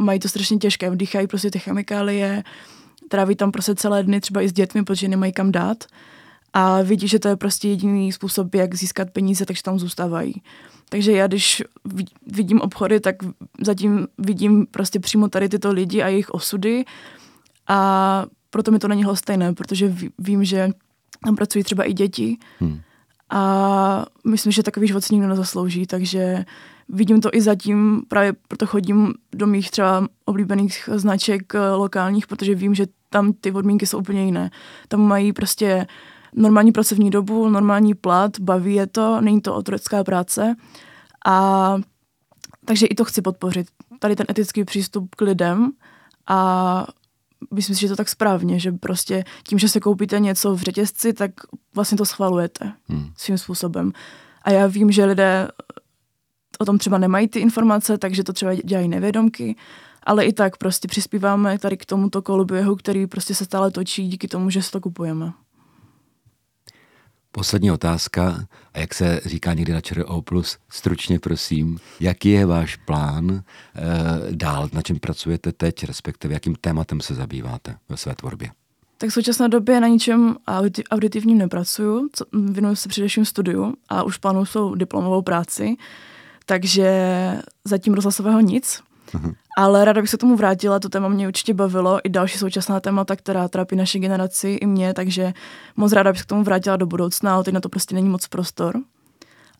mají 0.00 0.20
to 0.20 0.28
strašně 0.28 0.58
těžké, 0.58 0.90
vdýchají 0.90 1.26
prostě 1.26 1.50
ty 1.50 1.58
chemikálie, 1.58 2.44
tráví 3.08 3.36
tam 3.36 3.52
prostě 3.52 3.74
celé 3.74 4.02
dny 4.02 4.20
třeba 4.20 4.42
i 4.42 4.48
s 4.48 4.52
dětmi, 4.52 4.84
protože 4.84 5.08
nemají 5.08 5.32
kam 5.32 5.52
dát. 5.52 5.84
A 6.52 6.82
vidí, 6.82 7.08
že 7.08 7.18
to 7.18 7.28
je 7.28 7.36
prostě 7.36 7.68
jediný 7.68 8.12
způsob, 8.12 8.54
jak 8.54 8.74
získat 8.74 9.10
peníze, 9.10 9.46
takže 9.46 9.62
tam 9.62 9.78
zůstávají. 9.78 10.42
Takže 10.88 11.12
já, 11.12 11.26
když 11.26 11.62
vidím 12.26 12.60
obchody, 12.60 13.00
tak 13.00 13.16
zatím 13.60 14.08
vidím 14.18 14.66
prostě 14.66 15.00
přímo 15.00 15.28
tady 15.28 15.48
tyto 15.48 15.72
lidi 15.72 16.02
a 16.02 16.08
jejich 16.08 16.30
osudy. 16.30 16.84
A 17.68 18.26
proto 18.50 18.70
mi 18.70 18.78
to 18.78 18.88
není 18.88 19.04
stejné, 19.14 19.54
protože 19.54 19.94
vím, 20.18 20.44
že 20.44 20.70
tam 21.24 21.36
pracují 21.36 21.64
třeba 21.64 21.84
i 21.84 21.92
děti 21.92 22.38
hmm. 22.58 22.80
a 23.30 24.06
myslím, 24.26 24.52
že 24.52 24.62
takový 24.62 24.86
život 24.86 25.04
si 25.04 25.14
nikdo 25.14 25.28
nezaslouží, 25.28 25.86
takže 25.86 26.44
vidím 26.88 27.20
to 27.20 27.30
i 27.32 27.40
zatím, 27.40 28.02
právě 28.08 28.32
proto 28.48 28.66
chodím 28.66 29.14
do 29.34 29.46
mých 29.46 29.70
třeba 29.70 30.08
oblíbených 30.24 30.88
značek 30.92 31.54
eh, 31.54 31.70
lokálních, 31.70 32.26
protože 32.26 32.54
vím, 32.54 32.74
že 32.74 32.86
tam 33.10 33.32
ty 33.32 33.52
podmínky 33.52 33.86
jsou 33.86 33.98
úplně 33.98 34.24
jiné. 34.24 34.50
Tam 34.88 35.00
mají 35.00 35.32
prostě 35.32 35.86
normální 36.34 36.72
pracovní 36.72 37.10
dobu, 37.10 37.48
normální 37.48 37.94
plat, 37.94 38.40
baví 38.40 38.74
je 38.74 38.86
to, 38.86 39.20
není 39.20 39.40
to 39.40 39.54
otrocká 39.54 40.04
práce 40.04 40.54
a 41.26 41.76
takže 42.64 42.86
i 42.86 42.94
to 42.94 43.04
chci 43.04 43.22
podpořit. 43.22 43.66
Tady 43.98 44.16
ten 44.16 44.26
etický 44.30 44.64
přístup 44.64 45.14
k 45.14 45.20
lidem 45.20 45.70
a 46.26 46.86
myslím 47.54 47.76
si, 47.76 47.80
že 47.80 47.88
to 47.88 47.96
tak 47.96 48.08
správně, 48.08 48.58
že 48.60 48.72
prostě 48.72 49.24
tím, 49.48 49.58
že 49.58 49.68
se 49.68 49.80
koupíte 49.80 50.20
něco 50.20 50.54
v 50.54 50.60
řetězci, 50.60 51.12
tak 51.12 51.30
vlastně 51.74 51.98
to 51.98 52.04
schvalujete 52.04 52.72
hmm. 52.88 53.10
svým 53.16 53.38
způsobem. 53.38 53.92
A 54.42 54.50
já 54.50 54.66
vím, 54.66 54.92
že 54.92 55.04
lidé 55.04 55.48
o 56.58 56.64
tom 56.64 56.78
třeba 56.78 56.98
nemají 56.98 57.28
ty 57.28 57.40
informace, 57.40 57.98
takže 57.98 58.24
to 58.24 58.32
třeba 58.32 58.54
dělají 58.54 58.88
nevědomky, 58.88 59.56
ale 60.02 60.24
i 60.24 60.32
tak 60.32 60.56
prostě 60.56 60.88
přispíváme 60.88 61.58
tady 61.58 61.76
k 61.76 61.86
tomuto 61.86 62.22
koloběhu, 62.22 62.76
který 62.76 63.06
prostě 63.06 63.34
se 63.34 63.44
stále 63.44 63.70
točí 63.70 64.08
díky 64.08 64.28
tomu, 64.28 64.50
že 64.50 64.62
si 64.62 64.70
to 64.70 64.80
kupujeme. 64.80 65.32
Poslední 67.36 67.70
otázka, 67.70 68.46
a 68.74 68.78
jak 68.78 68.94
se 68.94 69.20
říká 69.24 69.54
někdy 69.54 69.72
na 69.72 69.80
ČRO+, 69.80 70.22
stručně 70.68 71.18
prosím, 71.18 71.78
jaký 72.00 72.30
je 72.30 72.46
váš 72.46 72.76
plán 72.76 73.30
e, 73.30 73.42
dál, 74.30 74.68
na 74.72 74.82
čem 74.82 74.98
pracujete 74.98 75.52
teď, 75.52 75.84
respektive 75.84 76.34
jakým 76.34 76.54
tématem 76.54 77.00
se 77.00 77.14
zabýváte 77.14 77.76
ve 77.88 77.96
své 77.96 78.14
tvorbě? 78.14 78.50
Tak 78.98 79.10
v 79.10 79.12
současné 79.12 79.48
době 79.48 79.80
na 79.80 79.88
ničem 79.88 80.36
auditivním 80.90 81.38
nepracuju, 81.38 82.08
věnuju 82.32 82.74
se 82.74 82.88
především 82.88 83.24
studiu 83.24 83.74
a 83.88 84.02
už 84.02 84.16
plánuju 84.16 84.44
svou 84.44 84.74
diplomovou 84.74 85.22
práci, 85.22 85.76
takže 86.46 86.90
zatím 87.64 87.94
rozhlasového 87.94 88.40
nic. 88.40 88.82
Uh-huh. 89.14 89.34
Ale 89.58 89.84
ráda 89.84 90.00
bych 90.00 90.10
se 90.10 90.18
tomu 90.18 90.36
vrátila, 90.36 90.80
to 90.80 90.88
téma 90.88 91.08
mě 91.08 91.28
určitě 91.28 91.54
bavilo, 91.54 92.00
i 92.04 92.08
další 92.08 92.38
současná 92.38 92.80
témata, 92.80 93.16
která 93.16 93.48
trápí 93.48 93.76
naši 93.76 93.98
generaci 93.98 94.48
i 94.48 94.66
mě, 94.66 94.94
takže 94.94 95.32
moc 95.76 95.92
ráda 95.92 96.12
bych 96.12 96.18
se 96.18 96.24
k 96.24 96.28
tomu 96.28 96.42
vrátila 96.42 96.76
do 96.76 96.86
budoucna, 96.86 97.34
ale 97.34 97.44
teď 97.44 97.54
na 97.54 97.60
to 97.60 97.68
prostě 97.68 97.94
není 97.94 98.08
moc 98.08 98.26
prostor. 98.26 98.76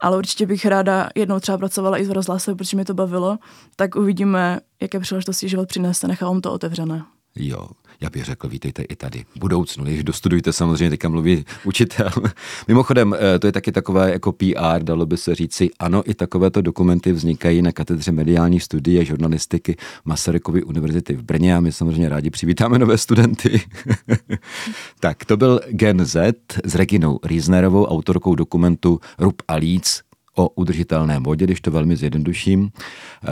Ale 0.00 0.18
určitě 0.18 0.46
bych 0.46 0.66
ráda 0.66 1.08
jednou 1.14 1.40
třeba 1.40 1.58
pracovala 1.58 1.98
i 1.98 2.04
s 2.04 2.10
rozhlasem, 2.10 2.56
protože 2.56 2.76
mi 2.76 2.84
to 2.84 2.94
bavilo, 2.94 3.38
tak 3.76 3.96
uvidíme, 3.96 4.60
jaké 4.80 5.00
příležitosti 5.00 5.48
život 5.48 5.68
přinese, 5.68 6.08
nechávám 6.08 6.40
to 6.40 6.52
otevřené. 6.52 7.04
Jo, 7.36 7.68
já 8.00 8.10
bych 8.10 8.24
řekl, 8.24 8.48
vítejte 8.48 8.82
i 8.82 8.96
tady. 8.96 9.24
V 9.34 9.38
budoucnu, 9.38 9.84
když 9.84 10.04
dostudujte 10.04 10.52
samozřejmě, 10.52 10.90
teďka 10.90 11.08
mluví 11.08 11.44
učitel. 11.64 12.10
Mimochodem, 12.68 13.14
eh, 13.18 13.38
to 13.38 13.46
je 13.46 13.52
taky 13.52 13.72
takové 13.72 14.12
jako 14.12 14.32
PR, 14.32 14.82
dalo 14.82 15.06
by 15.06 15.16
se 15.16 15.34
říci, 15.34 15.70
ano, 15.78 16.02
i 16.10 16.14
takovéto 16.14 16.60
dokumenty 16.60 17.12
vznikají 17.12 17.62
na 17.62 17.72
katedře 17.72 18.12
mediální 18.12 18.60
studie 18.60 19.04
žurnalistiky 19.04 19.76
Masarykovy 20.04 20.62
univerzity 20.62 21.14
v 21.14 21.22
Brně 21.22 21.56
a 21.56 21.60
my 21.60 21.72
samozřejmě 21.72 22.08
rádi 22.08 22.30
přivítáme 22.30 22.78
nové 22.78 22.98
studenty. 22.98 23.60
tak, 25.00 25.24
to 25.24 25.36
byl 25.36 25.60
Gen 25.70 26.04
Z 26.04 26.34
s 26.64 26.74
Reginou 26.74 27.18
Riesnerovou, 27.24 27.84
autorkou 27.84 28.34
dokumentu 28.34 29.00
Rub 29.18 29.42
a 29.48 29.54
Líc, 29.54 30.02
o 30.36 30.48
udržitelné 30.48 31.18
vodě, 31.18 31.44
když 31.44 31.60
to 31.60 31.70
velmi 31.70 31.96
zjednoduším. 31.96 32.70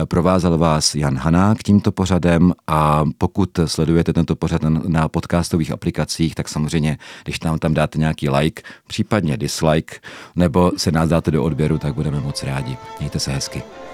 Eh, 0.01 0.05
provázel 0.05 0.57
vás 0.57 0.95
Jan 0.95 1.17
Hanák 1.17 1.63
tímto 1.63 1.91
pořadem 1.91 2.53
a 2.67 3.05
pokud 3.17 3.49
sledujete 3.65 4.13
tento 4.13 4.35
pořad 4.35 4.61
na 4.87 5.07
podcastových 5.09 5.71
aplikacích, 5.71 6.35
tak 6.35 6.49
samozřejmě, 6.49 6.97
když 7.23 7.39
nám 7.39 7.59
tam 7.59 7.73
dáte 7.73 7.99
nějaký 7.99 8.29
like, 8.29 8.63
případně 8.87 9.37
dislike, 9.37 9.95
nebo 10.35 10.71
se 10.77 10.91
nás 10.91 11.09
dáte 11.09 11.31
do 11.31 11.43
odběru, 11.43 11.77
tak 11.77 11.93
budeme 11.93 12.19
moc 12.19 12.43
rádi. 12.43 12.77
Mějte 12.99 13.19
se 13.19 13.31
hezky. 13.31 13.84